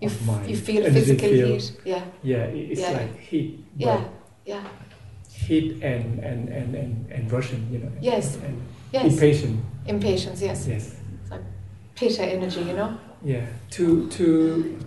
[0.00, 1.60] You, of f- my you feel physical field.
[1.60, 1.72] heat.
[1.84, 2.90] Yeah, Yeah, it's Yeah.
[2.92, 3.64] like heat.
[3.76, 4.04] yeah,
[4.44, 4.64] yeah.
[5.46, 7.92] Heat and and and and, and you know.
[8.00, 8.36] Yes.
[8.36, 8.60] And
[8.92, 9.12] Yes.
[9.12, 9.64] impatient.
[9.86, 10.66] Impatience, yes.
[10.66, 10.96] Yes.
[11.94, 12.98] Pitta energy, you know?
[13.24, 14.78] Yeah, to to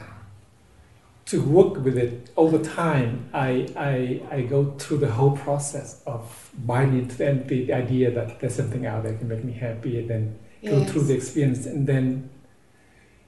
[1.25, 6.49] to work with it over time, I I I go through the whole process of
[6.65, 9.99] binding to the, the idea that there's something out there that can make me happy,
[9.99, 10.91] and then go Yes.
[10.91, 12.29] through the experience, and then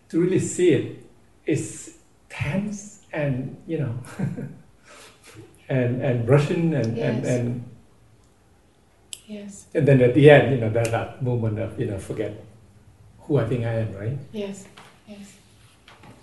[0.09, 0.85] to really see it
[1.45, 1.97] is
[2.29, 3.93] tense and you know,
[5.77, 7.27] and and rushing and and Yes.
[7.35, 7.63] and
[9.27, 12.33] Yes, and then at the end, you know, that that moment of you know forget
[13.21, 14.17] who I think I am, right?
[14.33, 14.65] yes,
[15.07, 15.27] yes.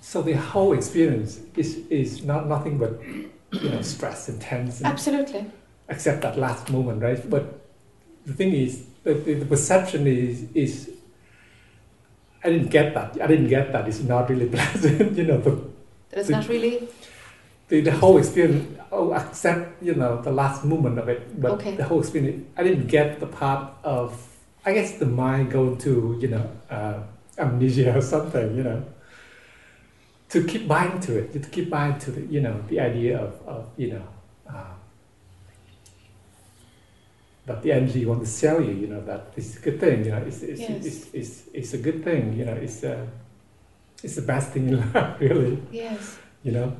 [0.02, 2.92] So the whole experience is is not nothing but
[3.62, 5.46] you know stress and tense, and Absolutely.
[5.88, 7.20] except that last moment, right?
[7.30, 7.44] But
[8.26, 10.90] the thing is, the, the, perception is is
[12.44, 13.16] I didn't get that.
[13.22, 13.88] I didn't get that.
[13.88, 15.40] It's not really pleasant, you know.
[15.40, 15.52] The,
[16.10, 16.88] That is The- not really.
[17.68, 18.78] The, the whole experience.
[18.90, 21.76] Oh, accept you know the last moment of it, but Okay.
[21.76, 22.46] the whole experience.
[22.56, 24.24] I didn't get the part of.
[24.64, 27.00] I guess the mind going to you know uh,
[27.38, 28.82] amnesia or something, you know.
[30.30, 33.32] To keep buying to it, to keep buying to the you know the idea of,
[33.46, 34.02] of you know.
[34.48, 34.74] Uh,
[37.46, 40.04] but the energy you want to sell you, you know, that it's a good thing,
[40.04, 40.84] you know, it's it's, Yes.
[40.86, 43.06] it's, it's, it's a good thing, you know, it's uh,
[44.02, 46.18] it's the best thing in life, really, Yes.
[46.42, 46.76] you know.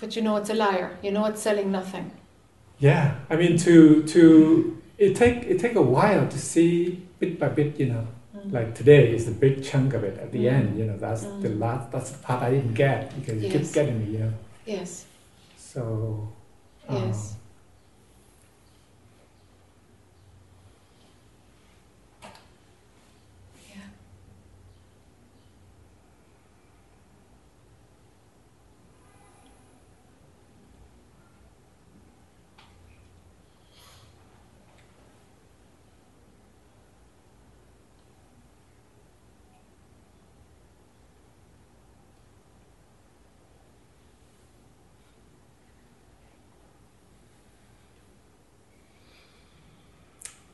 [0.00, 0.96] But you know it's a liar.
[1.02, 2.10] You know it's selling nothing.
[2.78, 7.48] Yeah, I mean to to it take it take a while to see bit by
[7.48, 8.06] bit, you know.
[8.36, 8.52] Mm.
[8.52, 10.52] Like today is a big chunk of it at the Mm.
[10.52, 10.96] end, you know.
[10.96, 11.58] That's the Mm.
[11.60, 11.90] last.
[11.92, 13.52] That's the part I didn't get because it Yes.
[13.52, 14.32] keeps getting me, you know.
[14.66, 15.06] Yes,
[15.56, 16.28] So.
[16.88, 17.34] um, yes.
[23.68, 23.82] Yeah.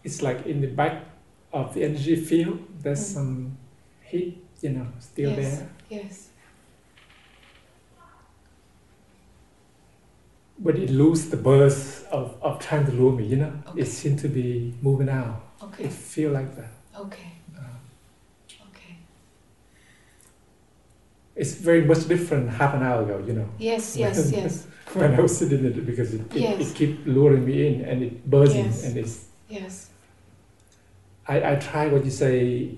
[0.05, 1.05] It's like in the back
[1.52, 3.14] of the energy field, there's Mm.
[3.14, 3.59] some
[4.02, 5.59] heat, you know, still Yes.
[5.59, 5.68] there.
[5.90, 6.28] Yes.
[10.59, 13.52] But it lose the burst of, of trying to lure me, you know.
[13.68, 13.81] Okay.
[13.81, 15.40] It seems to be moving out.
[15.62, 15.85] Okay.
[15.85, 16.70] It feel like that.
[16.97, 17.32] Okay.
[17.56, 17.60] Uh,
[18.70, 18.97] Okay.
[21.35, 23.97] it's very much different half an hour ago, you know, Yes.
[24.02, 24.31] Yes.
[24.32, 24.66] Yes.
[24.93, 26.70] when I was sitting in it because it, it, Yes.
[26.70, 28.85] it keep luring me in and it buzzing Yes.
[28.85, 29.90] and it's Yes.
[31.27, 32.71] I, I try what you say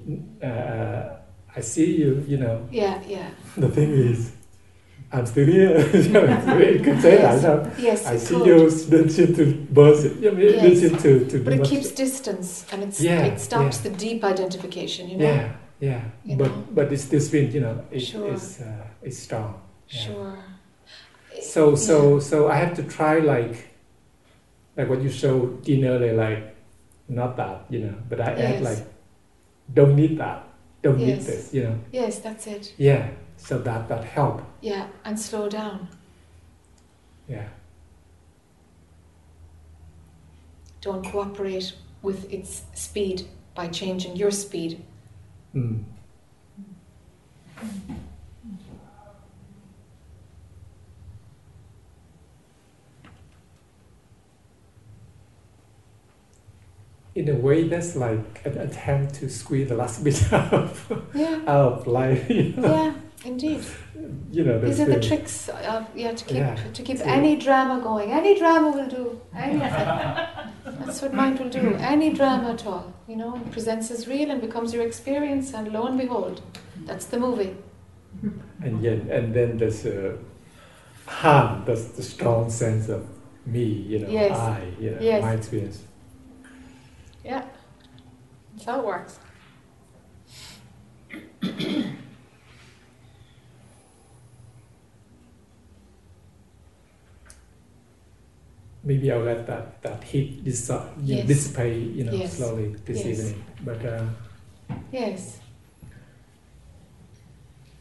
[0.42, 1.16] uh,
[1.56, 2.68] I see you, you know.
[2.70, 3.02] Yeah.
[3.06, 3.30] Yeah.
[3.56, 4.32] The thing is
[5.12, 5.78] I'm still here.
[5.96, 7.42] you can say Yes.
[7.42, 7.64] that.
[7.64, 7.72] No?
[7.78, 8.06] Yes.
[8.06, 8.46] I see could.
[8.46, 10.16] you don't seem to buzz it.
[10.18, 11.02] You know, it Yes.
[11.02, 13.90] to, to But it keeps distance and it's Yeah, it stops yeah.
[13.90, 15.24] the deep identification, you know?
[15.24, 16.00] Yeah, yeah.
[16.24, 16.66] You but know?
[16.72, 18.32] but it's this been, you know, it, Sure.
[18.32, 19.60] it's uh, it's strong.
[19.88, 20.00] Yeah.
[20.00, 20.38] Sure.
[21.40, 23.68] So so so I have to try like
[24.76, 26.55] like what you showed Dean earlier, like
[27.08, 28.62] not that, you know, but I add Yes.
[28.64, 28.86] like
[29.74, 30.42] don't need that.
[30.82, 31.78] don't need this, you know.
[31.92, 32.72] Yes, that's it.
[32.78, 34.42] Yeah, so that that help.
[34.60, 35.88] Yeah, and slow down.
[37.28, 37.48] Yeah,
[40.80, 41.72] Don't cooperate
[42.02, 43.22] with its speed
[43.56, 44.84] by changing your speed.
[45.54, 45.82] mm.
[57.16, 60.70] In a way, that's like an attempt to squeeze the last bit out of,
[61.14, 62.28] Yeah, out of life.
[62.28, 62.94] You know, yeah,
[63.24, 63.64] indeed.
[64.30, 67.80] you know These are the tricks of yeah to keep Yeah, to keep any drama
[67.82, 68.12] going.
[68.12, 69.18] Any drama will do.
[69.34, 69.58] Any,
[70.84, 71.74] that's what mind will do.
[71.94, 75.72] Any drama at all, you know, it presents as real and becomes your experience, and
[75.72, 76.42] lo and behold,
[76.84, 77.56] that's the movie.
[78.62, 80.18] And yet, and then there's a
[81.06, 83.06] Han, that's the strong sense of
[83.46, 84.36] me, you know, Yes.
[84.38, 85.22] I, you know, Yes.
[85.22, 85.82] my experience.
[87.26, 87.44] Yeah,
[88.52, 89.18] that's how it works.
[98.84, 100.70] Maybe I'll let that, that heat dis-
[101.02, 101.26] you Yes.
[101.26, 102.36] dissipate, you know, Yes.
[102.36, 103.06] slowly this Yes.
[103.18, 103.44] evening.
[103.64, 104.04] But uh,
[104.92, 105.40] Yes.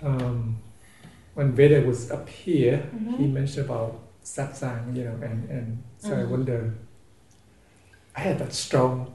[0.01, 0.57] um,
[1.35, 3.33] when Veda was up here, he Mhm.
[3.33, 6.29] mentioned about satsang, you know, and, and so I Mhm.
[6.31, 6.73] wonder,
[8.15, 9.13] I had that strong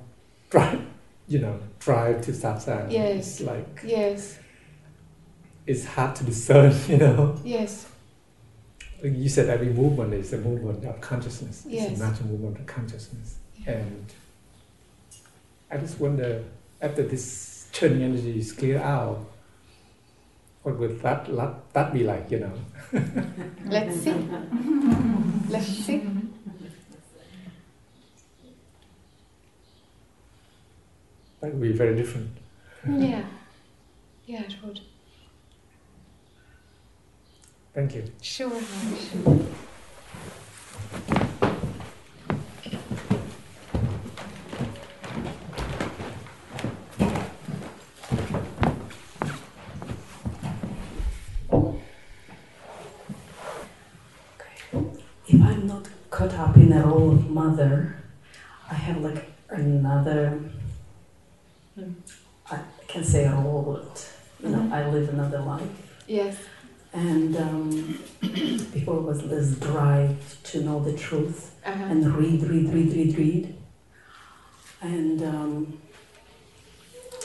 [0.51, 0.81] drive,
[1.29, 2.91] you know, drive to satsang.
[2.91, 3.17] Yes.
[3.17, 4.39] It's like, Yes.
[5.67, 7.39] it's hard to discern, you know.
[7.45, 7.87] Yes.
[9.03, 11.65] Like you said every movement is a movement of consciousness.
[11.67, 11.93] Yes.
[11.93, 13.39] It's a natural movement of consciousness.
[13.67, 14.07] And
[15.71, 16.45] I just wonder,
[16.83, 19.25] after this churning energy is cleared out,
[20.63, 22.53] what would that, that, that be like, you know?
[23.65, 24.29] Let's see.
[25.49, 26.07] Let's see.
[31.41, 32.31] That would be very different.
[32.87, 33.25] Yeah.
[34.27, 34.81] Yeah, it would.
[37.75, 38.05] Thank you.
[38.21, 39.41] Sure, Hamish.
[55.29, 57.97] If I'm not caught up in the role of mother,
[58.71, 60.41] I have like another,
[62.51, 64.09] I can say a role, but
[64.43, 64.73] you know, Mhm.
[64.73, 65.69] I live another life.
[66.07, 66.37] Yes.
[66.93, 67.99] And um,
[68.73, 70.17] before was this drive
[70.51, 71.85] to know the truth Uh-huh.
[71.85, 73.55] and read, read, read, read, read.
[74.83, 75.79] And um,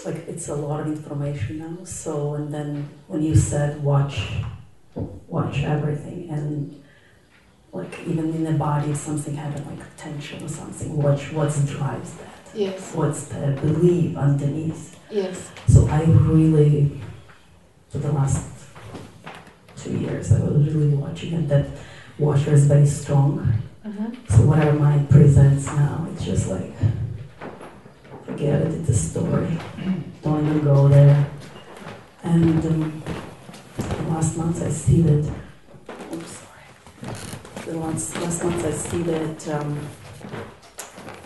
[0.06, 1.84] like it's a lot of information now.
[1.86, 4.18] So and then when you said watch,
[5.28, 6.84] watch everything, and
[7.74, 12.14] like even in the body, if something happened like tension or something, watch what drives
[12.20, 12.35] that.
[12.56, 12.94] Yes.
[12.95, 14.98] What's the belief underneath?
[15.11, 15.52] Yes.
[15.68, 17.02] So I really,
[17.90, 18.48] for the last
[19.77, 21.48] two years, I was really watching it.
[21.49, 21.68] That
[22.18, 23.40] washer is very strong.
[23.86, 24.07] Uh-huh.
[24.30, 26.72] So whatever mind presents now, it's just like,
[28.26, 29.57] forget it, it's a story.
[30.23, 31.27] Don't even go there.
[32.23, 33.03] And um,
[34.10, 35.32] last month I see that,
[36.11, 37.65] I'm sorry.
[37.65, 39.80] The last, last month I see that um,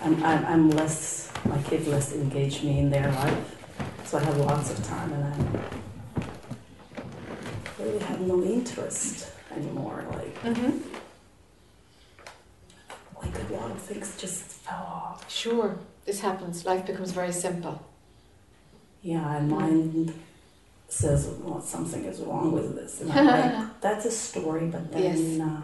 [0.01, 3.55] I'm, I'm, I'm less, my kids less engage me in their life.
[4.05, 5.35] So I have lots of time and I
[7.83, 10.05] really have no interest anymore.
[10.11, 10.77] Like, Mm-hmm.
[13.21, 15.29] like a lot of things just fell off.
[15.31, 15.77] Sure.
[16.05, 16.65] This happens.
[16.65, 17.83] Life becomes very simple.
[19.01, 20.13] Yeah, and mind
[20.89, 23.01] says, well, something is wrong with this.
[23.01, 25.03] And I'm like, that's a story, but then,
[25.37, 25.39] Yes.
[25.47, 25.61] uh,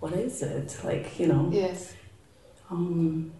[0.00, 0.76] what is it?
[0.84, 1.94] Like, you know, Yes.
[2.70, 3.32] um,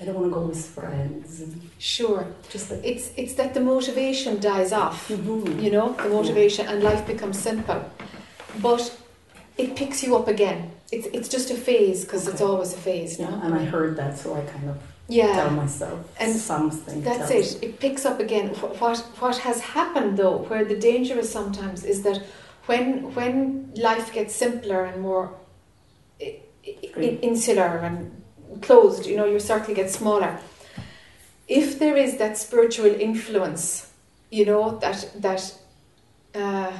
[0.00, 1.42] I don't want to go with friends.
[1.78, 2.26] Sure.
[2.50, 5.08] Just like, It's it's that the motivation dies off.
[5.08, 5.62] Mhm.
[5.62, 7.80] You know, the motivation and life becomes simple.
[8.62, 8.82] But
[9.58, 10.70] it picks you up again.
[10.90, 13.28] It's it's just a phase because it's always a phase, no?
[13.28, 14.76] yeah, and I heard that, so I kind of
[15.08, 15.34] yeah.
[15.34, 17.02] tell myself And something.
[17.02, 17.62] That's it.
[17.62, 18.48] It picks up again.
[18.80, 22.18] What what has happened though, where the danger is sometimes, is that
[22.66, 25.30] when when life gets simpler and more
[27.22, 28.19] insular and
[28.62, 30.38] closed, you know, your circle gets smaller.
[31.48, 33.90] If there is that spiritual influence,
[34.30, 35.54] you know, that that
[36.34, 36.72] uh,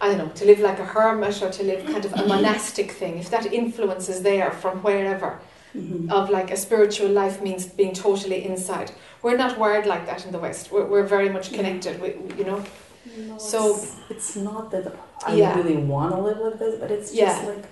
[0.00, 2.90] I don't know, to live like a hermit or to live kind of a monastic
[2.92, 5.38] thing, if that influence is there from wherever,
[5.76, 6.10] Mhm.
[6.10, 8.90] of like a spiritual life means being totally inside.
[9.22, 10.72] We're not wired like that in the West.
[10.72, 12.00] We're, we're very much connected.
[12.00, 12.64] We, you know.
[13.28, 14.92] No, So- it's, it's not that
[15.26, 15.54] I Yeah.
[15.56, 17.48] really want to live like this, but it's just Yeah.
[17.50, 17.64] like,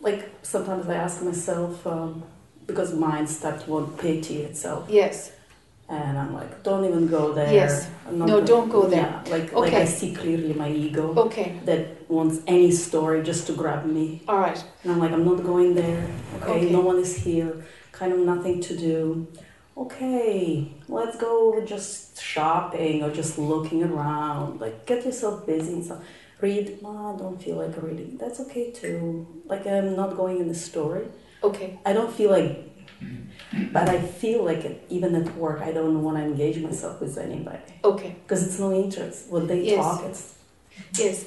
[0.00, 2.22] like sometimes I ask myself um,
[2.66, 5.32] because mind starts to want pity itself, Yes.
[5.88, 7.52] and I'm like, don't even go there.
[7.52, 7.88] Yes.
[8.10, 9.22] No, gonna- don't go there.
[9.26, 9.82] Yeah, like like Okay.
[9.82, 14.38] I see clearly my ego Okay, that wants any story just to grab me, all
[14.38, 14.62] right.
[14.82, 16.06] and I'm like, I'm not going there.
[16.42, 16.70] Okay, Okay.
[16.70, 17.52] no one is here.
[17.92, 19.26] Kind of nothing to do.
[19.76, 24.60] Okay, let's go just shopping or just looking around.
[24.60, 25.98] Like get yourself busy and stuff.
[26.40, 26.82] Read.
[26.82, 28.16] No, I don't feel like reading.
[28.18, 29.26] That's okay too.
[29.46, 31.06] Like I'm not going in the story.
[31.42, 32.70] Okay, I don't feel like,
[33.72, 37.16] but I feel like it, even at work, I don't want to engage myself with
[37.16, 38.16] anybody okay.
[38.22, 39.28] because it's no interest.
[39.30, 39.76] When they Yes.
[39.76, 40.34] talk, it's
[40.98, 41.24] Yes,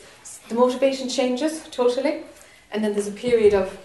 [0.49, 2.23] the motivation changes totally,
[2.71, 3.77] and then there's a period of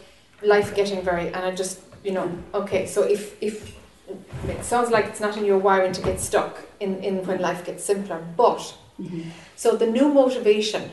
[0.42, 3.76] life getting very, and I just, you know, okay, so if, if
[4.48, 7.64] it sounds like it's not in your wiring to get stuck in, in when life
[7.64, 8.58] gets simpler, but
[9.00, 9.22] mm-hmm.
[9.56, 10.90] so the new motivation,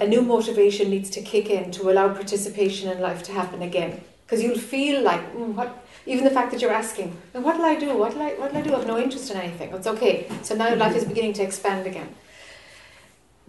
[0.00, 4.02] a new motivation needs to kick in to allow participation in life to happen again.
[4.24, 7.66] Because you'll feel like, mm, what, even the fact that you're asking, "Well, what will
[7.66, 7.96] I do?
[7.96, 8.74] What will I, what will I do?
[8.74, 9.72] I have no interest in anything.
[9.74, 10.28] It's okay.
[10.42, 12.14] So now life is beginning to expand again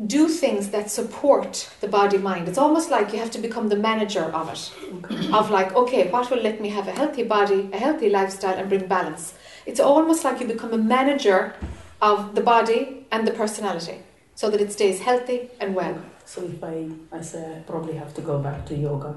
[0.05, 2.49] do things that support the body mind.
[2.49, 4.71] It's almost like you have to become the manager of it.
[4.95, 5.31] okay.
[5.31, 8.67] Of like, okay, what will let me have a healthy body, a healthy lifestyle, and
[8.67, 9.35] bring balance?
[9.65, 11.55] It's almost like you become a manager
[12.01, 13.99] of the body and the personality
[14.35, 15.97] so that it stays healthy and well.
[16.25, 19.15] So if I, I say I probably have to go back to yoga.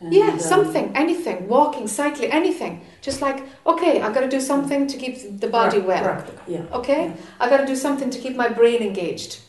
[0.00, 2.82] And, Yeah, um, something, anything, walking, cycling, anything.
[3.00, 6.02] Just like, okay, I've got to do something to keep the body well.
[6.04, 6.64] practical, yeah.
[6.72, 7.06] Okay?
[7.06, 7.14] Yeah.
[7.40, 9.40] I got to do something to keep my brain engaged.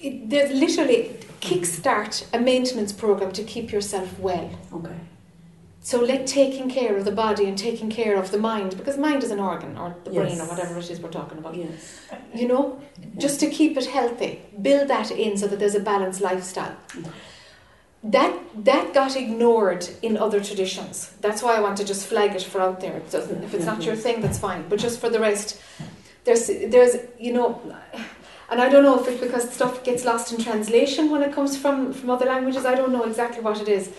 [0.00, 4.50] It, there's literally kickstart a maintenance program to keep yourself well.
[4.72, 4.96] Okay.
[5.84, 9.22] So let taking care of the body and taking care of the mind, because mind
[9.22, 11.54] is an organ or the brain or whatever it is we're talking about.
[11.54, 12.00] Yes.
[12.34, 12.80] You know,
[13.18, 16.74] just to keep it healthy, build that in so that there's a balanced lifestyle.
[18.02, 18.32] That
[18.64, 21.12] that got ignored in other traditions.
[21.20, 22.96] That's why I want to just flag it for out there.
[22.96, 24.66] It if it's not your thing, that's fine.
[24.70, 25.60] But just for the rest,
[26.24, 27.60] there's there's you know,
[28.50, 31.58] and I don't know if it's because stuff gets lost in translation when it comes
[31.58, 32.64] from from other languages.
[32.64, 33.90] I don't know exactly what it is,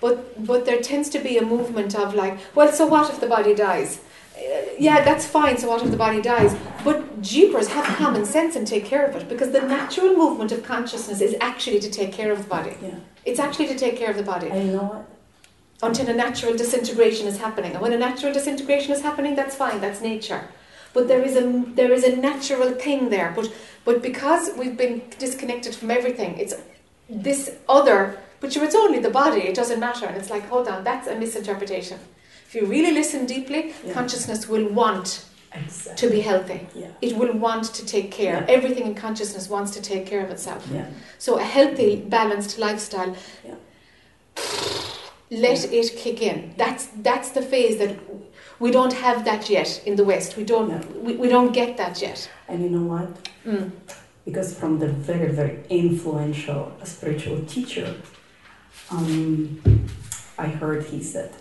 [0.00, 3.26] but but there tends to be a movement of like, well, so what if the
[3.36, 4.00] body dies?
[4.36, 4.40] Uh,
[4.78, 5.56] Yeah, that's fine.
[5.58, 6.52] So what if the body dies?
[6.84, 10.60] But jeepers, have common sense and take care of it because the natural movement of
[10.74, 12.74] consciousness is actually to take care of the body.
[12.82, 12.98] Yeah.
[13.24, 15.86] It's actually to take care of the body I know it.
[15.88, 17.72] until a natural disintegration is happening.
[17.74, 20.42] And when a natural disintegration is happening, that's fine, that's nature.
[20.94, 21.44] But there is a
[21.80, 23.30] there is a natural thing there.
[23.36, 23.46] But
[23.86, 26.54] but because we've been disconnected from everything, it's
[27.26, 27.98] this other.
[28.42, 29.40] But sure, it's only the body.
[29.42, 30.04] It doesn't matter.
[30.04, 31.98] And it's like, hold on, that's a misinterpretation.
[32.48, 33.94] If you really listen deeply, Yeah.
[33.94, 35.24] consciousness will want
[35.54, 36.08] Exactly.
[36.08, 36.66] to be healthy.
[36.74, 36.88] Yeah.
[37.00, 38.44] It will want to take care.
[38.46, 38.56] Yeah.
[38.56, 40.66] Everything in consciousness wants to take care of itself.
[41.18, 43.14] So a healthy, balanced lifestyle.
[45.30, 46.52] Let it kick in.
[46.58, 47.92] That's that's the phase that
[48.58, 50.36] we don't have that yet in the West.
[50.36, 50.82] We don't Yeah.
[51.06, 52.28] we, we don't get that yet.
[52.48, 53.08] And you know what?
[53.46, 53.70] Mm.
[54.26, 57.94] Because from the very, very influential spiritual teacher,
[58.92, 59.60] um,
[60.38, 61.32] I heard he said,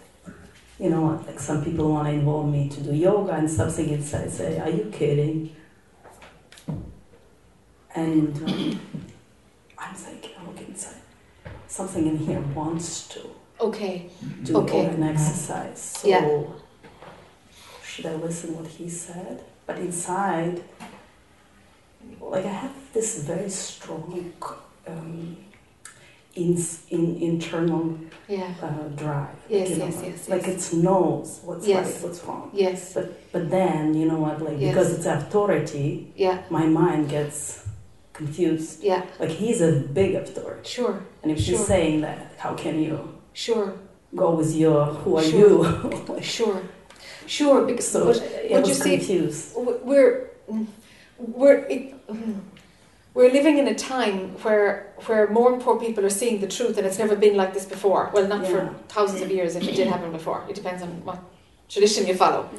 [0.79, 4.31] you know like some people want to involve me to do yoga and something inside
[4.31, 5.55] say, are you kidding?
[7.93, 8.79] And um,
[9.77, 10.95] I'm thinking, I look inside.
[11.67, 13.29] Something in here wants to
[13.59, 14.09] Okay.
[14.43, 14.85] do Okay.
[14.85, 15.79] an exercise.
[15.79, 16.43] So Yeah.
[17.83, 19.43] should I listen what he said?
[19.67, 20.63] But inside,
[22.19, 24.33] like I have this very strong
[24.87, 25.37] um,
[26.35, 26.57] in,
[26.89, 27.97] in, internal
[28.27, 28.53] Yeah.
[28.61, 29.35] uh, drive.
[29.49, 30.73] Yes, you know, yes, yes, Like yes.
[30.73, 31.85] it knows what's Yes.
[31.85, 32.49] right, what's wrong.
[32.53, 32.93] Yes.
[32.93, 34.73] But but then, you know what, like Yes.
[34.73, 36.37] because it's authority, Yeah.
[36.49, 37.65] my mind gets
[38.13, 38.83] confused.
[38.83, 39.03] Yeah.
[39.19, 40.69] Like he's a big authority.
[40.69, 40.95] Sure.
[41.23, 41.57] And if Sure.
[41.57, 42.97] he's saying that, how can you
[43.33, 43.73] Sure.
[44.15, 45.39] go with your who are Sure.
[45.39, 46.21] you?
[46.21, 46.61] Sure.
[47.25, 47.65] Sure.
[47.65, 49.53] Because so but I but was you see- confused.
[49.55, 50.29] w- we're
[51.17, 51.93] we're it,
[53.13, 56.77] we're living in a time where where more and more people are seeing the truth,
[56.77, 58.09] and it's never been like this before.
[58.13, 58.49] Well, not Yeah.
[58.51, 60.43] for thousands of years, if it did happen before.
[60.49, 61.19] It depends on what
[61.69, 62.49] tradition you follow.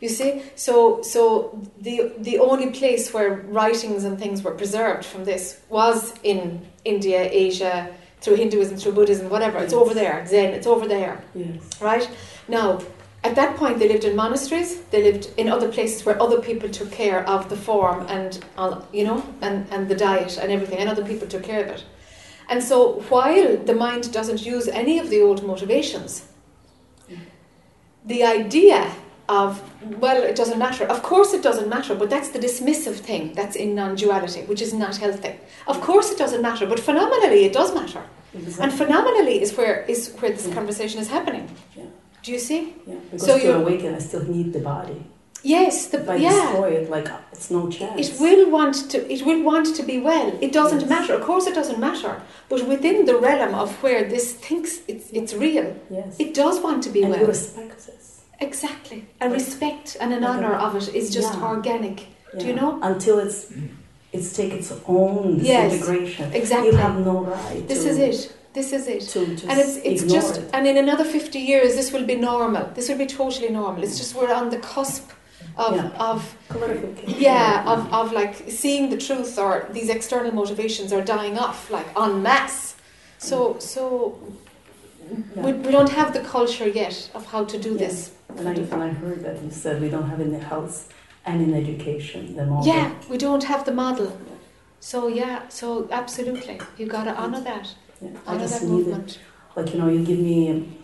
[0.00, 5.24] You see, so so the the only place where writings and things were preserved from
[5.24, 6.40] this was in
[6.84, 7.76] India, Asia,
[8.20, 9.58] through Hinduism, through Buddhism, whatever.
[9.58, 10.24] It's over there.
[10.26, 10.52] Zen.
[10.54, 11.60] It's over there Yes.
[11.80, 12.08] right?
[12.48, 12.78] Now,
[13.24, 14.80] at that point, they lived in monasteries.
[14.90, 18.80] They lived in other places where other people took care of the form and, uh,
[18.92, 21.84] you know, and, and the diet and everything, and other people took care of it.
[22.48, 26.28] And so, while the mind doesn't use any of the old motivations,
[28.04, 28.90] the idea
[29.28, 29.62] of,
[30.00, 30.84] well, it doesn't matter.
[30.84, 34.60] Of course, it doesn't matter, but that's the dismissive thing that's in non duality, which
[34.60, 35.36] is not healthy.
[35.68, 38.02] Of course, it doesn't matter, but phenomenally, it does matter.
[38.34, 40.54] And phenomenally is where is where this Yeah.
[40.54, 41.48] conversation is happening.
[41.76, 41.84] Yeah.
[42.22, 42.74] Do you see?
[42.86, 42.94] Yeah.
[43.10, 44.98] Because so you're- awaken, I still need the body.
[45.44, 46.30] Yes, the If I yeah.
[46.30, 47.98] destroy it, like it's no chance.
[48.08, 48.98] It will want to.
[49.14, 50.28] It will want to be well.
[50.40, 50.88] It doesn't Yes.
[50.88, 51.14] matter.
[51.14, 52.12] Of course, it doesn't matter.
[52.48, 56.14] But within the realm of where this thinks it's it's real, Yes.
[56.24, 57.12] it does want to be well.
[57.14, 57.30] and well.
[57.36, 58.20] respect this.
[58.48, 59.00] Exactly.
[59.20, 61.48] A respect and an like honor a- of it is just Yeah.
[61.54, 61.96] organic.
[62.38, 62.78] Do you know?
[62.90, 63.40] Until it's
[64.12, 66.26] it's take its own Yes, disintegration.
[66.40, 66.68] Exactly.
[66.70, 67.66] You have no right.
[67.66, 68.32] This is it.
[68.54, 69.00] This is it.
[69.12, 70.50] To just And it's it's just it.
[70.52, 72.64] and in another fifty years this will be normal.
[72.74, 73.82] This will be totally normal.
[73.82, 75.10] It's just we're on the cusp
[75.56, 76.08] of Yeah.
[76.10, 76.36] of
[77.06, 81.88] yeah of, of like seeing the truth or these external motivations are dying off like
[82.04, 82.74] en masse.
[83.18, 83.86] So so
[85.36, 85.42] Yeah.
[85.44, 87.84] we, we don't have the culture yet of how to do Yeah.
[87.84, 87.96] this.
[88.38, 90.76] And I, and I heard that you said we don't have in the health
[91.28, 92.66] and in education the model.
[92.74, 94.08] Yeah, we don't have the model.
[94.80, 97.66] So yeah, so absolutely, you got to honor that,
[98.02, 98.10] Yeah.
[98.26, 99.18] I honor just need movement.
[99.56, 100.78] like you know, you give me,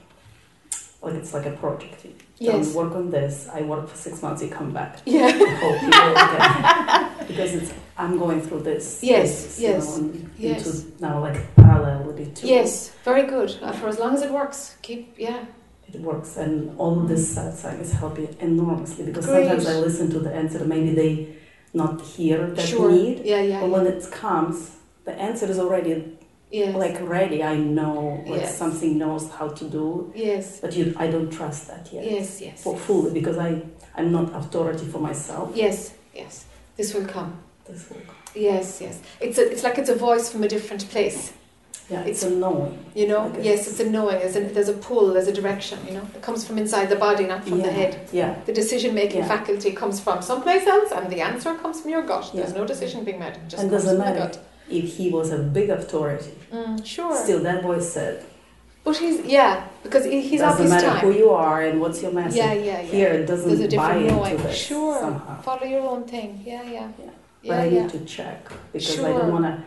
[1.02, 2.04] like it's like a project.
[2.04, 2.12] You
[2.52, 2.72] Yes.
[2.74, 3.48] work on this.
[3.52, 4.42] I work for six months.
[4.42, 4.98] You come back.
[5.04, 5.30] Yeah.
[5.32, 7.26] Hope you will again.
[7.26, 9.00] because it's I'm going through this.
[9.02, 10.66] Yes, this, yes, You know, and yes.
[10.66, 12.46] Into now like parallel with it too.
[12.46, 13.50] Yes, very good.
[13.60, 15.44] Uh, for as long as it works, keep yeah.
[15.92, 19.46] It works, and all this satsang is helping enormously because Great.
[19.48, 20.62] sometimes I listen to the answer.
[20.64, 21.36] Maybe they
[21.72, 22.90] not hear that sure.
[22.92, 23.60] need, Yeah, yeah.
[23.60, 24.76] but when it comes,
[25.06, 26.17] the answer is already
[26.50, 26.74] yes.
[26.74, 27.42] like ready.
[27.42, 28.58] I know like Yes.
[28.58, 30.60] something knows how to do, yes.
[30.60, 32.04] but you, I don't trust that yet.
[32.04, 32.62] Yes, yes.
[32.62, 33.62] For fully because I
[33.94, 35.50] I'm not authority for myself.
[35.54, 36.44] Yes, yes.
[36.76, 37.32] This will come.
[37.66, 38.14] This will come.
[38.34, 39.00] Yes, yes.
[39.20, 41.32] It's a, it's like it's a voice from a different place.
[41.90, 42.78] Yeah, it's, It's- a knowing.
[42.94, 43.32] You know.
[43.40, 44.18] Yes, it's a knowing.
[44.18, 45.14] There's a, there's a pull.
[45.14, 45.78] There's a direction.
[45.86, 47.66] You know, it comes from inside the body, not from yeah.
[47.66, 48.08] the head.
[48.12, 49.28] Yeah, The decision making Yeah.
[49.28, 52.30] faculty comes from someplace else, and the answer comes from your gut.
[52.34, 53.34] There's no decision being made.
[53.36, 54.38] It just and comes doesn't from the matter gut.
[54.70, 56.32] If he was a big authority.
[56.52, 57.16] Mm, sure.
[57.16, 58.24] Still, that voice said,
[58.84, 61.00] But he's yeah, because he, he's doesn't his matter time.
[61.04, 62.36] who you are and what's your message.
[62.38, 62.82] yeah, yeah, yeah.
[62.82, 64.36] Here, it doesn't There's a buy into knowing.
[64.38, 64.98] this Sure.
[64.98, 65.40] somehow.
[65.42, 66.42] Follow your own thing.
[66.44, 66.72] Yeah, yeah.
[66.72, 67.10] Yeah.
[67.42, 67.82] Yeah, but I yeah.
[67.82, 68.40] need to check
[68.72, 69.64] because I don't want to.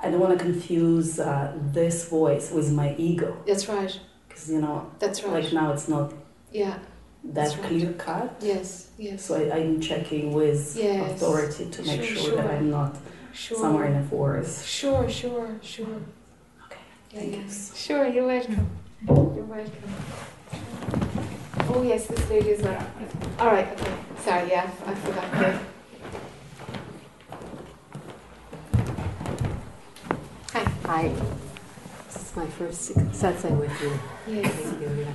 [0.00, 3.98] I don't want to confuse uh, this voice with my ego That's right.
[4.28, 5.42] because you know, That's right.
[5.42, 6.14] like now it's not
[6.52, 6.78] yeah.
[7.24, 7.62] that right.
[7.66, 8.36] clear cut.
[8.40, 8.90] Yes.
[8.96, 9.24] Yes.
[9.24, 11.10] So I, I'm checking with Yes.
[11.12, 12.50] authority to make Sure, sure, that.
[12.50, 12.96] I'm not
[13.32, 13.58] sure.
[13.58, 14.66] somewhere in the forest.
[14.66, 15.08] Sure.
[15.08, 15.58] Sure.
[15.62, 15.86] Sure.
[16.66, 16.80] Okay.
[17.12, 17.52] Yeah, yeah.
[17.74, 18.06] Sure.
[18.06, 18.70] You're welcome.
[19.06, 19.94] You're welcome.
[21.70, 22.86] Oh yes, this lady is well.
[23.38, 23.68] All right.
[23.72, 23.92] Okay.
[24.18, 24.48] Sorry.
[24.50, 25.24] Yeah, I forgot.
[25.40, 25.58] Yeah.
[30.52, 30.64] Hi.
[30.86, 31.12] Hi.
[32.06, 33.98] This is my first satsang with you.
[34.26, 34.52] Yes.
[34.52, 35.04] Thank you.
[35.04, 35.12] yeah.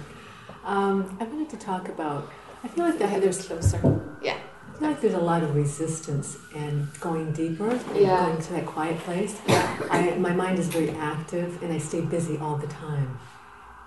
[0.64, 2.30] Um, I wanted to talk about.
[2.64, 3.80] I feel like that there's closer.
[4.76, 8.26] I feel like there's a lot of resistance and going deeper, and Yeah.
[8.26, 9.40] going to that quiet place.
[9.48, 13.18] I, my mind is very active, and I stay busy all the time.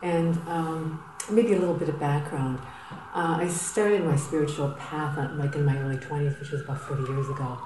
[0.02, 2.60] And um, maybe a little bit of background.
[3.14, 7.10] Uh, I started my spiritual path like in my early 20s, which was about 40
[7.12, 7.58] years ago.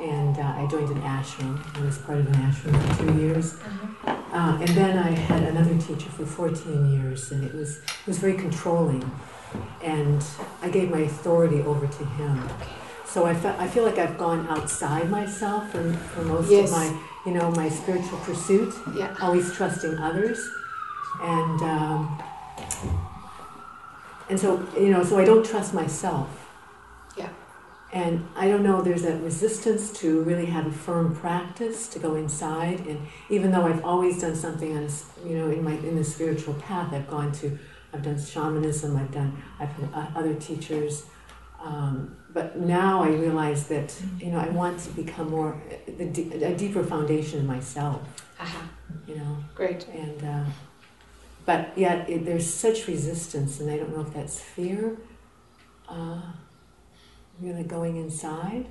[0.00, 1.58] And uh, I joined an ashram.
[1.76, 3.56] I was part of an ashram for two years.
[4.06, 8.18] Uh, and then I had another teacher for 14 years, and it was it was
[8.18, 9.02] very controlling.
[9.82, 10.22] And
[10.62, 12.48] I gave my authority over to him.
[13.06, 16.70] So I, fe- I feel like I've gone outside myself for, for most Yes.
[16.70, 19.14] of my, you know, my spiritual pursuit, Yeah.
[19.20, 20.38] always trusting others.
[21.22, 22.22] And, um,
[24.28, 26.28] and so, you know, so I don't trust myself.
[27.16, 27.30] Yeah.
[27.92, 32.14] And I don't know, there's a resistance to really have a firm practice to go
[32.14, 32.86] inside.
[32.86, 33.00] And
[33.30, 36.54] even though I've always done something on, a you know, in my in the spiritual
[36.54, 37.58] path, I've gone to,
[37.92, 41.06] I've done shamanism, I've done, I've had uh, other teachers.
[41.60, 46.84] Um, but now I realize that, you know, I want to become more, a, deeper
[46.84, 48.00] foundation in myself,
[48.38, 48.70] Aha.
[49.06, 49.38] you know.
[49.54, 49.86] Great.
[49.88, 50.44] And, uh,
[51.46, 54.98] but yet it, there's such resistance, and I don't know if that's fear,
[55.88, 56.20] uh,
[57.40, 58.66] really going inside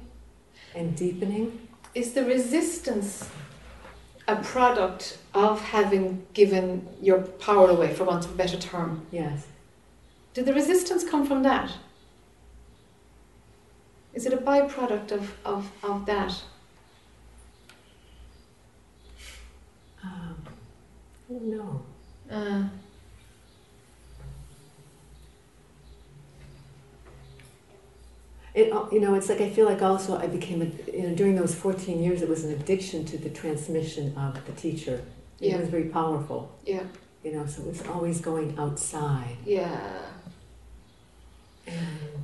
[0.76, 1.68] and deepening.
[1.96, 3.28] Is the resistance
[4.28, 9.06] a product of having given your power away, for want of a better term?
[9.12, 9.48] Yes.
[10.34, 11.72] Did the resistance come from that?
[14.14, 16.42] Is it a byproduct of, of, of that?
[20.04, 20.36] Um,
[21.30, 21.84] I don't.
[22.30, 22.64] Uh,
[28.60, 31.14] It, uh, you know, it's like I feel like also I became, a, you know,
[31.16, 34.98] during those 14 years, it was an addiction to the transmission of the teacher.
[35.40, 36.84] It was very powerful, yeah,
[37.24, 39.38] you know, so it's always going outside.
[39.46, 40.02] yeah.
[41.68, 41.76] And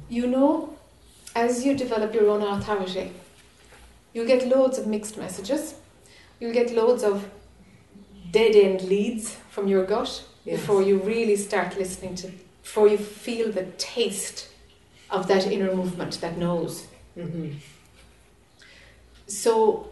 [0.10, 0.76] You know,
[1.36, 3.12] as you develop your own authority,
[4.14, 5.76] you'll get loads of mixed messages.
[6.40, 7.30] You'll get loads of
[8.32, 10.60] dead end leads from your gut Yes.
[10.60, 12.32] before you really start listening to,
[12.64, 14.48] before you feel the taste
[15.14, 16.88] of that inner movement that knows.
[17.16, 17.56] Mhm.
[19.28, 19.88] So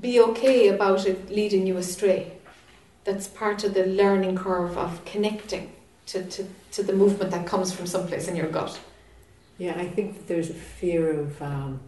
[0.00, 2.32] be okay about it leading you astray.
[3.04, 5.72] That's part of the learning curve of connecting
[6.06, 8.78] to, to, to the movement that comes from someplace in your gut.
[9.58, 11.80] Yeah, I think that there's a fear of um,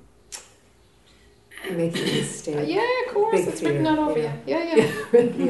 [1.71, 2.69] making a mistake.
[2.69, 4.33] yeah, of course, Big it's written fear, all over yeah.
[4.47, 4.47] you.
[4.47, 4.85] Yeah, yeah.
[5.23, 5.39] yeah.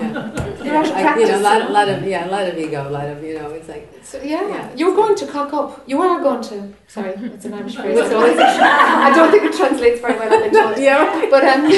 [0.00, 0.64] yeah.
[0.64, 2.58] You're out of I, you know, a lot, a lot of yeah, a lot of
[2.58, 3.50] ego, a lot of you know.
[3.50, 4.46] It's like So, yeah.
[4.48, 4.74] Yeah.
[4.74, 5.82] you're going to cock up.
[5.86, 6.72] You are going to.
[6.88, 7.96] Sorry, it's an Irish phrase.
[7.98, 10.32] so I don't think it translates very well.
[10.32, 10.78] I've been told.
[10.78, 11.70] yeah, But um,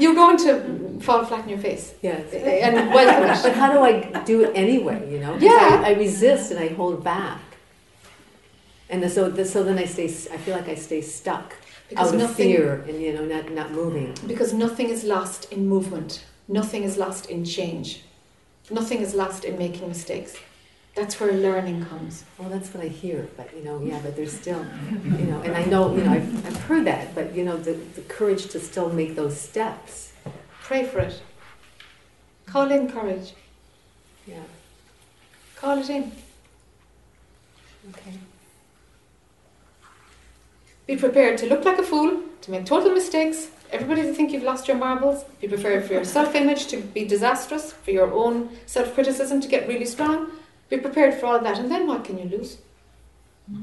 [0.00, 2.32] you're going to fall flat in your face yes.
[2.32, 5.10] and welcome But how do I do it anyway?
[5.12, 5.82] You know, 'Cause Yeah.
[5.84, 7.40] I, I resist and I hold back,
[8.88, 10.06] and so so then I stay.
[10.06, 11.54] I feel like I stay stuck
[11.94, 14.14] Because out of nothing, fear and you know not not moving.
[14.26, 16.24] because nothing is lost in movement.
[16.48, 18.02] Nothing is lost in change.
[18.70, 20.34] Nothing is lost in making mistakes.
[20.96, 22.24] That's where learning comes.
[22.38, 24.64] Well, that's what I hear, but you know, yeah, but there's still,
[25.04, 27.72] you know, and I know, you know, I've, I've heard that, but you know, the,
[27.72, 30.12] the courage to still make those steps.
[30.62, 31.20] Pray for it.
[32.46, 33.34] Call in courage.
[34.26, 34.46] Yeah.
[35.56, 36.12] Call it in.
[37.90, 38.14] Okay.
[40.86, 44.42] Be prepared to look like a fool, to make total mistakes, everybody to think you've
[44.42, 45.24] lost your marbles.
[45.40, 49.48] Be prepared for your self image to be disastrous, for your own self criticism to
[49.48, 50.30] get really strong.
[50.68, 52.58] Be prepared for all that, and then what can you lose?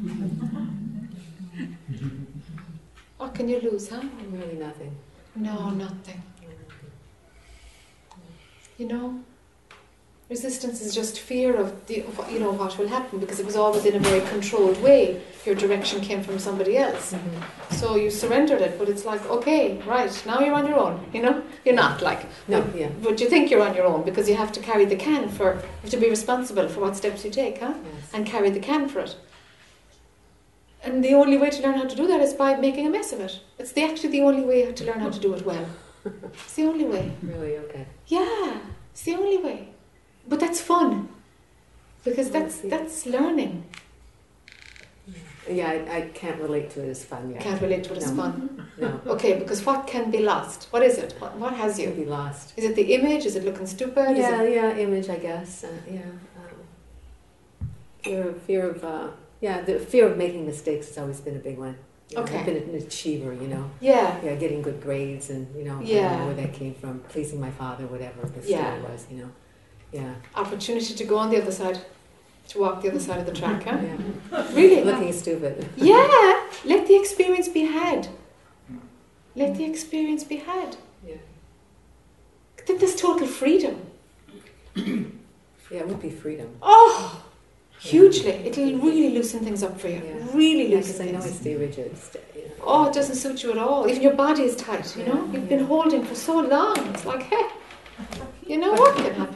[3.17, 4.01] what can you lose, huh?
[4.31, 4.95] Really nothing.
[5.35, 6.23] No, nothing.
[8.77, 9.19] You know,
[10.31, 13.57] resistance is just fear of the, what- you know what will happen because it was
[13.57, 15.21] always in a very controlled way.
[15.45, 17.11] Your direction came from somebody else.
[17.13, 17.75] Mm-hmm.
[17.75, 21.21] So you surrendered it, but it's like, okay, right, now you're on your own, you
[21.21, 21.43] know?
[21.65, 22.89] You're not like, No, yeah.
[23.03, 25.55] but you think you're on your own because you have to carry the can for,
[25.55, 27.73] you have to be responsible for what steps you take, huh?
[27.83, 28.09] Yes.
[28.13, 29.17] And carry the can for it.
[30.83, 33.11] And the only way to learn how to do that is by making a mess
[33.11, 33.41] of it.
[33.59, 35.65] It's the, actually the only way to learn how to do it well.
[36.33, 37.11] It's the only way.
[37.21, 37.85] Really, okay.
[38.07, 38.57] Yeah,
[38.91, 39.67] it's the only way.
[40.27, 41.09] But that's fun.
[42.03, 43.63] Because that's, that's learning.
[45.49, 47.41] Yeah, I, I can't relate to it as fun yet.
[47.41, 48.15] Can't relate to it as No.
[48.17, 48.67] fun.
[48.77, 49.01] No.
[49.07, 50.67] Okay, because what can be lost?
[50.71, 51.15] What is it?
[51.19, 52.03] What, what has You'll you?
[52.03, 52.53] be lost.
[52.57, 53.25] Is it the image?
[53.25, 54.11] Is it looking stupid?
[54.11, 55.63] Is Yeah, it, yeah, image, I guess.
[55.63, 56.01] Uh, yeah.
[56.37, 57.69] Um,
[58.03, 59.07] fear of, fear of, uh,
[59.41, 61.77] yeah, the fear of making mistakes has always been a big one.
[62.09, 62.39] You know, Okay.
[62.39, 63.69] I've been an achiever, you know.
[63.79, 66.17] yeah, Yeah, getting good grades and, you know, I don't Yeah.
[66.19, 66.99] know where that came from.
[67.09, 68.77] Pleasing my father, whatever the Yeah.
[68.77, 69.29] story was, you know.
[69.91, 70.13] Yeah.
[70.35, 71.79] opportunity to go on the other side,
[72.49, 73.77] to walk the other side of the track, huh?
[73.81, 74.47] yeah.
[74.53, 74.83] Really?
[74.83, 75.67] Looking stupid.
[75.75, 78.07] Yeah, let the experience be had.
[79.35, 80.77] Let the experience be had.
[81.05, 81.15] Yeah.
[82.65, 83.81] Then there's total freedom.
[84.75, 86.49] Yeah, it would be freedom.
[86.61, 87.23] Oh,
[87.79, 88.31] hugely.
[88.31, 90.01] It'll really loosen things up for you.
[90.05, 90.27] Yeah.
[90.33, 91.39] Really Yeah, loosen because I know I things.
[91.39, 91.97] stay rigid.
[91.97, 92.53] Stay, you know.
[92.63, 93.89] Oh, it doesn't suit you at all.
[93.89, 95.29] Even your body is tight, you know?
[95.31, 96.77] You've been holding for so long.
[96.93, 97.47] It's like, hey,
[98.45, 99.30] you know what can happen?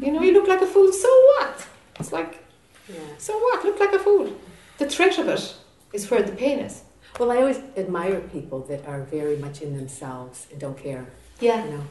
[0.00, 1.66] You know, you look like a fool, so what?
[1.98, 2.44] It's like,
[2.88, 3.00] Yeah.
[3.18, 3.64] so what?
[3.64, 4.30] Look like a fool.
[4.78, 5.54] The threat of it
[5.92, 6.82] is where the pain is.
[7.18, 11.06] Well, I always admire people that are very much in themselves and don't care.
[11.40, 11.64] Yeah.
[11.64, 11.84] You know.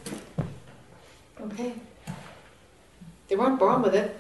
[1.48, 1.74] Okay.
[3.28, 4.16] They weren't born with it.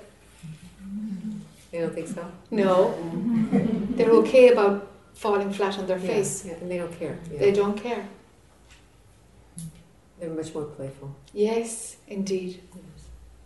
[0.83, 1.37] Mm-hmm.
[1.71, 2.25] You don't think so?
[2.49, 2.95] No.
[2.97, 3.95] Mm-hmm.
[3.95, 6.45] They're okay about falling flat on their Yeah, face.
[6.45, 7.17] Yeah, and they don't care.
[7.31, 7.39] Yeah.
[7.39, 8.07] They don't care.
[10.19, 11.15] They're much more playful.
[11.33, 12.61] Yes, indeed.
[12.73, 12.79] Mm.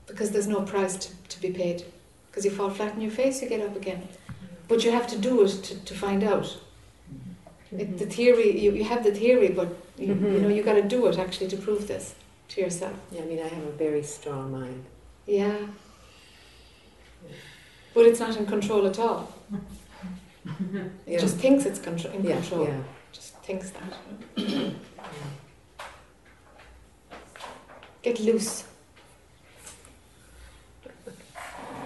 [0.10, 1.86] Because there's no price to, to be paid.
[2.28, 4.08] Because you fall flat on your face, you get up again.
[4.68, 6.58] But you have to do it to, to find out.
[7.72, 9.68] It, the theory, you, you have the theory, but
[9.98, 10.42] you, you Mhm.
[10.42, 12.16] know you got to do it actually to prove this
[12.50, 12.94] to yourself.
[13.12, 14.86] Yeah, I mean, I have a very strong mind.
[15.28, 15.56] Yeah.
[17.94, 19.32] But it's not in control at all.
[20.46, 21.20] It Yeah.
[21.20, 22.66] just thinks it's contro- in yeah, control.
[22.66, 22.82] yeah.
[23.12, 23.94] Just thinks that.
[28.02, 28.64] Get loose.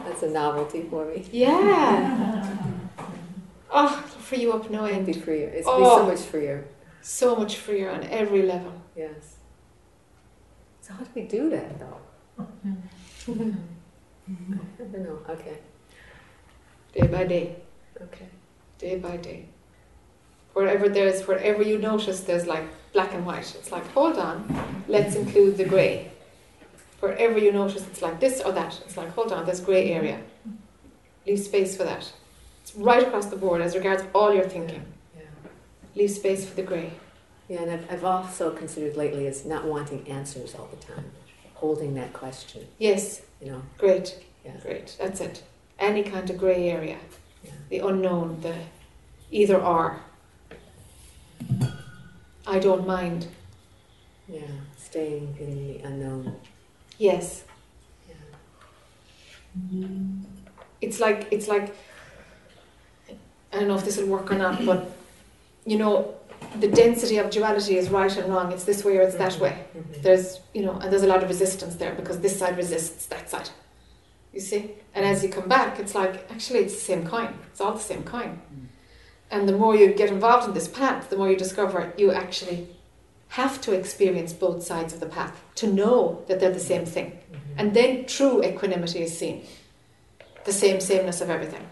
[0.05, 1.25] That's a novelty for me.
[1.31, 1.51] Yeah.
[3.71, 5.49] oh, it'll free you up no It'd be freer.
[5.49, 5.79] It's Oh.
[5.79, 6.65] be so much freer.
[7.01, 8.73] So much freer on every level.
[8.95, 9.37] Yes.
[10.81, 11.97] So how do we do that though?
[12.39, 12.43] I
[13.25, 15.19] don't know.
[15.29, 15.57] Okay.
[16.93, 17.55] Day by day.
[18.01, 18.27] Okay.
[18.77, 19.45] Day by day.
[20.53, 22.63] Wherever there's, wherever you notice there's like
[22.93, 24.45] black and white, it's like, hold on,
[24.87, 26.11] let's include the grey.
[27.03, 30.21] Wherever you notice it's like this or that, it's like, hold on, there's grey area.
[31.27, 32.09] Leave space for that.
[32.61, 34.85] It's right across the board as regards all your thinking.
[35.13, 35.23] Yeah.
[35.95, 36.93] Leave space for the grey.
[37.49, 41.03] Yeah, and I've, I've also considered lately as not wanting answers all the time,
[41.55, 42.65] holding that question.
[42.77, 43.61] Yes, You know.
[43.77, 44.53] great, Yeah.
[44.61, 45.43] great, that's it.
[45.79, 46.99] Any kind of grey area.
[47.43, 47.51] Yeah.
[47.69, 48.55] the unknown, the
[49.29, 49.99] either or.
[52.47, 53.27] I don't mind.
[54.29, 54.39] Yeah,
[54.77, 56.37] staying in the unknown.
[57.07, 57.43] Yes,
[58.07, 59.87] Yeah.
[60.81, 61.75] it's like it's like
[63.51, 64.79] I don't know if this will work or not, but
[65.65, 66.15] you know,
[66.63, 68.51] the density of duality is right and wrong.
[68.53, 69.53] It's this way or it's that way.
[69.75, 70.01] Mhm.
[70.05, 73.29] There's you know, and there's a lot of resistance there because this side resists that
[73.29, 73.49] side.
[74.35, 74.61] You see,
[74.95, 77.29] and as you come back, it's like actually it's the same coin.
[77.51, 78.31] It's all the same coin.
[79.29, 82.59] And the more you get involved in this path, the more you discover you actually
[83.39, 87.09] have to experience both sides of the path to know that they're the same thing.
[87.11, 87.39] Mhm.
[87.57, 89.37] And then true equanimity is seen.
[90.45, 91.65] The same sameness of everything.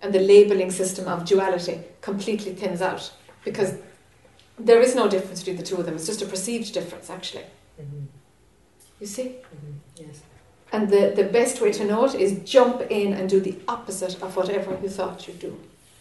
[0.00, 3.10] And the labeling system of duality completely thins out
[3.44, 3.70] because
[4.68, 5.96] there is no difference between the two of them.
[5.96, 7.46] It's just a perceived difference, actually.
[7.80, 8.06] Mhm.
[9.00, 9.28] You see?
[9.54, 9.74] Mhm.
[9.96, 10.16] Yes.
[10.72, 14.14] And the, the best way to know it is jump in and do the opposite
[14.22, 15.52] of whatever you thought you'd do.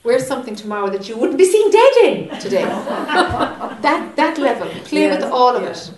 [0.04, 2.64] Wear something tomorrow that you wouldn't be seen dead in today.
[3.86, 4.68] that that level.
[4.84, 5.70] Play with all of yeah.
[5.70, 5.92] it.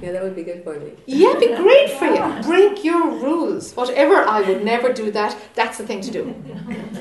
[0.00, 0.92] Yeah, that would be good for me.
[1.06, 2.42] Yeah, it'd be great for you.
[2.44, 3.74] Break your rules.
[3.74, 6.34] Whatever I would never do that, that's the thing to do.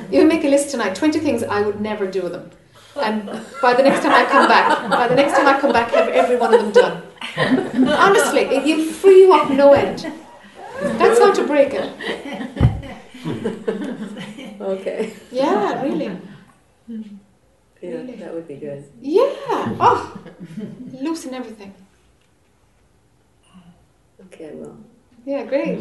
[0.09, 2.49] You make a list tonight, 20 things I would never do them.
[2.95, 3.27] And
[3.61, 6.07] by the next time I come back, by the next time I come back, have
[6.07, 7.03] every one of them done.
[7.87, 10.11] Honestly, it will free you up no end.
[10.81, 11.93] That's how to break it.
[14.59, 15.13] Okay.
[15.31, 16.11] Yeah, really.
[17.79, 18.15] Yeah, Really?
[18.15, 18.83] that would be good.
[18.99, 19.21] Yeah.
[19.79, 20.17] Oh,
[20.99, 21.71] loosen everything.
[24.25, 24.77] Okay, well,
[25.25, 25.79] Yeah, great.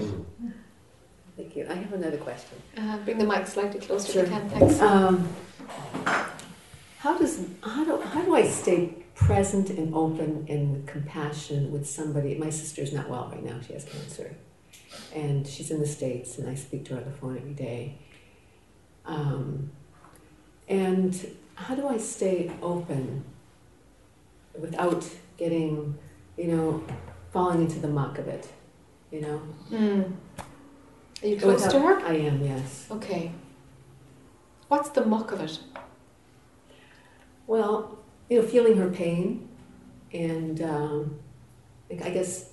[1.39, 1.67] thank you.
[1.71, 2.59] I have another question.
[2.77, 4.23] Uh, bring the mic slightly closer Sure.
[4.25, 4.49] if you can.
[4.51, 4.81] Thanks.
[4.81, 5.29] Um,
[6.99, 12.35] how does how do how do I stay present and open and compassionate with somebody?
[12.37, 14.37] My sister's not well right now; she has cancer,
[15.15, 17.99] and she's in the states, and I speak to her on the phone every day.
[19.07, 19.71] Um,
[20.69, 21.15] and
[21.55, 23.25] how do I stay open
[24.59, 25.97] without getting,
[26.37, 26.85] you know,
[27.33, 28.49] falling into the muck of it?
[29.13, 30.13] You know, Mm.
[31.23, 32.01] Are you close Without- to her?
[32.07, 32.87] I am, yes.
[32.91, 33.33] Okay.
[34.69, 35.59] What's the muck of it?
[37.47, 39.49] Well, you know, feeling her pain
[40.13, 41.19] and um,
[41.89, 42.51] like, I guess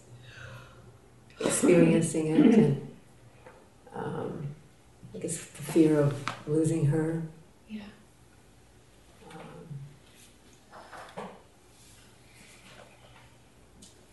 [1.40, 2.88] experiencing it and
[3.96, 4.53] um,
[5.14, 7.22] I guess the fear of losing her.
[7.70, 7.82] Yeah.
[9.32, 9.40] Um,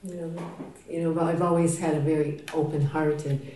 [0.05, 0.53] you know,
[0.89, 3.51] you know, I've always had a very open heart, and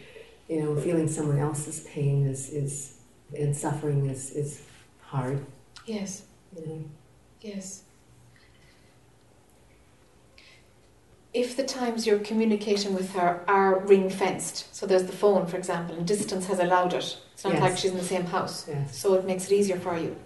[0.49, 2.95] you know, feeling someone else's pain is, is
[3.37, 4.63] and suffering is, is
[5.03, 5.45] hard.
[5.87, 6.23] Yes.
[6.57, 6.85] You know.
[7.41, 7.83] Yes.
[11.35, 15.57] If the times you're communicating with her are ring fenced, so there's the phone, for
[15.57, 17.71] example, and distance has allowed it, it's not Yes.
[17.71, 18.97] like she's in the same house, Yes.
[18.97, 20.17] so it makes it easier for you.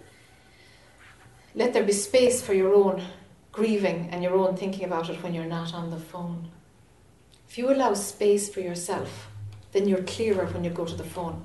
[1.53, 3.03] Let there be space for your own
[3.51, 6.47] grieving and your own thinking about it when you're not on the phone.
[7.49, 9.27] If you allow space for yourself,
[9.73, 11.43] then you're clearer when you go to the phone.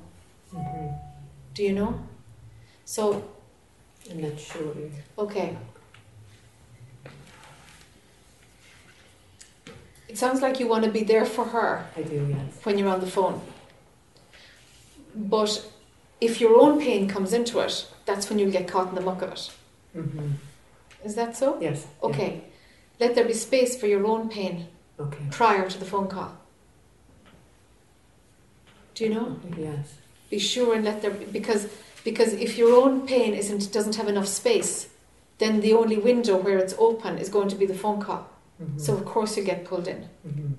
[0.53, 0.91] hmm
[1.55, 1.99] Do you know?
[2.85, 3.25] So,
[4.11, 4.75] I'm not sure.
[5.19, 5.57] okay.
[10.09, 12.65] It sounds like you want to be there for her I do, yes.
[12.65, 13.41] when you're on the phone.
[15.15, 15.65] But
[16.21, 19.23] if your own pain comes into it, that's when you'll get caught in the muck
[19.23, 19.51] of it.
[19.93, 20.33] hmm
[21.05, 21.59] Is that so?
[21.61, 21.87] Yes.
[21.87, 22.09] yeah.
[22.09, 22.41] Okay.
[23.01, 24.67] Let there be space for your own pain
[24.99, 25.25] Okay.
[25.31, 26.33] prior to the phone call.
[28.95, 29.39] Do you know?
[29.59, 29.95] Yes.
[30.31, 31.69] Be sure and let there be, because
[32.05, 34.89] because if your own pain isn't doesn't have enough space,
[35.39, 38.29] then the only window where it's open is going to be the phone call.
[38.63, 38.81] Mhm.
[38.81, 40.09] So of course you get pulled in.
[40.27, 40.53] Mhm.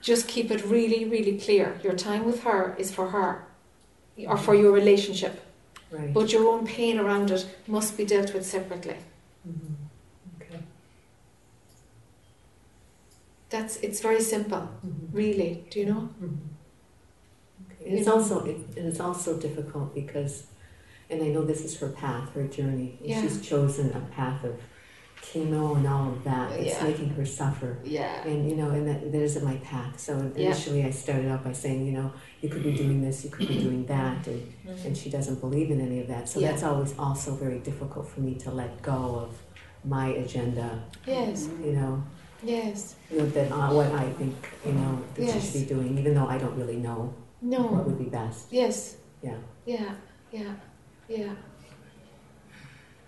[0.00, 1.78] Just keep it really, really clear.
[1.82, 3.44] Your time with her is for her
[4.26, 5.40] or for your relationship.
[5.90, 6.12] Right.
[6.14, 8.96] But your own pain around it must be dealt with separately.
[9.46, 9.74] Mhm.
[10.40, 10.60] Okay.
[13.50, 15.08] That's it's very simple, Mhm.
[15.12, 15.64] really.
[15.70, 16.08] Do you know?
[16.22, 16.36] Mhm.
[17.66, 17.90] Okay.
[17.96, 18.14] It's know?
[18.14, 20.44] also it, and it's also difficult because,
[21.10, 22.98] and I know this is her path, her journey.
[23.02, 23.20] Yeah.
[23.20, 24.54] She's chosen a path of
[25.22, 26.52] chemo and all of that.
[26.52, 26.84] It's Yeah.
[26.88, 27.78] making her suffer.
[27.84, 28.24] Yeah.
[28.26, 29.98] And you know, and that, that isn't my path.
[30.00, 30.46] So Yeah.
[30.46, 32.10] initially, I started out by saying, you know,
[32.40, 34.42] you could be doing this, you could be doing that, and
[34.86, 36.28] and she doesn't believe in any of that.
[36.28, 36.50] So Yeah.
[36.50, 39.30] that's always also very difficult for me to let go of
[39.84, 40.68] my agenda.
[41.06, 41.48] Yes.
[41.64, 42.02] You know,
[42.42, 42.94] Yes.
[43.10, 44.34] you know, that uh, what I think
[44.66, 47.62] you know that she should be doing, even though I don't really know No.
[47.62, 48.52] what would be best.
[48.52, 48.96] Yes.
[49.22, 49.36] Yeah.
[49.66, 49.94] Yeah.
[50.32, 50.52] Yeah.
[51.08, 51.32] Yeah.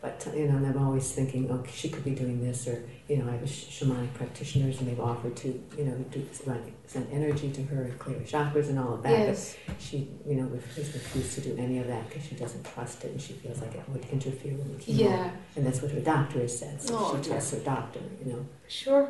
[0.03, 3.19] But you know, and I'm always thinking, oh, she could be doing this, or you
[3.19, 5.49] know, I have shamanic practitioners, and they've offered to,
[5.79, 9.05] you know, do run, send energy to her and clear her chakras and all of
[9.05, 9.13] that.
[9.13, 9.57] Yes.
[9.65, 13.05] But she, you know, has refused to do any of that because she doesn't trust
[13.05, 14.99] it, and she feels like it would interfere with the chemo.
[14.99, 15.31] Yeah.
[15.55, 16.83] And that's what her doctor has said.
[16.83, 18.47] So Oh, she trusts her doctor, you know.
[18.67, 19.09] Sure.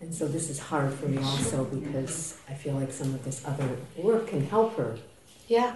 [0.00, 3.44] And so this is hard for me also because I feel like some of this
[3.44, 4.96] other work can help her,
[5.48, 5.72] Yeah.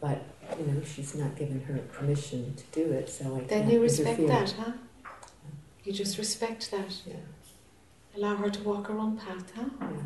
[0.00, 0.24] but
[0.58, 3.08] you know she's not given her permission to do it.
[3.08, 4.28] So I Then you respect interfere.
[4.28, 4.72] that, huh?
[5.84, 6.94] You just respect that.
[7.06, 7.14] Yeah,
[8.16, 9.64] Allow her to walk her own path, huh?
[9.80, 10.02] yeah.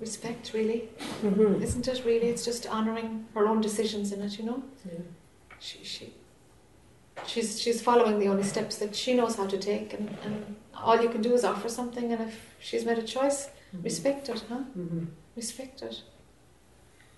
[0.00, 0.88] Respect, really.
[1.22, 1.62] Mm-hmm.
[1.62, 2.28] Isn't it really?
[2.28, 4.62] It's just honouring her own decisions in it, you know?
[4.86, 5.00] yeah.
[5.58, 6.14] She, she,
[7.26, 11.00] she's, she's following the only steps that she knows how to take, and, and all
[11.02, 13.50] you can do is offer something, and if she's made a choice,
[13.82, 14.60] respect it, huh?
[14.78, 15.06] Mm-hmm.
[15.34, 16.02] Respect it.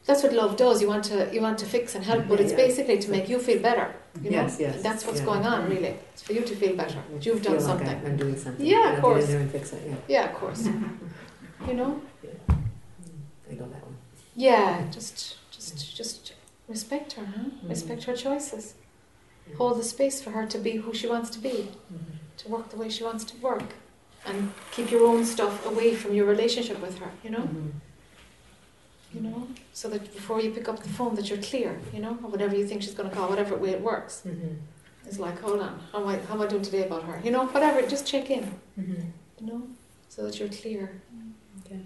[0.07, 0.81] That's what love does.
[0.83, 2.57] You want to, you want to fix and help, but it's Yeah.
[2.67, 3.95] basically to make you feel better.
[4.23, 4.37] You know?
[4.43, 4.83] Yes, yes.
[4.83, 5.27] That's what's yeah.
[5.27, 5.95] going on, really.
[6.13, 6.99] It's for you to feel better.
[7.13, 7.89] that You've done like something.
[8.07, 8.67] I'm doing something.
[8.67, 9.27] Yeah, of course.
[9.27, 9.83] Get in there fix it.
[9.87, 10.67] Yeah, Yeah, of course.
[11.69, 12.01] you know?
[13.51, 13.97] I know that one.
[14.35, 16.33] Yeah, just just just
[16.69, 17.43] respect her, huh?
[17.65, 17.69] Mhm.
[17.69, 18.75] Respect her choices.
[19.59, 21.57] Hold the space for her to be who she wants to be,
[21.93, 22.17] Mm-hmm.
[22.39, 23.75] to work the way she wants to work.
[24.25, 27.49] And keep your own stuff away from your relationship with her, you know?
[29.15, 29.49] You know?
[29.73, 32.55] So that before you pick up the phone that you're clear, you know, or whatever
[32.55, 34.23] you think she's gonna call, whatever way it works.
[34.27, 34.55] Mm-hmm.
[35.07, 37.21] It's like, hold on, how am I how am I doing today about her?
[37.25, 38.45] You know, whatever, just check in,
[38.79, 39.03] Mm-hmm.
[39.41, 39.63] you know,
[40.09, 41.01] so that you're clear.
[41.67, 41.81] Okay.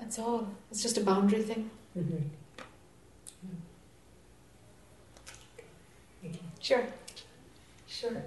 [0.00, 0.48] That's all.
[0.70, 1.70] It's just a boundary thing.
[1.96, 2.18] Mm-hmm.
[6.60, 6.86] Sure.
[7.86, 8.22] Sure.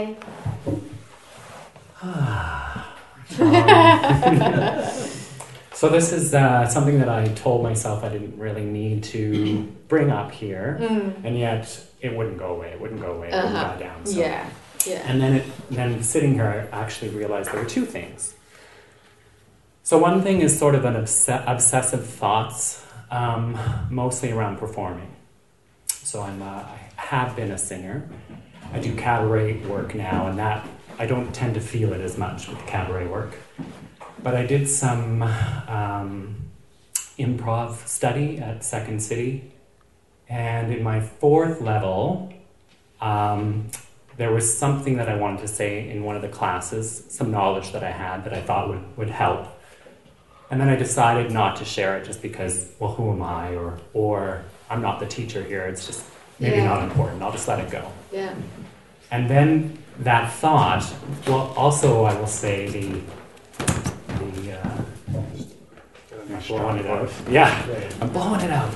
[5.72, 10.10] So this is uh, something that I told myself I didn't really need to bring
[10.10, 11.24] up here, Mm.
[11.24, 12.68] and yet it wouldn't go away.
[12.72, 13.28] It wouldn't go away.
[13.28, 13.72] It wouldn't Uh-huh.
[13.74, 14.04] die down.
[14.04, 14.20] So.
[14.20, 14.44] Yeah.
[14.86, 15.02] Yeah.
[15.06, 18.34] And then, it, then sitting here, I actually realized there were two things.
[19.82, 23.56] So one thing is sort of an obs- obsessive thoughts, um,
[23.90, 25.08] mostly around performing.
[25.86, 28.06] So I'm, uh, I have been a singer.
[28.72, 30.66] I do cabaret work now, and that
[30.98, 33.34] I don't tend to feel it as much with the cabaret work.
[34.22, 36.36] But I did some um,
[37.18, 39.52] improv study at Second City,
[40.28, 42.32] and in my fourth level,
[43.00, 43.68] um,
[44.16, 47.72] there was something that I wanted to say in one of the classes, some knowledge
[47.72, 49.48] that I had that I thought would, would help.
[50.50, 53.54] And then I decided not to share it just because, well, who am I?
[53.54, 55.62] Or, or I'm not the teacher here.
[55.62, 56.04] It's just
[56.38, 56.64] maybe Yeah.
[56.64, 57.22] not important.
[57.22, 57.90] I'll just let it go.
[58.12, 58.34] Yeah.
[59.10, 60.92] And then that thought,
[61.26, 63.00] well, also I will say the,
[64.18, 64.82] the, uh,
[66.30, 67.12] I'm blowing it out.
[67.28, 68.72] Yeah, I'm blowing it out.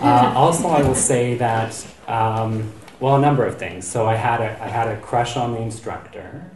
[0.00, 3.86] Uh, also, I will say that, um, well, a number of things.
[3.86, 6.50] So I had a, I had a crush on the instructor,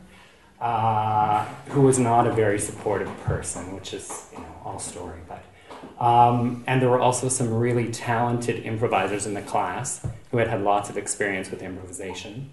[0.60, 5.20] uh, who was not a very supportive person, which is, you know, all story.
[5.28, 10.48] But, um, and there were also some really talented improvisers in the class who had
[10.48, 12.50] had lots of experience with improvisation.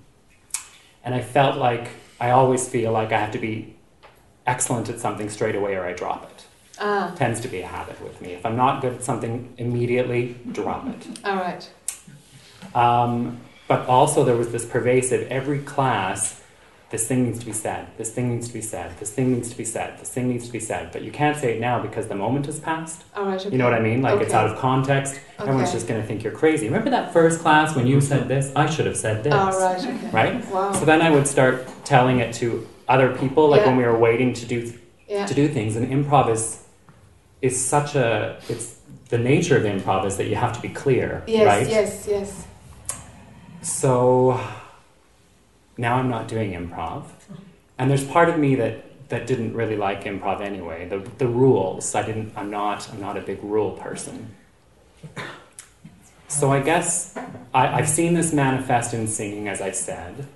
[1.08, 1.88] And I felt like
[2.20, 3.74] I always feel like I have to be
[4.46, 6.46] excellent at something straight away or I drop it.
[6.82, 7.14] Ah.
[7.16, 8.34] Tends to be a habit with me.
[8.34, 11.08] If I'm not good at something immediately, drop it.
[11.24, 11.72] All right.
[12.76, 13.40] Um,
[13.70, 16.42] but also, there was this pervasive every class.
[16.90, 17.88] This thing needs to be said.
[17.98, 18.98] This thing needs to be said.
[18.98, 20.00] This thing needs to be said.
[20.00, 20.92] This thing needs to be said.
[20.94, 23.04] But you can't say it now because the moment has passed.
[23.14, 23.40] All right.
[23.40, 23.50] Okay.
[23.52, 24.02] You know what I mean?
[24.02, 25.16] Like it's out of context.
[25.16, 25.50] Okay.
[25.50, 26.66] Everyone's just going to think you're crazy.
[26.68, 28.54] Remember that first class when you said this?
[28.56, 29.34] I should have said this.
[29.34, 29.80] All right.
[29.86, 30.10] Okay.
[30.12, 30.48] Right?
[30.48, 30.72] Wow.
[30.72, 33.68] So then I would start telling it to other people, like Yeah.
[33.68, 34.74] when we were waiting to do
[35.10, 35.26] yeah.
[35.26, 35.76] to do things.
[35.76, 36.64] And improv is
[37.42, 38.78] is such a it's
[39.10, 41.46] the nature of improv is that you have to be clear, Yes.
[41.46, 41.68] right?
[41.68, 42.08] Yes.
[42.10, 42.48] Yes.
[43.62, 44.40] So
[45.78, 47.06] now I'm not doing improv,
[47.78, 50.88] and there's part of me that that didn't really like improv anyway.
[50.88, 51.96] The the rules.
[51.96, 52.34] I didn't.
[52.36, 52.90] I'm not.
[52.92, 54.36] I'm not a big rule person.
[56.28, 57.18] So I guess
[57.54, 60.28] I, I've seen this manifest in singing, as I said,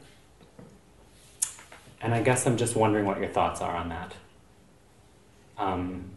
[2.00, 4.14] and I guess I'm just wondering what your thoughts are on that.
[5.58, 6.12] Um,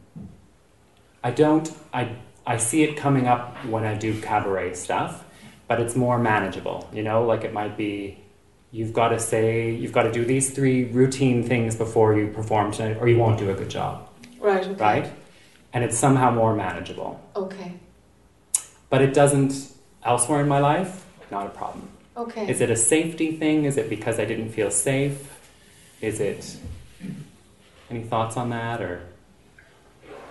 [1.22, 1.70] I don't.
[1.92, 5.24] I I see it coming up when I do cabaret stuff,
[5.66, 6.88] but it's more manageable.
[6.92, 8.20] You know, like it might be.
[8.74, 12.72] You've got to say, you've got to do these three routine things before you perform
[12.72, 14.08] tonight, or you won't do a good job,
[14.40, 14.66] Right.
[14.66, 14.82] Okay.
[14.82, 15.12] right?
[15.72, 17.20] And it's somehow more manageable.
[17.36, 17.74] Okay.
[18.90, 19.52] But it doesn't,
[20.02, 21.88] elsewhere in my life, not a problem.
[22.16, 22.50] Okay.
[22.50, 23.62] Is it a safety thing?
[23.64, 25.38] Is it because I didn't feel safe?
[26.00, 26.56] Is it
[27.90, 29.02] any thoughts on that or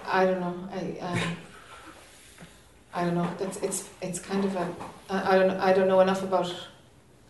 [0.05, 0.67] I don't know.
[0.69, 1.19] I um,
[2.93, 3.29] I don't know.
[3.39, 4.67] It's it's it's kind of a
[5.09, 6.53] I, I don't I don't know enough about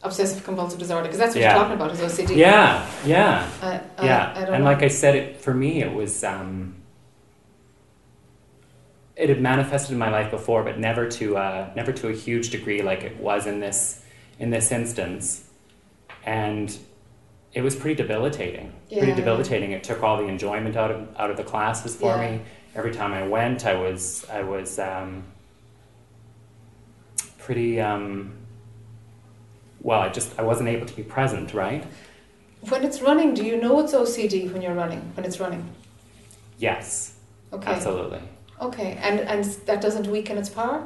[0.03, 1.53] obsessive compulsive disorder because that's what Yeah.
[1.53, 2.35] you're talking about is OCD.
[2.35, 3.49] Yeah, yeah.
[3.61, 4.69] I, I, yeah, and know.
[4.71, 6.75] like I said, it for me it was um,
[9.15, 12.49] it had manifested in my life before, but never to uh, never to a huge
[12.49, 14.03] degree like it was in this
[14.39, 15.47] in this instance,
[16.25, 16.75] and
[17.53, 18.73] it was pretty debilitating.
[18.89, 19.15] Pretty Yeah.
[19.15, 19.71] debilitating.
[19.71, 22.31] It took all the enjoyment out of out of the classes for Yeah.
[22.31, 22.41] me.
[22.75, 25.23] Every time I went, I was I was um,
[27.37, 27.79] pretty.
[27.79, 28.33] Um,
[29.83, 31.85] well, I just I wasn't able to be present, right?
[32.69, 35.01] when it's running, do you know it's OCD when you're running?
[35.15, 35.69] When it's running,
[36.57, 37.15] Yes,
[37.51, 38.21] okay, absolutely.
[38.61, 40.83] okay, and and that doesn't weaken its power.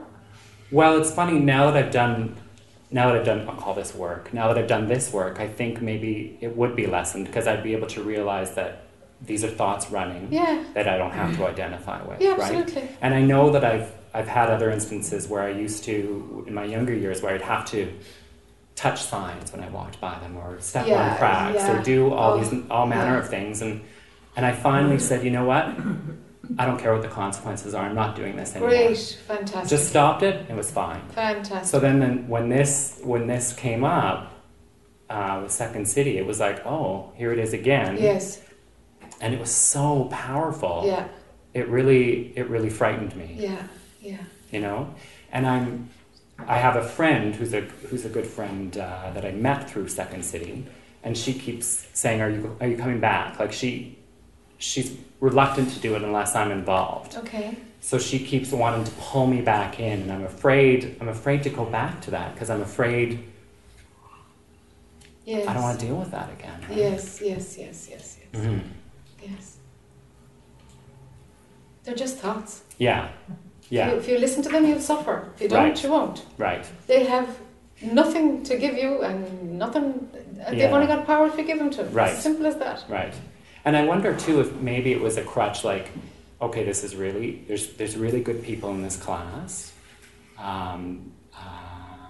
[0.72, 2.36] Well, it's funny now that I've done,
[2.92, 4.34] now that I've done, I'll this work.
[4.34, 7.64] Now that I've done this work, I think maybe it would be lessened because I'd
[7.64, 8.84] be able to realize that
[9.22, 12.56] these are thoughts running Yeah, that I don't have to identify with, yeah, right?
[12.56, 12.90] absolutely.
[13.02, 16.66] And I know that I've I've had other instances where I used to in my
[16.66, 17.94] younger years where I'd have to
[18.78, 21.78] touch signs when I walked by them or step Yeah, on cracks yeah.
[21.80, 23.20] or do all Oh, these all manner yeah.
[23.24, 23.82] of things and
[24.38, 25.66] and I finally said, you know what?
[26.60, 27.84] I don't care what the consequences are.
[27.88, 28.70] I'm not doing this anymore.
[28.70, 30.50] Great, fantastic, Just stopped it.
[30.50, 31.02] It was fine.
[31.10, 31.66] fantastic.
[31.66, 34.32] So then, then when this when this came up
[35.10, 38.42] uh, with Second City, it was like, oh, here it is again, yes,
[39.22, 40.84] and it was so powerful.
[40.86, 41.08] yeah,
[41.56, 43.64] It really it really frightened me, yeah,
[44.02, 44.18] yeah.
[44.52, 44.94] you know.
[45.32, 45.90] And I'm
[46.46, 49.88] I have a friend who's a who's a good friend uh, that I met through
[49.88, 50.66] Second City,
[51.04, 53.98] and she keeps saying, "Are you are you coming back?" Like she
[54.58, 57.16] she's reluctant to do it unless I'm involved.
[57.16, 60.98] Okay, So she keeps wanting to pull me back in, and I'm afraid.
[61.02, 63.24] I'm afraid to go back to that because I'm afraid
[65.26, 65.48] yes.
[65.48, 66.60] I don't want to deal with that again.
[66.70, 66.78] right?
[66.78, 68.62] Yes, yes, yes, yes, yes, Mhm.
[69.24, 69.58] yes.
[71.84, 72.64] They're just thoughts.
[72.78, 73.10] Yeah.
[73.68, 73.92] If Yeah.
[73.92, 75.30] you, if you listen to them, you'll suffer.
[75.36, 75.84] If you don't, Right.
[75.84, 76.24] you won't.
[76.38, 76.66] Right.
[76.88, 77.28] They have
[77.82, 80.08] nothing to give you and nothing.
[80.50, 80.72] They've Yeah.
[80.72, 81.84] only got power if you give them to.
[81.84, 81.94] Them.
[81.94, 82.12] Right.
[82.12, 82.86] As simple as that.
[82.88, 83.14] Right.
[83.66, 85.66] And I wonder too if maybe it was a crutch.
[85.66, 85.90] Like,
[86.42, 89.74] okay, this is really there's there's really good people in this class.
[90.40, 92.08] Um, uh,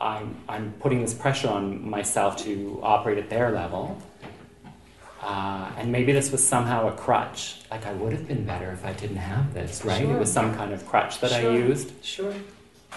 [0.00, 3.96] I'm I'm putting this pressure on myself to operate at their level.
[5.20, 7.60] Uh, and maybe this was somehow a crutch.
[7.70, 10.00] Like I would have been better if I didn't have this, right?
[10.02, 10.14] Sure.
[10.14, 11.50] It was some kind of crutch that Sure.
[11.50, 11.92] I used.
[12.04, 12.34] Sure.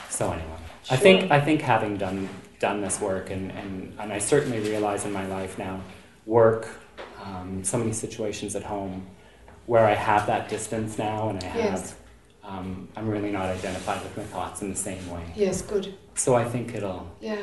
[0.09, 0.47] So anyway,
[0.89, 2.29] I think I think having done
[2.59, 5.81] done this work and, and, and I certainly realize in my life now,
[6.27, 6.67] work,
[7.23, 9.07] um, so many situations at home
[9.65, 11.95] where I have that distance now and I have Yes.
[12.43, 15.23] um, I'm really not identified with my thoughts in the same way.
[15.35, 15.63] Yes.
[15.63, 15.95] Good.
[16.23, 17.35] So I think it'll Yeah.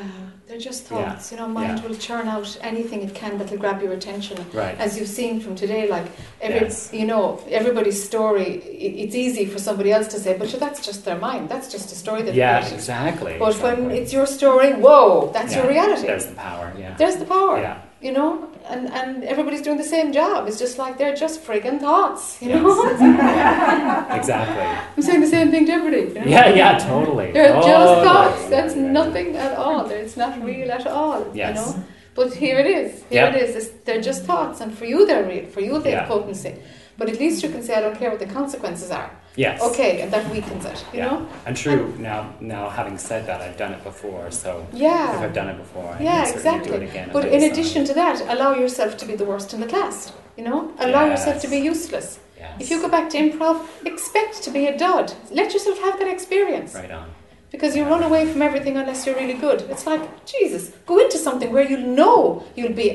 [0.47, 1.23] They're just thoughts.
[1.31, 1.31] Yeah.
[1.31, 1.87] You know, mind Yeah.
[1.87, 4.37] will churn out anything it can that'll grab your attention.
[4.63, 4.75] right.
[4.85, 6.07] As you've seen from today, like
[6.41, 6.89] every, Yes.
[6.99, 7.23] you know,
[7.59, 8.49] everybody's story.
[8.85, 11.43] It, it's easy for somebody else to say, but sure, that's just their mind.
[11.53, 13.35] That's just a story they've Yeah, created." exactly.
[13.45, 16.07] But when it's your story, whoa, that's your reality.
[16.07, 16.93] There's the power, yeah.
[17.01, 17.55] There's the power.
[17.67, 17.77] Yeah.
[18.01, 20.47] You know, and, and everybody's doing the same job.
[20.47, 22.61] It's just like they're just friggin' thoughts, you Yes.
[22.63, 24.15] know?
[24.19, 24.63] Exactly.
[24.95, 26.03] I'm saying the same thing to everybody.
[26.13, 26.25] You know?
[26.25, 27.31] Yeah, yeah, totally.
[27.33, 28.41] They're just thoughts.
[28.43, 28.91] Yeah, That's yeah, yeah.
[28.91, 29.89] nothing at all.
[29.89, 31.25] It's not real at all.
[31.33, 31.57] Yes.
[31.57, 31.83] You know?
[32.15, 33.03] But here it is.
[33.09, 33.35] Here Yeah.
[33.35, 33.55] it is.
[33.57, 35.45] It's, they're just thoughts, and for you they're real.
[35.47, 36.07] For you they have Yeah.
[36.15, 36.55] potency.
[36.97, 39.11] But at least you can say, I don't care what the consequences are.
[39.45, 39.61] Yes.
[39.69, 40.79] Okay, and that weakens it.
[40.93, 41.05] You Yeah.
[41.07, 41.17] know?
[41.45, 42.19] And true, now
[42.55, 45.13] now having said that, I've done it before, so yeah.
[45.13, 45.25] if Yeah.
[45.25, 46.75] I've done it before, I Yeah, certainly do exactly.
[46.79, 47.09] it again.
[47.17, 49.95] But in addition to that, allow yourself to be the worst in the class.
[50.37, 52.07] You know, allow yourself to be useless.
[52.41, 52.51] Yes.
[52.61, 53.57] If you go back to improv,
[53.93, 55.07] expect to be a dud.
[55.39, 56.71] Let yourself have that experience.
[56.81, 57.07] Right on.
[57.53, 59.59] Because you run away from everything unless you're really good.
[59.73, 60.03] It's like,
[60.33, 62.17] Jesus, go into something where you know
[62.57, 62.89] you'll be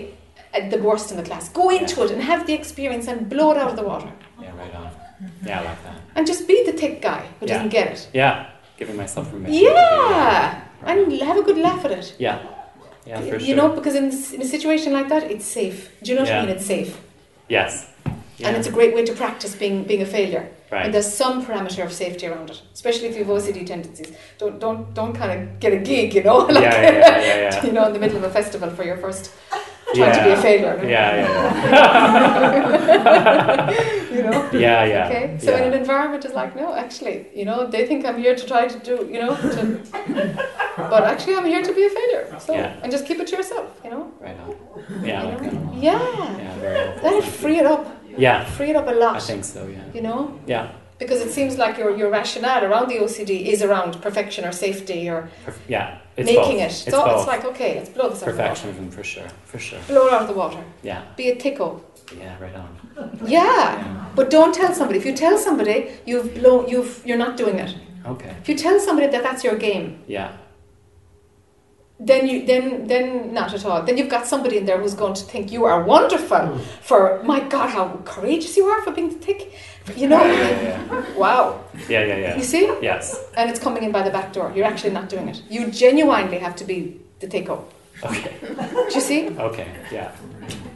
[0.59, 1.45] at the worst in the class.
[1.63, 4.11] Go into it and have the experience and blow it out of the water.
[5.25, 5.49] Yeah, on.
[5.49, 5.97] Yeah, I like that.
[6.17, 7.55] And just be the thick guy who Yeah.
[7.55, 8.09] doesn't get it.
[8.13, 8.47] Yeah,
[8.77, 9.53] giving myself permission.
[9.55, 10.61] to Yeah!
[10.87, 12.15] And have a good laugh at it.
[12.19, 12.39] Yeah.
[13.07, 13.57] Yeah, for you sure.
[13.57, 15.91] know, because in, in a situation like that, it's safe.
[16.03, 16.49] Do you know what I mean?
[16.57, 16.99] It's safe.
[17.49, 17.87] Yes.
[18.39, 18.49] Yeah.
[18.49, 20.49] And it's a great way to practice being, being a failure.
[20.73, 20.87] right.
[20.87, 24.11] And there's some parameter of safety around it, especially if you have OCD tendencies.
[24.39, 27.37] Don't don't don't kind of get a gig, you know, yeah, like yeah, yeah, yeah,
[27.51, 27.67] yeah.
[27.67, 29.31] you know, in the middle of a festival for your first
[29.95, 30.77] trying to be a failure.
[30.77, 30.83] no?
[30.89, 31.25] Yeah, yeah,
[34.15, 34.51] you know.
[34.53, 34.59] yeah.
[34.59, 35.07] yeah, yeah.
[35.09, 35.37] Okay.
[35.39, 35.59] So yeah.
[35.65, 38.67] in an environment is like, no, actually, you know, they think I'm here to try
[38.69, 39.81] to do, you know, to,
[40.93, 42.37] but actually I'm here to be a failure.
[42.41, 42.81] So Yeah.
[42.83, 44.13] and just keep it to yourself, you know.
[44.21, 44.55] Right on.
[45.05, 45.75] Yeah, I like that a lot.
[45.83, 45.99] Yeah.
[46.39, 47.03] Yeah, very helpful.
[47.03, 47.87] That'll free it up.
[48.17, 49.17] Yeah, Free it up a lot.
[49.17, 49.83] I think so, yeah.
[49.93, 50.71] You know, Yeah,
[51.05, 55.09] Because it seems like your, your rationale around the OCD is around perfection or safety
[55.09, 55.29] or
[55.69, 56.67] yeah, it's making both.
[56.67, 56.87] it.
[56.87, 57.19] It's so both.
[57.19, 58.55] it's like, okay, let's blow this out of the water.
[58.55, 59.81] Perfectionism for sure, for sure.
[59.87, 60.63] Blow it out of the water.
[60.83, 61.83] Yeah, Be a ticko.
[62.19, 62.71] yeah, right on.
[63.27, 63.43] Yeah.
[63.45, 64.11] Yeah.
[64.15, 64.99] But don't tell somebody.
[64.99, 67.75] If you tell somebody, you've blown, you've, you're not doing it.
[68.07, 68.35] Okay.
[68.43, 70.31] If you tell somebody that that's your game, Yeah.
[72.11, 73.83] then you then then not at all.
[73.87, 76.61] Then you've got somebody in there who's going to think you are wonderful mm.
[76.89, 79.41] for my God, how courageous you are for being thick.
[79.97, 81.61] You know, Yeah, wow.
[81.89, 82.37] yeah, yeah, yeah.
[82.37, 83.23] You see, Yes.
[83.37, 84.51] and it's coming in by the back door.
[84.55, 85.43] You're actually not doing it.
[85.51, 87.71] You genuinely have to be the take up.
[88.03, 88.33] Okay.
[88.41, 89.29] Do you see?
[89.39, 89.69] Okay.
[89.93, 90.11] Yeah.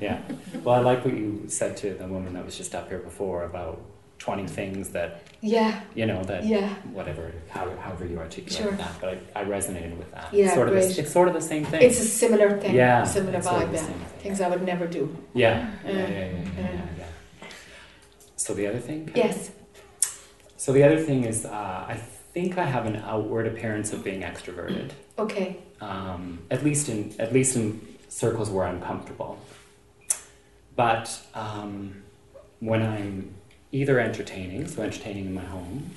[0.01, 0.19] Yeah.
[0.63, 3.45] Well, I like what you said to the woman that was just up here before
[3.45, 3.81] about
[4.19, 8.73] twenty things that Yeah, you know that yeah, whatever how, however you articulate Sure.
[8.73, 10.29] that, but I, I resonated with that.
[10.33, 10.95] Yeah, It's sort of great.
[10.95, 11.83] the, it's sort of the same thing.
[11.83, 12.75] it's a similar thing.
[12.75, 13.05] yeah.
[13.05, 13.75] similar it's sort of vibe.
[13.75, 13.87] Yeah,
[14.23, 15.05] things I would never do.
[15.35, 15.71] Yeah.
[15.85, 15.91] Yeah.
[15.91, 16.09] Uh, Yeah.
[16.09, 16.09] Yeah.
[16.09, 16.43] Yeah.
[16.59, 17.05] yeah, yeah.
[18.49, 19.11] So the other thing.
[19.15, 19.51] Yes.
[20.57, 22.01] So the other thing is, uh, I
[22.33, 24.93] think I have an outward appearance of being extroverted.
[25.19, 25.59] Okay.
[25.83, 29.39] um, at least in at least in circles where I'm comfortable.
[30.77, 32.03] But um,
[32.61, 33.35] when I'm
[33.71, 35.91] either entertaining, so entertaining in my home,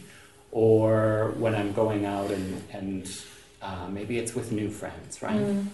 [0.52, 3.22] or when I'm going out and and
[3.62, 5.40] uh, maybe it's with new friends, right?
[5.40, 5.68] Mm,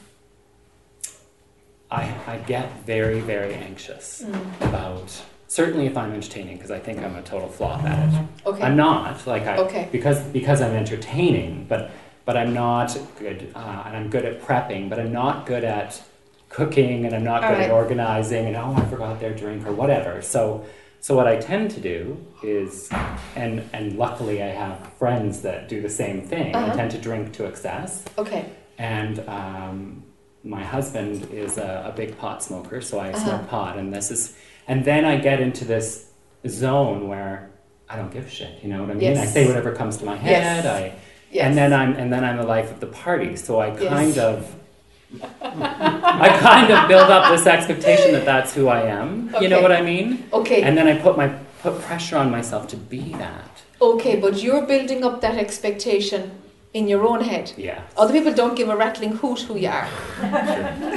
[1.90, 4.68] I I get very very anxious mm.
[4.70, 5.10] about
[5.48, 8.22] certainly if I'm entertaining because I think I'm a total flop at it.
[8.46, 8.62] Okay.
[8.64, 9.88] I'm not like I Okay.
[9.92, 11.92] because because I'm entertaining, but
[12.26, 16.02] but I'm not good, uh, and I'm good at prepping, but I'm not good at
[16.50, 19.72] cooking, and I'm not All good at organizing, and oh, I forgot their drink or
[19.72, 20.22] whatever.
[20.22, 20.66] So
[21.00, 22.90] so what I tend to do is,
[23.36, 26.54] and and luckily I have friends that do the same thing.
[26.56, 26.76] I Uh-huh.
[26.76, 28.46] tend to drink to excess, Okay.
[28.78, 30.04] and um,
[30.44, 33.20] my husband is a, a big pot smoker, so I Uh-huh.
[33.24, 34.36] smoke pot, and this is,
[34.68, 36.10] and then I get into this
[36.48, 37.50] zone where
[37.90, 38.62] I don't give a shit.
[38.64, 39.18] You know what I mean?
[39.18, 40.32] I say whatever comes to my head.
[40.32, 40.66] Yes.
[40.66, 40.94] I
[41.30, 41.46] Yes.
[41.48, 43.36] and then I'm and then I'm the life of the party.
[43.36, 43.90] So I Yes.
[43.90, 44.56] kind of.
[45.42, 49.34] I kind of build up this expectation that that's who I am.
[49.40, 50.26] You know what I mean?
[50.34, 50.62] okay.
[50.64, 51.30] And then I put my
[51.64, 53.50] put pressure on myself to be that.
[53.82, 56.32] Okay, but you're building up that expectation
[56.78, 57.46] in your own head.
[57.58, 57.82] Yeah.
[58.02, 59.88] Other people don't give a rattling hoot who you are.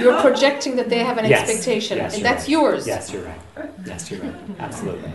[0.03, 1.41] You're projecting that they have an Yes.
[1.43, 2.57] expectation, Yes, and that's right.
[2.57, 2.83] yours.
[2.95, 3.43] Yes, you're right.
[3.91, 4.35] Yes, you're right.
[4.67, 5.11] Absolutely.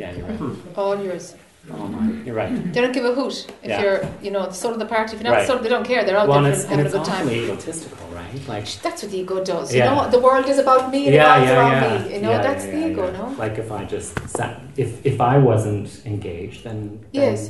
[0.00, 0.40] Yeah, you're right.
[0.80, 1.26] All yours.
[1.70, 2.52] Oh my, you're right.
[2.72, 3.82] They don't give a hoot if Yeah.
[3.82, 5.10] you're, you know, the soul of the party.
[5.14, 5.46] If you're not Right.
[5.46, 6.02] the soul, they don't care.
[6.06, 7.26] They're out Well, there and having it's a good time.
[7.26, 8.40] awfully egotistical, right?
[8.54, 9.66] Like, That's what the ego does.
[9.68, 9.78] Yeah.
[9.78, 11.88] You know, the world is about me and yeah, yeah, around yeah.
[11.90, 12.14] me.
[12.14, 13.24] You know, Yeah, that's yeah, the ego, no?
[13.44, 14.52] Like if I just sat,
[14.84, 16.78] if if I wasn't engaged, then,
[17.12, 17.40] then Yes.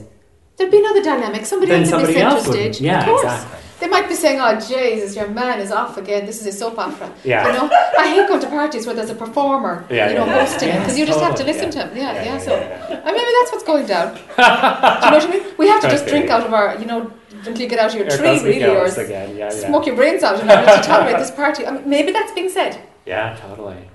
[0.59, 1.47] There'd be another dynamic.
[1.47, 2.75] Somebody then else would be somebody center would.
[2.75, 2.81] stage.
[2.81, 3.23] Yeah, of course.
[3.23, 3.59] exactly.
[3.79, 6.27] They might be saying, "Oh, Jesus, your man is off again.
[6.27, 7.47] This is a soap opera." Yeah.
[7.47, 10.45] You know, I hate going to parties where there's a performer, Yeah, you know, yeah,
[10.45, 11.97] hosting because you just have to listen to him.
[11.97, 12.39] Yeah, yeah.
[12.39, 13.07] so, yeah.
[13.07, 14.15] and maybe that's what's going down.
[14.15, 15.43] Do you know what I mean?
[15.59, 17.95] We have to just drink out of our, you know, until you get out of
[17.95, 19.37] your Here tree, really, or again.
[19.37, 19.69] Yeah, yeah.
[19.69, 21.65] smoke your brains out in order to tolerate this party.
[21.65, 22.83] I mean, maybe that's being said.
[23.07, 23.89] Yeah, totally.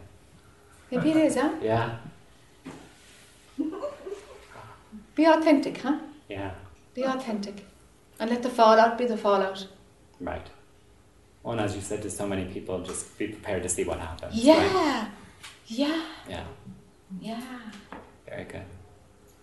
[0.91, 1.51] Maybe it is, huh?
[1.61, 1.97] Yeah,
[5.15, 5.97] Be authentic, huh?
[6.29, 6.51] Yeah,
[6.93, 7.65] Be authentic,
[8.19, 9.67] and let the fallout be the fallout.
[10.19, 10.47] right.
[11.43, 13.99] Well, and as you said to so many people, just be prepared to see what
[13.99, 14.33] happens.
[14.33, 14.43] right?
[14.45, 15.07] Yeah,
[15.67, 16.43] yeah, Yeah.
[17.19, 17.41] yeah.
[18.29, 18.63] Very good.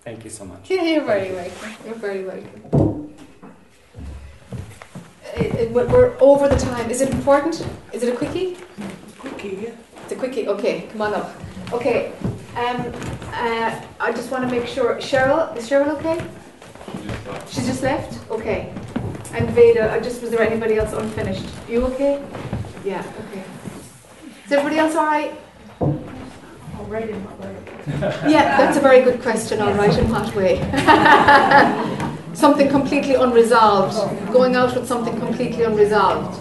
[0.03, 0.71] Thank you so much.
[0.71, 1.73] Yeah, you're very welcome.
[1.85, 3.15] You're very welcome.
[5.37, 6.91] It- it- we're- we're over the time.
[6.91, 7.65] Is it important?
[7.93, 8.57] Is it a quickie?
[9.19, 9.71] Quickie, yeah.
[10.05, 10.49] It's a quickie.
[10.49, 11.31] Okay, come on up.
[11.73, 12.13] Okay.
[12.57, 12.93] Um,
[13.35, 14.97] uh, I just want to make sure.
[14.97, 16.19] Cheryl, is Cheryl okay?
[17.49, 18.31] She just left.
[18.31, 18.73] Okay.
[19.33, 21.47] And Veda, I uh, just was there anybody else unfinished?
[21.69, 22.23] You okay?
[22.85, 23.05] Yeah.
[23.29, 23.45] Okay.
[24.45, 25.33] Is everybody else all right?
[25.81, 27.57] All right in what way?
[28.31, 29.61] Yeah, that's a very good question.
[29.61, 30.59] All right, in what way?
[32.35, 33.95] something completely unresolved.
[34.33, 36.41] Going out with something completely unresolved.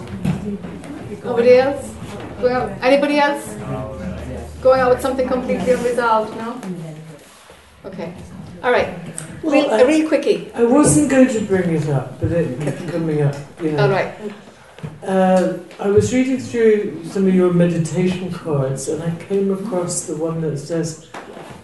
[1.24, 1.94] Nobody else?
[2.42, 3.54] Going out, anybody else?
[4.62, 6.36] Going out with something completely unresolved?
[6.38, 6.62] No.
[7.86, 8.14] Okay.
[8.64, 8.72] All
[9.44, 10.52] Real, Well, I- a real quickie.
[10.54, 13.36] I wasn't going to bring it up, but it kept coming up.
[13.62, 13.84] You know.
[13.84, 14.14] All right.
[15.04, 20.16] Uh, I was reading through some of your meditation cards, and I came across the
[20.16, 21.08] one that says,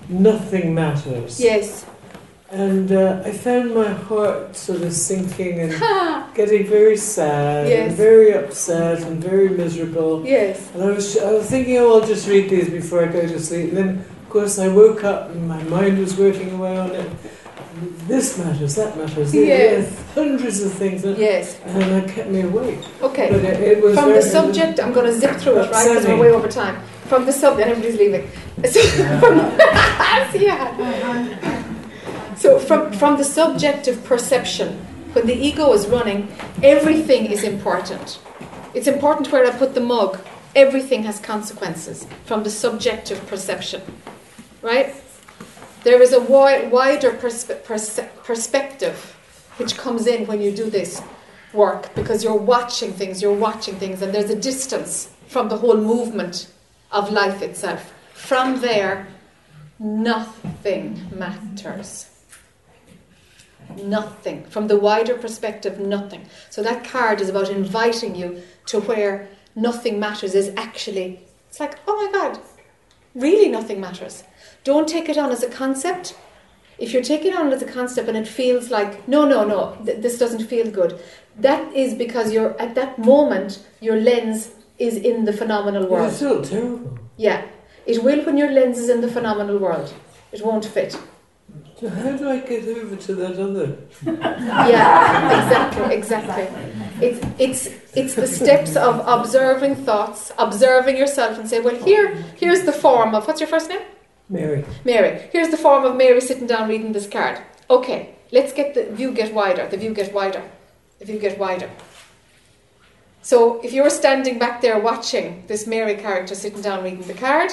[0.09, 1.85] "Nothing matters." Yes.
[2.51, 5.71] And uh, I found my heart sort of sinking and
[6.35, 7.87] getting very sad Yes.
[7.89, 10.23] and very upset and very miserable.
[10.25, 10.69] yes.
[10.73, 13.39] And I was, I was thinking, oh, I'll just read these before I go to
[13.39, 13.69] sleep.
[13.69, 13.89] And then,
[14.21, 17.09] of course, I woke up and my mind was working away on it.
[18.07, 19.31] This matters, that matters.
[19.31, 19.93] there- there are Yes.
[20.13, 21.03] hundreds of things.
[21.03, 21.57] And, Yes.
[21.65, 22.79] and that kept me awake.
[23.01, 23.29] Okay.
[23.31, 25.87] But it, it was From very, the subject, I'm going to zip through it, right?
[25.87, 26.77] Because we're way over time.
[27.07, 28.29] From the subject, everybody's leaving.
[28.73, 28.81] So,
[29.19, 29.37] from,
[30.41, 31.63] yeah.
[32.37, 34.69] So from, from the subjective perception,
[35.13, 36.27] when the ego is running,
[36.63, 38.19] everything is important.
[38.73, 40.19] It's important where I put the mug.
[40.55, 43.81] Everything has consequences from the subjective perception,
[44.61, 44.93] right?
[45.85, 47.51] There is a wi- wider perse-
[48.23, 48.97] perspective
[49.57, 50.99] which comes in when you do this
[51.53, 55.77] work because you're watching things, you're watching things, and there's a distance from the whole
[55.77, 56.51] movement
[56.91, 57.93] of life itself.
[58.15, 59.07] From there,
[59.77, 62.09] nothing matters.
[63.77, 64.43] Nothing.
[64.45, 66.25] From the wider perspective, nothing.
[66.49, 68.41] So that card is about inviting you
[68.71, 72.39] to where nothing matters is actually, it's like, oh my God,
[73.13, 74.23] really nothing matters.
[74.65, 76.17] Don't take it on as a concept.
[76.77, 79.77] If you're taking it on as a concept and it feels like, no, no, no,
[79.85, 80.99] th- this doesn't feel good,
[81.37, 86.11] that is because you're, at that moment, your lens is in the phenomenal world.
[86.11, 86.99] It felt terrible.
[87.15, 87.45] Yeah,
[87.85, 89.93] it will when your lens is in the phenomenal world.
[90.33, 90.99] It won't fit.
[91.79, 93.77] So how do I get over to that other?
[94.71, 96.47] Yeah, exactly, exactly.
[97.07, 102.63] It's it's it's the steps of observing thoughts, observing yourself, and say, well, here here's
[102.63, 103.81] the form of what's your first name?
[104.29, 104.65] Mary.
[104.83, 105.29] Mary.
[105.31, 107.39] Here's the form of Mary sitting down reading this card.
[107.69, 109.67] Okay, let's get the view get wider.
[109.67, 110.43] The view get wider.
[110.99, 111.69] The view get wider.
[113.21, 117.51] So if you're standing back there watching this Mary character sitting down reading the card,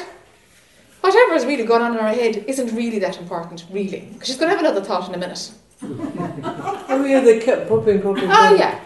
[1.00, 4.00] whatever is really going on in her head isn't really that important, really.
[4.12, 5.50] Because she's going to have another thought in a minute.
[5.84, 8.28] Oh yeah, they kept popping, popping.
[8.30, 8.58] Ah, popping.
[8.58, 8.78] yeah.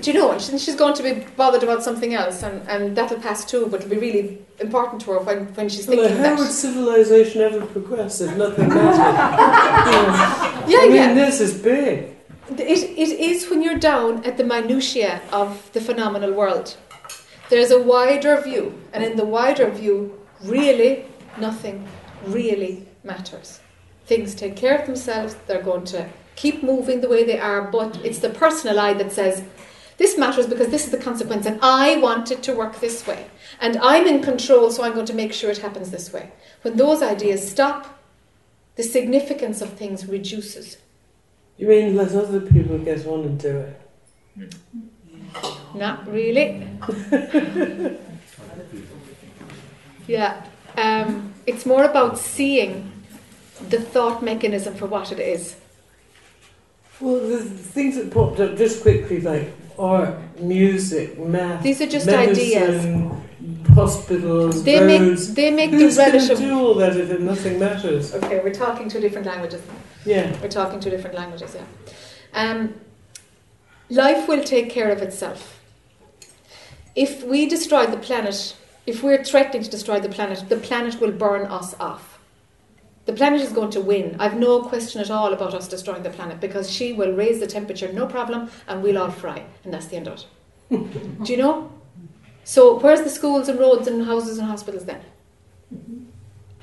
[0.00, 0.32] Do you know?
[0.32, 3.66] And she- she's going to be bothered about something else, and, and that'll pass too,
[3.70, 7.40] but it'll be really important to her when, when she's Well, thinking how would civilization
[7.40, 10.66] ever progress if nothing mattered?
[10.68, 11.14] Yeah, I mean, yeah.
[11.14, 12.16] this is big.
[12.50, 16.76] It, it is when you're down at the minutiae of the phenomenal world.
[17.50, 21.04] There's a wider view, and in the wider view, really
[21.38, 21.86] nothing
[22.26, 23.60] really matters.
[24.06, 27.96] Things take care of themselves, they're going to keep moving the way they are, but
[28.04, 29.42] it's the personal I that says,
[29.96, 33.26] this matters because this is the consequence, and I want it to work this way.
[33.60, 36.32] And I'm in control, so I'm going to make sure it happens this way.
[36.62, 37.98] When those ideas stop,
[38.76, 40.76] the significance of things reduces.
[41.56, 44.54] You mean let other people get on and do it?
[45.74, 46.68] Not really.
[50.06, 50.44] yeah.
[50.76, 52.92] Um, it's more about seeing
[53.70, 55.56] the thought mechanism for what it is.
[57.00, 62.08] Well, the things that popped up just quickly, like art, music, math, These are just
[62.08, 62.84] ideas.
[62.86, 66.38] medicine, hospitals, They make they make the Who's to relative.
[66.38, 68.14] do all that if nothing matters?
[68.14, 69.60] Okay, we're talking two different languages.
[70.06, 70.34] Yeah.
[70.40, 71.54] We're talking two different languages.
[71.54, 71.64] Yeah.
[72.32, 72.74] Um,
[73.90, 75.60] life will take care of itself.
[76.94, 81.12] If we destroy the planet, if we're threatening to destroy the planet, the planet will
[81.12, 82.15] burn us off.
[83.06, 84.16] The planet is going to win.
[84.18, 87.46] I've no question at all about us destroying the planet because she will raise the
[87.46, 90.24] temperature, no problem, and we'll all fry, and that's the end of
[90.70, 91.22] it.
[91.24, 91.70] Do you know?
[92.44, 95.00] So, where's the schools and roads and houses and hospitals then?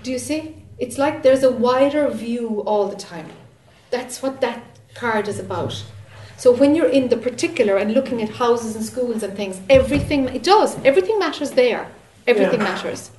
[0.04, 0.56] Do you see?
[0.78, 3.30] It's like there's a wider view all the time.
[3.90, 4.64] That's what that
[4.96, 5.84] card is about.
[6.38, 10.28] So when you're in the particular and looking at houses and schools and things, everything
[10.30, 10.78] it does.
[10.84, 11.88] Everything matters there.
[12.28, 12.66] Everything Yeah.
[12.66, 13.12] matters.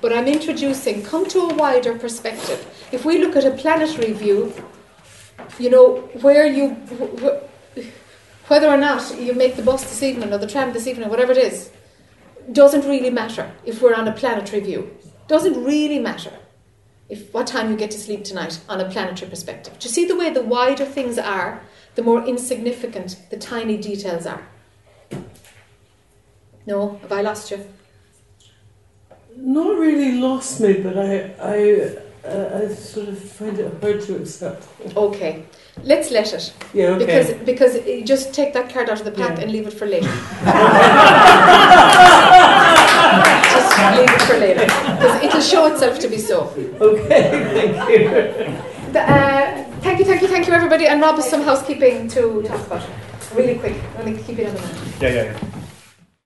[0.00, 2.66] But I'm introducing come to a wider perspective.
[2.92, 4.52] If we look at a planetary view,
[5.58, 10.32] you know where you wh- wh- whether or not you make the bus this evening
[10.32, 11.70] or the tram this evening, whatever it is,
[12.52, 14.96] doesn't really matter if we're on a planetary view.
[15.26, 16.32] Doesn't really matter
[17.08, 19.78] if what time you get to sleep tonight on a planetary perspective.
[19.78, 21.62] Do you see the way the wider things are,
[21.94, 24.46] the more insignificant the tiny details are?
[26.66, 27.66] No, have I lost you?
[29.40, 31.96] Not really lost me, but I, I,
[32.28, 34.66] uh, I sort of find it hard to accept.
[34.96, 35.44] Okay,
[35.84, 36.52] let's let it.
[36.74, 37.06] Yeah, okay.
[37.06, 39.42] Because because you just take that card out of the pack Yeah.
[39.44, 40.08] and leave it for later.
[43.54, 46.52] just leave it for later because it'll show itself to be so.
[46.80, 48.92] Okay, thank you.
[48.92, 50.86] The, uh, thank you, thank you, thank you, everybody.
[50.88, 52.82] And Rob has some housekeeping to talk about.
[53.34, 53.76] Really quick.
[53.98, 55.02] I'm going to keep it on the minute.
[55.02, 55.47] Yeah, yeah, yeah.